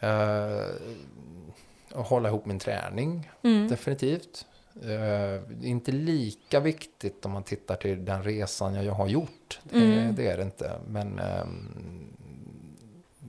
Eh, 0.00 0.66
och 1.92 2.04
hålla 2.04 2.28
ihop 2.28 2.46
min 2.46 2.58
träning, 2.58 3.30
mm, 3.42 3.68
definitivt. 3.68 4.46
Eh, 4.82 5.68
inte 5.68 5.92
lika 5.92 6.60
viktigt 6.60 7.26
om 7.26 7.32
man 7.32 7.42
tittar 7.42 7.76
till 7.76 8.04
den 8.04 8.22
resan 8.22 8.74
jag 8.84 8.92
har 8.92 9.06
gjort. 9.08 9.60
Det, 9.62 9.76
Mm. 9.76 10.14
det 10.14 10.26
är 10.28 10.36
det 10.36 10.42
inte. 10.42 10.72
Men 10.88 11.18
ehm, 11.18 12.16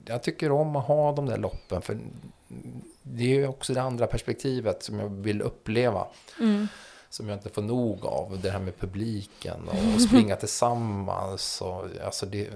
jag 0.06 0.24
tycker 0.24 0.52
om 0.52 0.76
att 0.76 0.86
ha 0.88 1.12
de 1.12 1.26
där 1.26 1.38
loppen. 1.38 1.82
För 1.82 2.00
det 3.04 3.24
är 3.24 3.28
ju 3.36 3.48
också 3.48 3.74
det 3.74 3.82
andra 3.82 4.08
perspektivet 4.08 4.84
som 4.84 5.00
jag 5.00 5.10
vill 5.10 5.42
uppleva. 5.42 6.08
mm. 6.40 6.68
Som 7.10 7.30
jag 7.30 7.36
inte 7.38 7.50
får 7.50 7.62
nog 7.62 8.06
av. 8.06 8.40
Det 8.42 8.50
här 8.50 8.60
med 8.60 8.78
publiken 8.80 9.68
och, 9.68 9.96
och 9.96 10.02
springa 10.08 10.36
tillsammans. 10.36 11.62
Och, 11.62 11.86
alltså 12.06 12.26
det, 12.26 12.50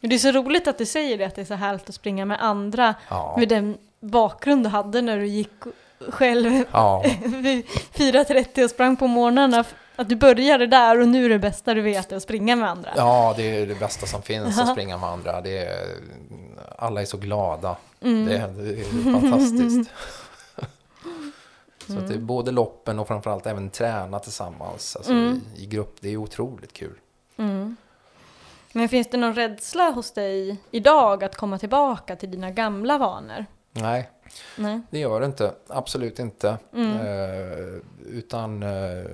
Det 0.00 0.14
är 0.14 0.18
så 0.18 0.32
roligt 0.32 0.68
att 0.68 0.78
du 0.78 0.86
säger 0.86 1.18
det, 1.18 1.24
att 1.24 1.34
det 1.34 1.40
är 1.40 1.44
så 1.44 1.54
härligt 1.54 1.88
att 1.88 1.94
springa 1.94 2.24
med 2.24 2.42
andra 2.44 2.94
ja, 3.10 3.34
med 3.38 3.48
den 3.48 3.78
bakgrund 4.00 4.64
du 4.64 4.68
hade 4.68 5.02
när 5.02 5.18
du 5.18 5.26
gick 5.26 5.50
själv 6.10 6.64
ja, 6.72 7.04
vid 7.24 7.64
4.30 7.66 8.64
och 8.64 8.70
sprang 8.70 8.96
på 8.96 9.06
morgnarna. 9.06 9.64
Att 9.96 10.08
du 10.08 10.16
började 10.16 10.66
där 10.66 11.00
och 11.00 11.08
nu 11.08 11.24
är 11.24 11.28
det 11.28 11.38
bästa 11.38 11.74
du 11.74 11.80
vet 11.82 12.12
att 12.12 12.22
springa 12.22 12.56
med 12.56 12.70
andra. 12.70 12.90
ja, 12.96 13.34
det 13.36 13.42
är 13.42 13.66
det 13.66 13.74
bästa 13.74 14.06
som 14.06 14.22
finns 14.22 14.60
att 14.60 14.72
springa 14.72 14.98
med 14.98 15.08
andra. 15.08 15.40
Det 15.40 15.58
är, 15.58 15.86
alla 16.78 17.00
är 17.00 17.04
så 17.04 17.16
glada. 17.16 17.76
Mm. 18.00 18.26
Det, 18.26 18.36
är- 18.36 18.48
det 18.48 18.80
är 18.80 19.12
fantastiskt. 19.20 19.90
Så 21.86 21.98
att 21.98 22.08
det 22.08 22.14
är 22.14 22.18
både 22.18 22.50
loppen 22.50 22.98
och 22.98 23.08
framförallt 23.08 23.46
även 23.46 23.70
träna 23.70 24.18
tillsammans 24.18 24.96
alltså 24.96 25.12
Mm. 25.12 25.40
i, 25.56 25.62
i 25.62 25.66
grupp. 25.66 25.96
Det 26.00 26.08
är 26.12 26.16
otroligt 26.16 26.72
kul. 26.72 26.98
Mm. 27.36 27.76
Men 28.72 28.88
finns 28.88 29.10
det 29.10 29.16
någon 29.16 29.34
rädsla 29.34 29.90
hos 29.90 30.10
dig 30.12 30.56
idag 30.70 31.24
att 31.24 31.36
komma 31.36 31.58
tillbaka 31.58 32.16
till 32.16 32.30
dina 32.30 32.50
gamla 32.50 32.98
vanor? 32.98 33.46
Nej, 33.72 34.10
Nej. 34.56 34.80
det 34.90 34.98
gör 34.98 35.20
det 35.20 35.26
inte. 35.26 35.54
Absolut 35.68 36.18
inte. 36.18 36.58
Mm. 36.72 36.96
Eh, 37.00 37.80
utan 38.06 38.62
eh, 38.62 39.04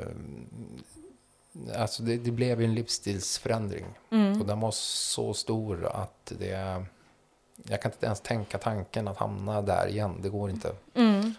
alltså 1.77 2.03
det, 2.03 2.17
det 2.17 2.31
blev 2.31 2.61
ju 2.61 2.65
en 2.67 2.75
livsstilsförändring. 2.75 3.87
Mm. 4.11 4.41
Och 4.41 4.47
den 4.47 4.61
var 4.61 4.71
så 4.71 5.35
stor 5.35 5.87
att 5.87 6.33
det... 6.39 6.85
Jag 7.63 7.83
kan 7.83 7.93
inte 7.93 8.07
ens 8.07 8.21
tänka 8.21 8.59
tanken 8.59 9.09
att 9.09 9.17
hamna 9.17 9.63
där 9.63 9.87
igen. 9.89 10.19
Det 10.23 10.29
går 10.29 10.51
inte. 10.51 10.73
Mm. 10.95 11.35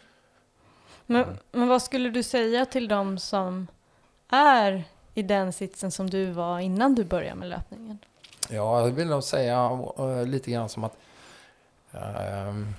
Men, 1.06 1.24
Mm. 1.24 1.38
men 1.52 1.68
vad 1.68 1.82
skulle 1.82 2.10
du 2.10 2.24
säga 2.24 2.66
till 2.66 2.88
dem 2.88 3.20
som 3.20 3.68
är 4.30 4.84
i 5.14 5.22
den 5.22 5.54
sitsen 5.54 5.92
som 5.92 6.10
du 6.10 6.26
var 6.32 6.60
innan 6.60 6.96
du 6.96 7.04
började 7.04 7.36
med 7.36 7.50
löpningen? 7.50 7.98
Ja, 8.50 8.82
jag 8.82 8.92
vill 8.92 9.08
nog 9.08 9.24
säga 9.24 9.80
eh, 9.98 10.26
lite 10.26 10.52
grann 10.52 10.70
som 10.70 10.84
att... 10.84 10.98
ehm, 11.92 12.74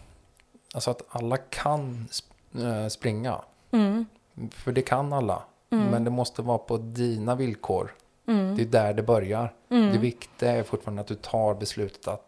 alltså 0.74 0.90
att 0.90 1.02
alla 1.08 1.36
kan 1.36 2.08
eh, 2.54 2.86
springa. 2.88 3.40
Mm. 3.70 4.06
För 4.50 4.72
det 4.72 4.82
kan 4.82 5.12
alla. 5.12 5.42
Mm. 5.70 5.86
Men 5.86 6.04
det 6.04 6.10
måste 6.10 6.42
vara 6.42 6.58
på 6.58 6.76
dina 6.76 7.34
villkor. 7.34 7.94
Mm. 8.26 8.56
Det 8.56 8.62
är 8.62 8.66
där 8.66 8.94
det 8.94 9.02
börjar. 9.02 9.54
Mm. 9.68 9.92
Det 9.92 9.98
viktiga 9.98 10.50
är 10.52 10.62
fortfarande 10.62 11.00
att 11.00 11.06
du 11.08 11.14
tar 11.14 11.54
beslutet 11.54 12.08
att 12.08 12.26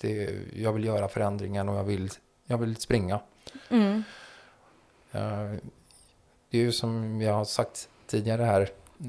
det, 0.00 0.30
jag 0.56 0.72
vill 0.72 0.84
göra 0.84 1.08
förändringen 1.08 1.68
och 1.68 1.74
jag 1.76 1.84
vill, 1.84 2.10
jag 2.46 2.58
vill 2.58 2.76
springa. 2.76 3.20
Eh, 5.12 5.52
Det 6.50 6.58
är 6.58 6.62
ju 6.62 6.72
som 6.72 7.20
jag 7.20 7.34
har 7.34 7.44
sagt 7.44 7.88
tidigare 8.06 8.42
här, 8.42 8.60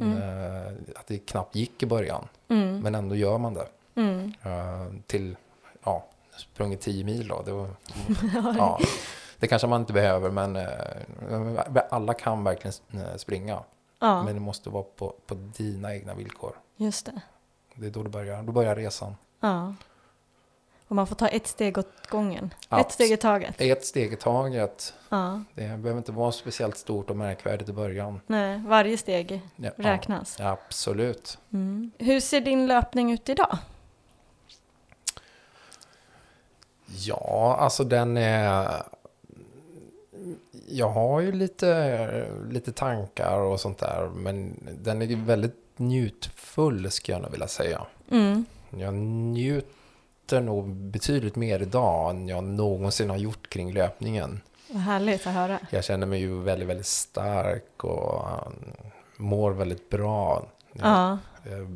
eh, 0.01 0.73
att 0.95 1.07
det 1.07 1.17
knappt 1.17 1.55
gick 1.55 1.83
i 1.83 1.85
början. 1.85 2.27
Men 2.83 2.95
ändå 2.95 3.15
gör 3.15 3.37
man 3.37 3.53
det. 3.53 3.67
Eh, 4.43 4.87
Till, 5.07 5.35
ja, 5.83 6.05
sprungit 6.39 6.81
10 6.81 7.03
mil 7.03 7.27
då. 7.27 7.41
Det, 7.41 7.51
var, 7.51 7.67
ja, 8.57 8.79
det 9.39 9.47
kanske 9.47 9.67
man 9.67 9.81
inte 9.81 9.93
behöver, 9.93 10.29
men 10.31 10.55
eh, 10.55 11.85
alla 11.89 12.13
kan 12.13 12.43
verkligen 12.43 12.73
eh, 13.05 13.15
springa. 13.17 13.63
Ja, 13.99 14.23
Men 14.23 14.33
det 14.35 14.41
måste 14.41 14.69
vara 14.69 14.83
på, 14.83 15.15
på 15.25 15.33
dina 15.35 15.95
egna 15.95 16.13
villkor. 16.13 16.55
just 16.77 17.05
det. 17.05 17.21
Det 17.75 17.85
är 17.87 17.91
då 17.91 18.03
det 18.03 18.09
börjar. 18.09 18.43
Då 18.43 18.51
börjar 18.51 18.75
resan. 18.75 19.15
Ja. 19.39 19.73
Och 20.87 20.95
man 20.95 21.07
får 21.07 21.15
ta 21.15 21.27
ett 21.27 21.47
steg 21.47 21.77
åt 21.77 22.07
gången. 22.09 22.53
Ett 22.63 22.69
Abs- 22.69 22.89
steg 22.89 23.11
i 23.11 23.17
taget. 23.17 23.55
Ett 23.61 23.85
steg 23.85 24.13
i 24.13 24.15
taget. 24.15 24.93
Ja. 25.09 25.43
Det 25.53 25.61
behöver 25.61 25.97
inte 25.97 26.11
vara 26.11 26.31
speciellt 26.31 26.77
stort 26.77 27.09
och 27.09 27.15
märkvärdigt 27.17 27.69
i 27.69 27.73
början. 27.73 28.21
Nej, 28.27 28.63
varje 28.67 28.97
steg 28.97 29.41
Ja, 29.55 29.71
räknas. 29.75 30.35
Ja, 30.39 30.49
absolut. 30.49 31.37
Mm. 31.53 31.91
Hur 31.97 32.19
ser 32.19 32.41
din 32.41 32.67
löpning 32.67 33.11
ut 33.11 33.29
idag? 33.29 33.57
Ja, 36.97 37.57
alltså 37.59 37.83
den 37.83 38.17
är... 38.17 38.83
Jag 40.67 40.89
har 40.89 41.19
ju 41.21 41.31
lite, 41.31 42.27
lite 42.49 42.71
tankar 42.71 43.37
och 43.37 43.59
sånt 43.59 43.77
där. 43.77 44.09
Men 44.15 44.53
den 44.81 45.01
är 45.01 45.25
väldigt 45.25 45.55
njutfull 45.77 46.91
skulle 46.91 47.15
jag 47.15 47.21
nog 47.21 47.31
vilja 47.31 47.47
säga. 47.47 47.81
Mm. 48.11 48.45
Jag 48.77 48.93
njuter 48.93 50.41
nog 50.41 50.69
betydligt 50.69 51.35
mer 51.35 51.61
idag 51.61 52.09
än 52.09 52.27
jag 52.27 52.43
någonsin 52.43 53.09
har 53.09 53.17
gjort 53.17 53.49
kring 53.49 53.73
löpningen. 53.73 54.41
Vad 54.69 54.81
härligt 54.81 55.27
att 55.27 55.33
höra. 55.33 55.59
Jag 55.69 55.83
känner 55.83 56.07
mig 56.07 56.19
ju 56.19 56.41
väldigt, 56.41 56.67
väldigt 56.69 56.87
stark 56.87 57.83
och 57.83 58.27
um, 58.47 58.53
mår 59.17 59.51
väldigt 59.51 59.89
bra. 59.89 60.45
Ja, 60.73 61.17
Eh, 61.45 61.67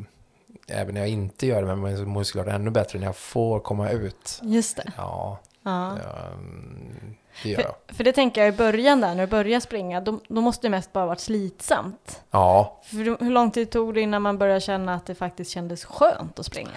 Även 0.67 0.93
när 0.93 1.01
jag 1.01 1.09
inte 1.09 1.47
gör 1.47 1.63
det, 1.63 1.75
men 1.75 1.91
jag 1.97 2.07
mår 2.07 2.23
såklart 2.23 2.47
ännu 2.47 2.71
bättre 2.71 2.99
när 2.99 3.05
jag 3.05 3.15
får 3.17 3.59
komma 3.59 3.89
ut. 3.89 4.39
just 4.43 4.77
det. 4.77 4.91
Ja, 4.97 5.39
Ja. 5.65 5.97
um, 6.33 7.15
det 7.43 7.49
gör 7.49 7.61
jag. 7.61 7.75
För, 7.87 7.95
för 7.95 8.03
det 8.03 8.11
tänker 8.13 8.41
jag 8.45 8.53
i 8.53 8.57
början 8.57 9.01
där, 9.01 9.15
när 9.15 9.25
du 9.25 9.29
börjar 9.31 9.59
springa, 9.59 10.01
då, 10.01 10.19
då 10.27 10.41
måste 10.41 10.67
det 10.67 10.71
mest 10.71 10.93
bara 10.93 11.05
varit 11.05 11.19
slitsamt. 11.19 12.21
Ja, 12.31 12.81
För 12.83 12.97
hur 13.23 13.29
lång 13.31 13.51
tid 13.51 13.69
tog 13.69 13.93
det 13.93 14.01
innan 14.01 14.21
man 14.21 14.37
började 14.37 14.61
känna 14.61 14.95
att 14.95 15.05
det 15.05 15.15
faktiskt 15.15 15.51
kändes 15.51 15.85
skönt 15.85 16.39
att 16.39 16.45
springa? 16.45 16.69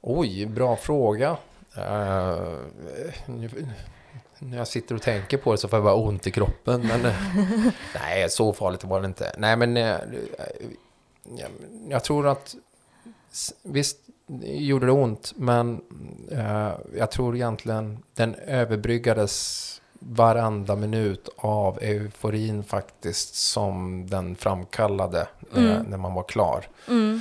oj, 0.00 0.46
bra 0.46 0.76
fråga. 0.76 1.36
Nu- 3.26 3.66
när 4.38 4.56
jag 4.58 4.68
sitter 4.68 4.94
och 4.94 5.02
tänker 5.02 5.36
på 5.38 5.52
det 5.52 5.58
så 5.58 5.68
får 5.68 5.76
jag 5.76 5.84
bara 5.84 5.94
ont 5.94 6.26
i 6.26 6.30
kroppen. 6.30 6.86
Men 6.86 7.04
eh, 7.04 7.14
nej, 7.94 8.30
så 8.30 8.52
farligt 8.52 8.84
var 8.84 9.00
det 9.00 9.06
inte. 9.06 9.34
Nej, 9.38 9.56
men 9.56 9.76
eh, 9.76 9.84
jag, 11.24 11.48
jag 11.88 12.04
tror 12.04 12.26
att 12.28 12.54
visst 13.62 13.98
gjorde 14.42 14.86
det 14.86 14.92
ont, 14.92 15.32
men 15.36 15.80
eh, 16.30 16.72
jag 16.96 17.10
tror 17.10 17.34
egentligen 17.36 18.02
den 18.14 18.34
överbryggades 18.34 19.70
varenda 19.98 20.76
minut 20.76 21.28
av 21.36 21.78
euforin 21.82 22.64
faktiskt 22.64 23.34
som 23.34 24.06
den 24.10 24.36
framkallade 24.36 25.20
eh, 25.54 25.64
Mm. 25.64 25.82
när 25.82 25.96
man 25.96 26.14
var 26.14 26.22
klar. 26.22 26.64
Mm. 26.88 27.20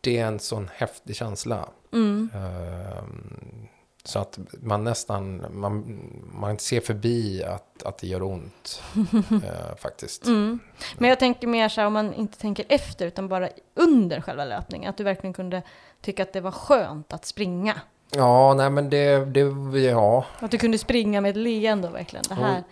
Det 0.00 0.18
är 0.18 0.26
en 0.26 0.38
sån 0.38 0.70
häftig 0.74 1.16
känsla. 1.16 1.68
Mm. 1.92 2.28
Ehm, 2.34 3.68
Så 4.06 4.18
att 4.18 4.38
man 4.62 4.84
nästan, 4.84 5.46
man, 5.50 6.00
man 6.32 6.58
ser 6.58 6.80
förbi 6.80 7.44
att, 7.44 7.82
att 7.82 7.98
det 7.98 8.06
gör 8.06 8.22
ont 8.22 8.82
eh, 9.30 9.76
faktiskt. 9.76 10.26
Mm. 10.26 10.58
Men 10.98 11.08
jag 11.10 11.18
tänker 11.18 11.46
mer 11.46 11.68
så 11.68 11.80
här 11.80 11.86
om 11.86 11.92
man 11.92 12.14
inte 12.14 12.38
tänker 12.38 12.64
efter 12.68 13.06
utan 13.06 13.28
bara 13.28 13.48
under 13.74 14.20
själva 14.20 14.44
löpningen. 14.44 14.90
Att 14.90 14.96
du 14.96 15.04
verkligen 15.04 15.34
kunde 15.34 15.62
tycka 16.00 16.22
att 16.22 16.32
det 16.32 16.40
var 16.40 16.50
skönt 16.50 17.12
att 17.12 17.24
springa. 17.24 17.80
Ja, 18.10 18.54
nej 18.54 18.70
men 18.70 18.90
det, 18.90 19.24
det 19.24 19.40
ja, 19.80 20.24
Att 20.38 20.50
du 20.50 20.58
kunde 20.58 20.78
springa 20.78 21.20
med 21.20 21.30
ett 21.30 21.36
leende 21.36 21.88
verkligen. 21.88 22.24
Det 22.28 22.34
här 22.34 22.62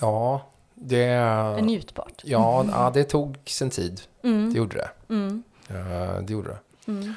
ja, 0.00 0.40
det, 0.74 1.04
är 1.04 1.60
njutbart. 1.60 2.22
ja, 2.24 2.64
ja, 2.70 2.90
det 2.94 3.04
tog 3.04 3.38
sin 3.44 3.70
tid. 3.70 4.00
Mm. 4.22 4.52
Det 4.52 4.58
gjorde 4.58 4.76
det. 4.76 5.14
Mm. 5.14 5.42
Eh, 5.68 6.22
det 6.22 6.32
gjorde 6.32 6.48
det. 6.48 6.92
Mm. 6.92 7.14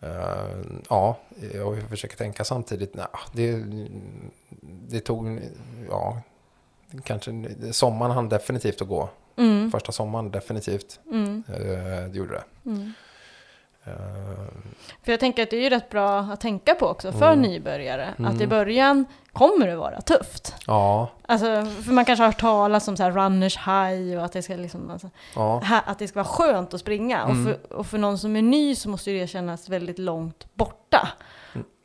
Eh, 0.00 0.80
ja, 0.88 1.18
jag 1.54 1.82
försöker 1.88 2.16
tänka 2.16 2.44
samtidigt. 2.44 2.94
Nej, 2.94 3.06
det, 3.32 3.64
det 4.88 5.00
tog, 5.00 5.40
ja, 5.90 6.22
kanske, 7.04 7.32
sommaren 7.72 8.12
hann 8.12 8.28
definitivt 8.28 8.82
att 8.82 8.88
gå. 8.88 9.08
Mm. 9.36 9.70
Första 9.70 9.92
sommaren 9.92 10.30
definitivt. 10.30 11.00
Mm. 11.10 11.44
Eh, 11.48 12.10
det 12.10 12.18
gjorde 12.18 12.32
det. 12.34 12.70
Mm. 12.70 12.92
Eh, 13.86 13.92
För 15.04 15.12
jag 15.12 15.20
tänker 15.20 15.42
att 15.42 15.50
det 15.50 15.56
är 15.56 15.60
ju 15.62 15.70
rätt 15.70 15.90
bra 15.90 16.18
att 16.18 16.40
tänka 16.40 16.74
på 16.74 16.86
också 16.86 17.12
för 17.12 17.32
Mm. 17.32 17.42
nybörjare. 17.42 18.08
Att 18.18 18.32
i 18.34 18.36
Mm. 18.36 18.48
början 18.48 19.04
kommer 19.32 19.66
det 19.66 19.76
vara 19.76 20.00
tufft. 20.00 20.54
ja, 20.66 21.08
Alltså, 21.28 21.46
för 21.84 21.92
man 21.92 22.04
kanske 22.04 22.22
har 22.22 22.26
hört 22.28 22.40
talas 22.40 22.88
om 22.88 22.96
så 22.96 23.02
här 23.02 23.10
runners 23.10 23.56
high 23.56 24.18
och 24.18 24.24
att 24.24 24.32
det 24.32 24.42
ska 24.42 24.54
liksom, 24.56 24.90
alltså, 24.90 25.10
ja, 25.34 25.62
att 25.86 25.98
det 25.98 26.08
ska 26.08 26.18
vara 26.22 26.28
skönt 26.28 26.74
att 26.74 26.80
springa. 26.80 27.22
Mm. 27.22 27.30
Och, 27.30 27.44
för, 27.46 27.72
och 27.76 27.86
för 27.86 27.98
någon 27.98 28.18
som 28.18 28.36
är 28.36 28.42
ny 28.42 28.74
så 28.74 28.88
måste 28.88 29.10
det 29.10 29.26
kännas 29.26 29.68
väldigt 29.68 29.98
långt 29.98 30.46
borta 30.54 31.08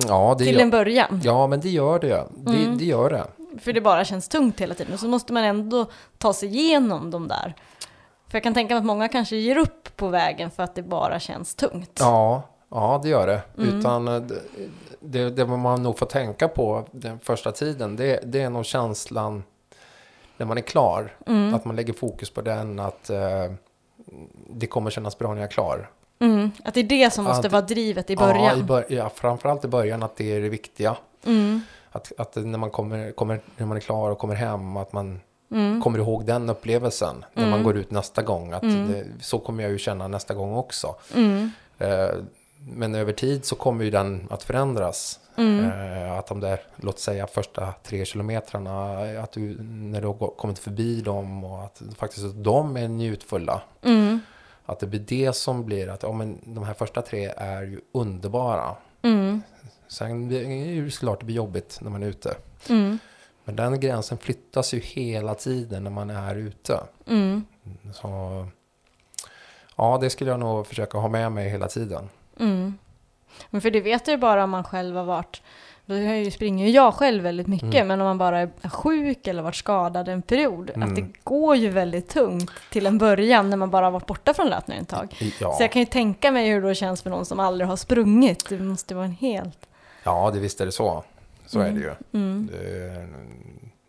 ja, 0.07 0.35
det 0.39 0.45
till 0.45 0.53
gör, 0.55 0.61
en 0.61 0.69
början. 0.69 1.21
ja, 1.23 1.47
men 1.47 1.59
det 1.59 1.69
gör 1.69 1.99
det. 1.99 2.23
Det, 2.37 2.51
Mm. 2.55 2.77
det 2.77 2.85
gör 2.85 3.09
det. 3.09 3.25
För 3.61 3.73
det 3.73 3.81
bara 3.81 4.05
känns 4.05 4.27
tungt 4.27 4.61
hela 4.61 4.75
tiden. 4.75 4.93
Och 4.93 4.99
så 4.99 5.07
måste 5.07 5.33
man 5.33 5.43
ändå 5.43 5.85
ta 6.17 6.33
sig 6.33 6.49
igenom 6.49 7.11
de 7.11 7.27
där. 7.27 7.55
För 8.31 8.37
jag 8.37 8.43
kan 8.43 8.53
tänka 8.53 8.73
mig 8.73 8.79
att 8.79 8.85
många 8.85 9.07
kanske 9.07 9.35
ger 9.35 9.57
upp 9.57 9.97
på 9.97 10.07
vägen 10.07 10.51
för 10.51 10.63
att 10.63 10.75
det 10.75 10.81
bara 10.83 11.19
känns 11.19 11.55
tungt. 11.55 11.97
Ja, 11.99 12.41
ja, 12.69 12.99
det 13.03 13.09
gör 13.09 13.27
det. 13.27 13.41
Mm. 13.57 13.79
Utan 13.79 14.07
eh, 14.07 14.21
det, 14.99 15.29
det, 15.29 15.45
man 15.45 15.83
nog 15.83 15.97
får 15.97 16.05
tänka 16.05 16.47
på 16.47 16.85
den 16.91 17.19
första 17.19 17.51
tiden, 17.51 17.95
det, 17.95 18.19
det 18.25 18.41
är 18.41 18.49
nog 18.49 18.65
känslan 18.65 19.43
när 20.37 20.45
man 20.45 20.57
är 20.57 20.61
klar. 20.61 21.15
Mm. 21.27 21.53
Att 21.53 21.65
man 21.65 21.75
lägger 21.75 21.93
fokus 21.93 22.29
på 22.29 22.41
den, 22.41 22.79
att 22.79 23.09
eh, 23.09 23.19
det 24.49 24.67
kommer 24.67 24.89
kännas 24.89 25.17
bra 25.17 25.29
när 25.33 25.41
jag 25.41 25.47
är 25.47 25.51
klar. 25.51 25.89
Mm. 26.19 26.51
Att 26.65 26.73
det 26.73 26.79
är 26.79 26.83
det 26.83 27.13
som 27.13 27.25
måste 27.25 27.41
det- 27.47 27.49
vara 27.51 27.61
drivet 27.61 28.09
i 28.09 28.13
Ja, 28.13 28.29
i 28.29 28.33
början. 28.33 28.65
bör, 28.65 28.85
ja, 28.89 29.09
framförallt 29.15 29.65
i 29.65 29.67
början 29.67 30.03
att 30.03 30.15
det 30.15 30.35
är 30.35 30.41
det 30.41 30.49
viktiga. 30.49 30.95
Mm. 31.25 31.61
Att, 31.91 32.11
att 32.17 32.35
när, 32.35 32.57
man 32.57 32.69
kommer, 32.69 33.11
kommer, 33.11 33.41
när 33.57 33.65
man 33.65 33.77
är 33.77 33.81
klar 33.81 34.09
och 34.11 34.17
kommer 34.17 34.35
hem, 34.35 34.77
att 34.77 34.93
man 34.93 35.19
Mm. 35.51 35.81
kommer 35.81 35.99
ihåg 35.99 36.25
den 36.25 36.49
upplevelsen 36.49 37.25
när 37.33 37.43
man 37.43 37.53
Mm. 37.53 37.63
går 37.63 37.77
ut 37.77 37.91
nästa 37.91 38.21
gång. 38.21 38.53
Att 38.53 38.63
Mm. 38.63 38.87
det, 38.91 39.05
så 39.21 39.39
kommer 39.39 39.63
jag 39.63 39.71
ju 39.71 39.77
känna 39.77 40.07
nästa 40.07 40.33
gång 40.33 40.55
också. 40.55 40.95
Mm. 41.15 41.51
Eh, 41.79 42.09
men 42.59 42.95
över 42.95 43.13
tid 43.13 43.45
så 43.45 43.55
kommer 43.55 43.83
ju 43.85 43.91
den 43.91 44.27
att 44.29 44.43
förändras. 44.43 45.19
Mm. 45.37 45.65
Eh, 45.71 46.17
att 46.17 46.27
de 46.27 46.39
där, 46.39 46.59
låt 46.75 46.99
säga 46.99 47.27
första 47.27 47.73
tre 47.83 48.05
kilometrarna, 48.05 48.97
att 49.23 49.31
du, 49.31 49.57
när 49.63 50.01
du 50.01 50.07
har 50.07 50.13
kommit 50.37 50.59
förbi 50.59 51.01
dem 51.01 51.43
och 51.43 51.63
att 51.63 51.81
faktiskt 51.97 52.25
att 52.25 52.43
de 52.43 52.77
är 52.77 52.87
njutfulla. 52.87 53.61
Att 54.65 54.79
det 54.79 54.87
blir 54.87 54.99
det 54.99 55.33
som 55.35 55.65
blir 55.65 55.87
att 55.89 56.03
ja, 56.03 56.11
men 56.11 56.37
de 56.43 56.63
här 56.63 56.73
första 56.73 57.01
tre 57.01 57.33
är 57.37 57.61
ju 57.61 57.81
underbara. 57.91 58.75
Mm. 59.01 59.41
Sen 59.87 60.27
blir 60.27 60.39
det 60.47 60.53
ju 60.55 60.91
såklart 60.91 61.19
det 61.19 61.25
blir 61.25 61.35
jobbigt 61.35 61.77
när 61.81 61.89
man 61.91 62.03
är 62.03 62.07
ute. 62.07 62.35
Mm. 62.69 62.99
Men 63.43 63.55
den 63.55 63.79
gränsen 63.79 64.17
flyttas 64.17 64.73
ju 64.73 64.79
hela 64.79 65.35
tiden 65.35 65.83
när 65.83 65.91
man 65.91 66.09
är 66.09 66.35
ute. 66.35 66.79
Mm. 67.07 67.45
Så 67.93 68.07
ja, 69.75 69.97
det 70.01 70.09
skulle 70.09 70.29
jag 70.31 70.39
nog 70.39 70.67
försöka 70.67 70.97
ha 70.97 71.07
med 71.07 71.31
mig 71.31 71.49
hela 71.49 71.67
tiden. 71.67 72.09
Mm. 72.39 72.77
Men 73.49 73.61
för 73.61 73.71
det 73.71 73.81
vet 73.81 74.07
ju 74.07 74.17
bara 74.17 74.43
om 74.43 74.49
man 74.49 74.63
själv 74.63 74.95
har 74.95 75.03
varit, 75.03 75.41
då 75.85 75.95
springer 76.31 76.65
ju 76.65 76.71
jag 76.71 76.93
själv 76.93 77.23
väldigt 77.23 77.47
mycket, 77.47 77.73
Mm. 77.75 77.87
men 77.87 78.01
om 78.01 78.05
man 78.07 78.17
bara 78.17 78.39
är 78.39 78.69
sjuk 78.69 79.27
eller 79.27 79.41
varit 79.43 79.55
skadad 79.55 80.07
en 80.09 80.21
period, 80.21 80.69
att 80.69 80.75
Mm. 80.75 80.95
det 80.95 81.05
går 81.23 81.55
ju 81.55 81.69
väldigt 81.69 82.09
tungt 82.09 82.51
till 82.71 82.85
en 82.85 82.97
början 82.97 83.49
när 83.49 83.57
man 83.57 83.69
bara 83.69 83.85
har 83.85 83.91
varit 83.91 84.05
borta 84.05 84.33
från 84.33 84.47
löpningen 84.49 84.83
ett 84.83 84.89
tag. 84.89 85.15
Ja, 85.39 85.53
Så 85.57 85.63
jag 85.63 85.71
kan 85.71 85.79
ju 85.79 85.85
tänka 85.85 86.31
mig 86.31 86.49
hur 86.49 86.61
det 86.61 86.75
känns 86.75 87.01
för 87.01 87.09
någon 87.09 87.25
som 87.25 87.39
aldrig 87.39 87.67
har 87.67 87.75
sprungit. 87.75 88.49
Det 88.49 88.59
måste 88.59 88.95
vara 88.95 89.05
en 89.05 89.11
helt... 89.11 89.67
ja 90.03 90.31
det 90.33 90.39
visst 90.39 90.61
är 90.61 90.65
det 90.65 90.71
så. 90.71 91.03
Så 91.51 91.59
är 91.59 91.71
det 91.71 91.79
ju. 91.79 91.93
Mm. 92.19 92.49
Det, 92.51 93.07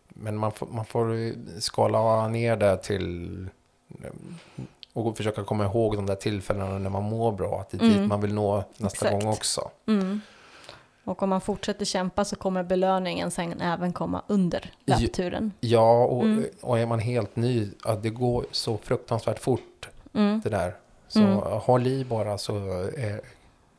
men 0.09 0.37
man 0.37 0.51
får, 0.51 0.67
man 0.67 0.85
får 0.85 1.33
skala 1.59 2.27
ner 2.27 2.55
det 2.55 2.77
till 2.77 3.47
och 4.93 5.17
försöka 5.17 5.43
komma 5.43 5.63
ihåg 5.65 5.95
de 5.95 6.05
där 6.05 6.15
tillfällena 6.15 6.79
när 6.79 6.89
man 6.89 7.03
mår 7.03 7.31
bra. 7.31 7.59
Att 7.59 7.69
det 7.69 7.77
är 7.77 7.81
dit 7.81 7.95
Mm. 7.97 8.09
man 8.09 8.21
vill 8.21 8.33
nå 8.33 8.63
nästa 8.77 9.05
Exakt. 9.07 9.23
gång 9.23 9.33
också. 9.33 9.69
Mm. 9.87 10.21
Och 11.03 11.23
om 11.23 11.29
man 11.29 11.41
fortsätter 11.41 11.85
kämpa 11.85 12.25
så 12.25 12.35
kommer 12.35 12.63
belöningen 12.63 13.31
sen 13.31 13.61
även 13.61 13.93
komma 13.93 14.21
under 14.27 14.71
Ja. 14.85 14.97
löpturen. 14.99 15.51
Ja, 15.59 16.03
och, 16.05 16.23
Mm. 16.23 16.45
och 16.61 16.79
är 16.79 16.85
man 16.85 16.99
helt 16.99 17.35
ny, 17.35 17.69
att 17.83 18.03
det 18.03 18.09
går 18.09 18.45
så 18.51 18.77
fruktansvärt 18.77 19.39
fort 19.39 19.89
Mm. 20.13 20.41
det 20.43 20.49
där. 20.49 20.75
Så 21.07 21.19
Mm. 21.19 21.37
håll 21.37 21.87
i 21.87 22.05
bara 22.05 22.37
så 22.37 22.55
är, 22.97 23.21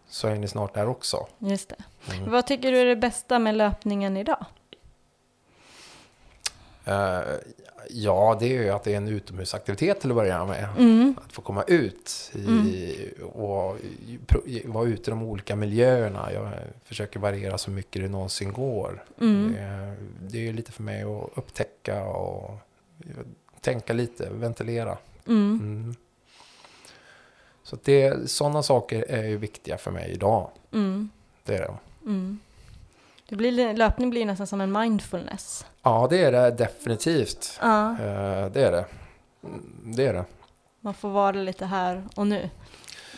så 0.08 0.28
är 0.28 0.34
ni 0.34 0.48
snart 0.48 0.74
där 0.74 0.88
också. 0.88 1.26
Just 1.38 1.68
det. 1.68 1.76
Mm. 2.12 2.30
Vad 2.30 2.46
tycker 2.46 2.72
du 2.72 2.78
är 2.78 2.84
det 2.86 2.96
bästa 2.96 3.38
med 3.38 3.54
löpningen 3.54 4.16
idag? 4.16 4.46
Eh, 6.84 7.20
ja, 7.90 8.36
det 8.40 8.46
är 8.46 8.62
ju 8.62 8.70
att 8.70 8.84
det 8.84 8.92
är 8.92 8.96
en 8.96 9.08
utomhusaktivitet 9.08 10.00
till 10.00 10.10
att 10.10 10.16
börja 10.16 10.44
med. 10.44 10.68
Mm. 10.78 11.14
Att 11.24 11.32
få 11.32 11.42
komma 11.42 11.62
ut 11.62 12.30
i, 12.34 13.08
och 13.32 13.76
i- 14.06 14.18
pro- 14.26 14.46
i- 14.46 14.66
vara 14.66 14.84
ute 14.86 15.10
i 15.10 15.12
de 15.12 15.22
olika 15.22 15.56
miljöerna. 15.56 16.32
Jag 16.32 16.48
försöker 16.84 17.20
variera 17.20 17.58
så 17.58 17.70
mycket 17.70 18.02
det 18.02 18.08
någonsin 18.08 18.52
går. 18.52 19.04
Mm. 19.20 19.52
Det, 19.52 19.96
det 20.28 20.38
är 20.38 20.42
ju 20.42 20.52
lite 20.52 20.72
för 20.72 20.82
mig 20.82 21.02
att 21.02 21.30
upptäcka 21.38 22.04
och 22.04 22.50
tänka 23.60 23.92
lite, 23.92 24.28
ventilera. 24.30 24.98
Mm. 25.26 25.94
Så 27.62 27.76
att 27.76 27.84
det, 27.84 28.30
sådana 28.30 28.62
saker 28.62 29.04
är 29.08 29.24
ju 29.24 29.36
viktiga 29.36 29.78
för 29.78 29.90
mig 29.90 30.10
idag. 30.12 30.50
Mm. 30.72 31.10
Det 31.44 31.54
är 31.56 31.60
det. 31.60 31.74
Det 33.28 33.36
blir, 33.36 33.74
löpning 33.76 34.10
blir 34.10 34.26
nästan 34.26 34.46
som 34.46 34.60
en 34.60 34.72
mindfulness. 34.72 35.66
Ja, 35.82 36.06
det 36.10 36.24
är 36.24 36.32
det 36.32 36.50
definitivt. 36.50 37.58
Ja, 37.62 37.90
Eh, 37.90 38.46
det 38.52 38.62
är 38.64 38.72
det. 38.72 38.84
Mm, 39.44 39.92
Det 39.96 40.06
är 40.06 40.12
det. 40.12 40.24
man 40.80 40.94
får 40.94 41.08
vara 41.08 41.32
lite 41.32 41.66
här 41.66 42.04
och 42.16 42.26
nu. 42.26 42.50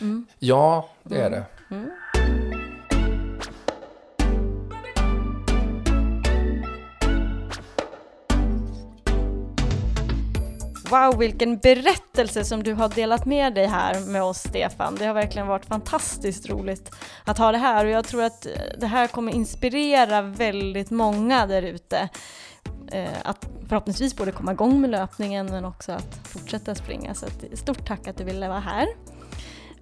Mm. 0.01 0.25
Ja, 0.39 0.89
det 1.03 1.21
är 1.21 1.29
det. 1.29 1.43
Wow, 10.89 11.17
vilken 11.17 11.57
berättelse 11.57 12.43
som 12.43 12.63
du 12.63 12.73
har 12.73 12.89
delat 12.89 13.25
med 13.25 13.53
dig 13.53 13.65
här 13.65 13.99
med 13.99 14.23
oss, 14.23 14.37
Stefan. 14.37 14.95
Det 14.95 15.05
har 15.05 15.13
verkligen 15.13 15.47
varit 15.47 15.65
fantastiskt 15.65 16.49
roligt 16.49 16.91
att 17.25 17.37
ha 17.37 17.51
det 17.51 17.57
här 17.57 17.85
och 17.85 17.91
jag 17.91 18.05
tror 18.05 18.23
att 18.23 18.45
eh, 18.45 18.51
det 18.79 18.87
här 18.87 19.07
kommer 19.07 19.31
inspirera 19.31 20.21
väldigt 20.21 20.91
många 20.91 21.45
där 21.45 21.61
ute. 21.61 22.09
Eh, 22.91 23.09
att 23.23 23.49
förhoppningsvis 23.67 24.15
både 24.15 24.31
komma 24.31 24.51
igång 24.51 24.81
med 24.81 24.89
löpningen 24.89 25.45
men 25.45 25.65
också 25.65 25.91
att 25.91 26.19
fortsätta 26.23 26.75
springa. 26.75 27.13
Så 27.13 27.25
eh, 27.25 27.55
stort 27.55 27.87
tack 27.87 28.07
att 28.07 28.17
du 28.17 28.23
ville 28.23 28.47
vara 28.47 28.59
här. 28.59 28.87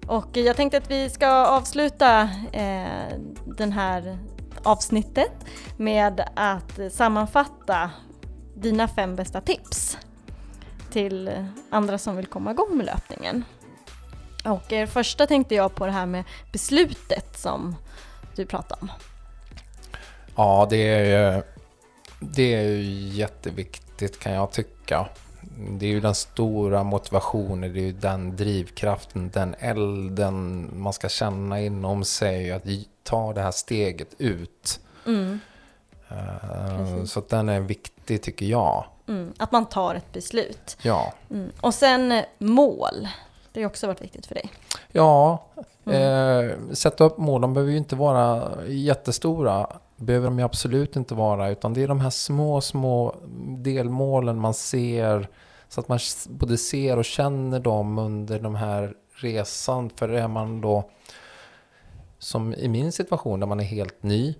Och 0.06 0.36
jag 0.36 0.56
tänkte 0.56 0.78
att 0.78 0.90
vi 0.90 1.10
ska 1.10 1.28
avsluta 1.28 2.22
eh, 2.52 3.18
den 3.58 3.72
här 3.72 4.18
avsnittet 4.62 5.32
med 5.76 6.28
att 6.36 6.78
sammanfatta 6.92 7.90
dina 8.56 8.88
fem 8.88 9.16
bästa 9.16 9.40
tips 9.40 9.98
till 10.90 11.46
andra 11.70 11.98
som 11.98 12.16
vill 12.16 12.26
komma 12.26 12.50
igång 12.50 12.76
med 12.76 12.86
löpningen. 12.86 13.44
Och 14.44 14.72
eh, 14.72 14.86
första 14.88 15.26
tänkte 15.26 15.54
jag 15.54 15.74
på 15.74 15.86
det 15.86 15.92
här 15.92 16.06
med 16.06 16.24
beslutet 16.52 17.38
som 17.38 17.76
du 18.36 18.46
pratade 18.46 18.80
om. 18.80 18.90
Ja, 20.36 20.66
det 20.70 20.76
är, 20.88 21.34
ju- 21.34 21.42
det 22.20 22.54
är 22.54 22.62
ju 22.62 22.82
jätteviktigt 23.08 24.18
kan 24.18 24.32
jag 24.32 24.50
tycka. 24.52 25.08
Det 25.70 25.86
är 25.86 25.90
ju 25.90 26.00
den 26.00 26.14
stora 26.14 26.82
motivationen, 26.84 27.72
det 27.72 27.80
är 27.80 27.82
ju 27.84 27.92
den 27.92 28.36
drivkraften, 28.36 29.30
den 29.30 29.54
elden 29.58 30.70
man 30.80 30.92
ska 30.92 31.08
känna 31.08 31.60
inom 31.60 32.04
sig. 32.04 32.52
Att 32.52 32.62
ta 33.02 33.32
det 33.32 33.40
här 33.42 33.50
steget 33.50 34.14
ut. 34.18 34.80
Mm, 35.06 35.40
Precis. 36.78 37.12
Så 37.12 37.22
den 37.28 37.48
är 37.48 37.60
viktig 37.60 38.22
tycker 38.22 38.46
jag. 38.46 38.84
Mm, 39.08 39.32
att 39.38 39.52
man 39.52 39.66
tar 39.66 39.94
ett 39.94 40.12
beslut. 40.12 40.76
Ja, 40.82 41.12
Mm. 41.30 41.50
Och 41.60 41.74
sen 41.74 42.12
eh, 42.12 42.24
mål. 42.38 43.08
Det 43.52 43.62
har 43.62 43.70
också 43.70 43.86
varit 43.86 44.02
viktigt 44.02 44.26
för 44.26 44.34
dig. 44.34 44.50
ja 44.92 45.46
eh, 45.84 46.50
sätta 46.72 47.04
upp 47.04 47.18
mål. 47.18 47.40
De 47.40 47.54
behöver 47.54 47.72
ju 47.72 47.78
inte 47.78 47.96
vara 47.96 48.52
jättestora. 48.66 49.66
behöver 49.96 50.26
de 50.26 50.38
ju 50.38 50.44
absolut 50.44 50.96
inte 50.96 51.14
vara. 51.14 51.48
Utan 51.50 51.74
det 51.74 51.82
är 51.82 51.88
de 51.88 52.00
här 52.00 52.10
små, 52.10 52.60
små 52.60 53.14
delmålen 53.58 54.40
man 54.40 54.54
ser. 54.54 55.28
Så 55.68 55.80
att 55.80 55.88
man 55.88 55.98
både 56.28 56.58
ser 56.58 56.98
och 56.98 57.04
känner 57.04 57.60
dem 57.60 57.98
under 57.98 58.40
de 58.40 58.54
här 58.54 58.94
resan. 59.14 59.90
För 59.90 60.08
är 60.08 60.28
man 60.28 60.60
då, 60.60 60.90
som 62.18 62.54
i 62.54 62.68
min 62.68 62.92
situation, 62.92 63.40
där 63.40 63.46
man 63.46 63.60
är 63.60 63.64
helt 63.64 64.02
ny 64.02 64.34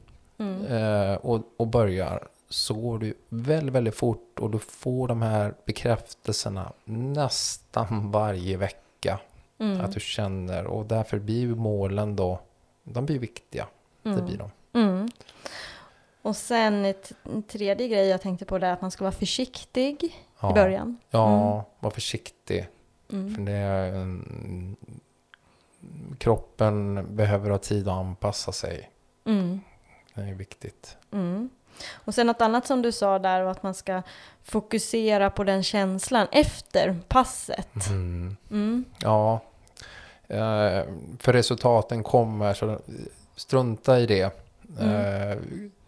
eh, 0.68 1.14
och, 1.14 1.42
och 1.56 1.66
börjar, 1.66 2.28
så 2.48 2.74
går 2.74 2.98
det 2.98 3.06
ju 3.06 3.14
väldigt, 3.28 3.74
väldigt 3.74 3.94
fort 3.94 4.38
och 4.38 4.50
du 4.50 4.58
får 4.58 5.08
de 5.08 5.22
här 5.22 5.54
bekräftelserna 5.64 6.72
nästan 6.84 8.10
varje 8.10 8.56
vecka. 8.56 9.20
Att 9.82 9.92
du 9.92 10.00
känner 10.00 10.66
och 10.66 10.86
därför 10.86 11.18
blir 11.18 11.46
målen 11.46 12.16
då, 12.16 12.40
de 12.84 13.06
blir 13.06 13.18
viktiga. 13.18 13.66
Det 14.02 14.22
blir 14.22 14.38
de. 14.38 14.50
Mm. 14.80 15.08
Och 16.22 16.36
sen 16.36 16.84
ett, 16.84 17.12
en 17.22 17.42
tredje 17.42 17.88
grej 17.88 18.06
jag 18.08 18.20
tänkte 18.22 18.44
på 18.44 18.58
det 18.58 18.66
är 18.66 18.72
att 18.72 18.80
man 18.82 18.90
ska 18.90 19.04
vara 19.04 19.12
försiktig 19.12 20.24
Ja. 20.40 20.50
i 20.50 20.54
början. 20.54 20.98
Ja, 21.10 21.64
var 21.80 21.90
försiktig. 21.90 22.68
För 23.08 23.44
det 23.44 23.52
är 23.52 23.92
en, 23.94 24.76
kroppen 26.18 27.06
behöver 27.16 27.50
ha 27.50 27.58
tid 27.58 27.88
att 27.88 27.94
anpassa 27.94 28.52
sig. 28.52 28.90
Mm. 29.24 29.60
Det 30.14 30.20
är 30.20 30.34
viktigt. 30.34 30.96
Mm. 31.12 31.50
Och 31.92 32.14
sen 32.14 32.26
något 32.26 32.40
annat 32.40 32.66
som 32.66 32.82
du 32.82 32.92
sa 32.92 33.18
där 33.18 33.42
var 33.42 33.50
att 33.50 33.62
man 33.62 33.74
ska 33.74 34.02
fokusera 34.44 35.30
på 35.30 35.44
den 35.44 35.62
känslan 35.62 36.26
efter 36.32 36.98
passet. 37.08 37.88
Mm. 37.88 38.36
Mm. 38.50 38.84
Ja, 38.98 39.40
eh, 40.28 40.82
för 41.18 41.32
resultaten 41.32 42.02
kommer, 42.02 42.54
så 42.54 42.78
strunta 43.36 44.00
i 44.00 44.06
det. 44.06 44.22
Eh, 44.80 45.38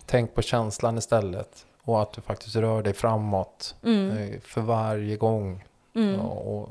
tänk 0.07 0.35
på 0.35 0.43
känslan 0.43 0.99
istället. 0.99 1.65
Och 1.83 2.03
att 2.03 2.13
du 2.13 2.21
faktiskt 2.21 2.57
rör 2.57 2.83
dig 2.83 2.93
framåt 2.93 3.75
Mm. 3.85 4.11
eh, 4.19 4.41
för 4.41 4.61
varje 4.61 5.17
gång. 5.17 5.65
Mm. 5.95 6.21
Och, 6.21 6.69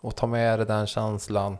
och 0.00 0.16
ta 0.16 0.26
med 0.26 0.58
dig 0.58 0.66
den 0.66 0.86
känslan 0.86 1.58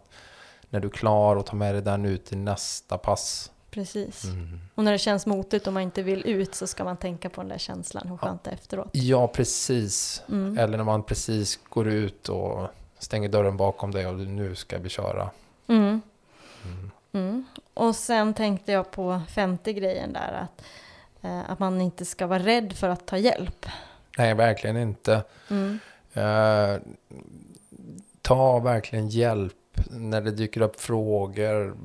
när 0.70 0.80
du 0.80 0.88
är 0.88 0.92
klar 0.92 1.36
och 1.36 1.46
ta 1.46 1.57
med 1.57 1.74
dig 1.74 1.82
den 1.82 2.05
ut 2.05 2.24
till 2.26 2.38
nästa 2.38 2.98
pass. 2.98 3.51
Precis. 3.70 4.24
Mm. 4.24 4.60
Och 4.74 4.84
när 4.84 4.92
det 4.92 4.98
känns 4.98 5.26
motigt 5.26 5.66
och 5.66 5.72
man 5.72 5.82
inte 5.82 6.02
vill 6.02 6.26
ut 6.26 6.54
så 6.54 6.66
ska 6.66 6.84
man 6.84 6.96
tänka 6.96 7.30
på 7.30 7.40
den 7.40 7.48
där 7.48 7.58
känslan, 7.58 8.08
hur 8.08 8.16
skönt 8.16 8.44
det 8.44 8.50
är 8.50 8.54
efteråt. 8.54 8.88
Ja, 8.92 9.28
precis. 9.28 10.22
Mm. 10.28 10.58
Eller 10.58 10.76
när 10.76 10.84
man 10.84 11.02
precis 11.02 11.60
går 11.68 11.88
ut 11.88 12.28
och 12.28 12.68
stänger 12.98 13.28
dörren 13.28 13.56
bakom 13.56 13.90
dig 13.90 14.06
och 14.06 14.14
nu 14.14 14.54
ska 14.54 14.78
vi 14.78 14.88
köra. 14.88 15.30
Mm. 15.66 16.00
Mm. 17.12 17.44
Och 17.74 17.96
sen 17.96 18.34
tänkte 18.34 18.72
jag 18.72 18.90
på 18.90 19.20
femte 19.28 19.72
grejen 19.72 20.12
där, 20.12 20.32
att, 20.32 20.62
eh, 21.22 21.50
att 21.50 21.58
man 21.58 21.80
inte 21.80 22.04
ska 22.04 22.26
vara 22.26 22.38
rädd 22.38 22.72
för 22.72 22.88
att 22.88 23.06
ta 23.06 23.18
hjälp. 23.18 23.66
Nej, 24.18 24.34
verkligen 24.34 24.76
inte. 24.76 25.24
Mm. 25.50 25.78
Eh, 26.12 26.82
ta 28.22 28.58
verkligen 28.58 29.08
hjälp 29.08 29.54
när 29.91 30.20
det 30.20 30.31
dyker 30.31 30.61
upp 30.61 30.81
frågor. 30.81 31.76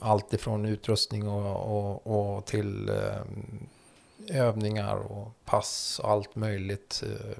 Allt 0.00 0.32
ifrån 0.32 0.66
utrustning 0.66 1.28
och, 1.28 1.76
och, 1.76 2.36
och 2.36 2.44
till 2.46 2.88
eh, 2.88 4.36
övningar 4.42 4.96
och 4.96 5.28
pass 5.44 6.00
och 6.02 6.10
allt 6.10 6.36
möjligt. 6.36 7.02
Eh, 7.06 7.38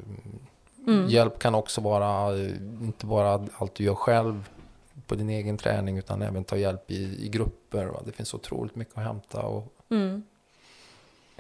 Mm. 0.87 1.09
Hjälp 1.09 1.39
kan 1.39 1.55
också 1.55 1.81
vara 1.81 2.37
eh, 2.39 2.51
inte 2.83 3.07
bara 3.07 3.47
allt 3.57 3.75
du 3.75 3.85
gör 3.85 3.95
själv 3.95 4.49
på 5.07 5.15
din 5.15 5.31
egen 5.31 5.57
träning 5.57 5.99
utan 5.99 6.23
även 6.23 6.45
ta 6.45 6.57
hjälp 6.57 6.91
i, 6.91 7.25
i 7.25 7.29
grupper. 7.29 7.87
Va? 7.87 8.03
Det 8.07 8.13
finns 8.13 8.35
otroligt 8.35 8.77
mycket 8.77 8.99
att 8.99 9.05
hämta. 9.05 9.43
Och, 9.43 9.67
Mm. 9.91 10.23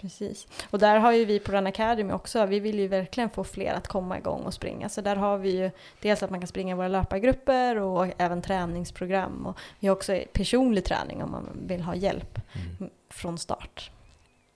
Precis. 0.03 0.47
Och 0.71 0.79
där 0.79 0.97
har 0.97 1.13
ju 1.13 1.25
vi 1.25 1.39
på 1.39 1.53
Run 1.53 1.67
Academy 1.67 2.13
också, 2.13 2.47
vi 2.47 2.61
vill 2.61 2.79
ju 2.79 2.89
verkligen 2.89 3.31
få 3.31 3.45
fler 3.45 3.73
att 3.75 3.89
komma 3.89 4.19
igång 4.19 4.43
och 4.43 4.55
springa. 4.55 4.89
Så 4.89 5.01
där 5.01 5.17
har 5.17 5.39
vi 5.39 5.51
ju 5.57 5.71
dels 6.01 6.23
att 6.23 6.31
man 6.31 6.41
kan 6.41 6.47
springa 6.47 6.75
i 6.75 6.77
våra 6.77 6.89
löpargrupper 6.89 7.77
och 7.79 8.07
även 8.19 8.43
träningsprogram. 8.43 9.47
Och 9.47 9.57
vi 9.81 9.89
har 9.89 9.97
också 9.97 10.21
personlig 10.33 10.85
träning 10.85 11.23
om 11.23 11.31
man 11.31 11.49
vill 11.67 11.81
ha 11.83 11.95
hjälp 11.95 12.39
m- 12.81 12.91
från 13.11 13.39
start. 13.39 13.91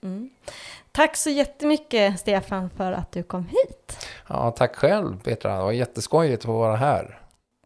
Mm. 0.03 0.29
Tack 0.91 1.15
så 1.15 1.29
jättemycket 1.29 2.19
Stefan 2.19 2.69
för 2.69 2.91
att 2.91 3.11
du 3.11 3.23
kom 3.23 3.45
hit. 3.45 4.07
ja, 4.27 4.51
tack 4.51 4.75
själv 4.75 5.21
Petra, 5.23 5.55
det 5.57 5.63
var 5.63 5.71
jätteskojigt 5.71 6.41
att 6.41 6.49
vara 6.49 6.75
här. 6.75 7.19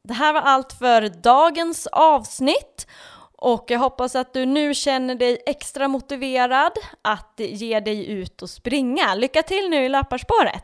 Det 0.03 0.13
här 0.13 0.33
var 0.33 0.41
allt 0.41 0.73
för 0.73 1.09
dagens 1.09 1.87
avsnitt 1.91 2.87
och 3.41 3.65
jag 3.67 3.79
hoppas 3.79 4.15
att 4.15 4.33
du 4.33 4.45
nu 4.45 4.73
känner 4.73 5.15
dig 5.15 5.37
extra 5.45 5.87
motiverad 5.87 6.71
att 7.01 7.33
ge 7.37 7.79
dig 7.79 8.11
ut 8.11 8.41
och 8.41 8.49
springa. 8.49 9.15
Lycka 9.15 9.43
till 9.43 9.69
nu 9.69 9.85
i 9.85 9.89
löparspåret! 9.89 10.63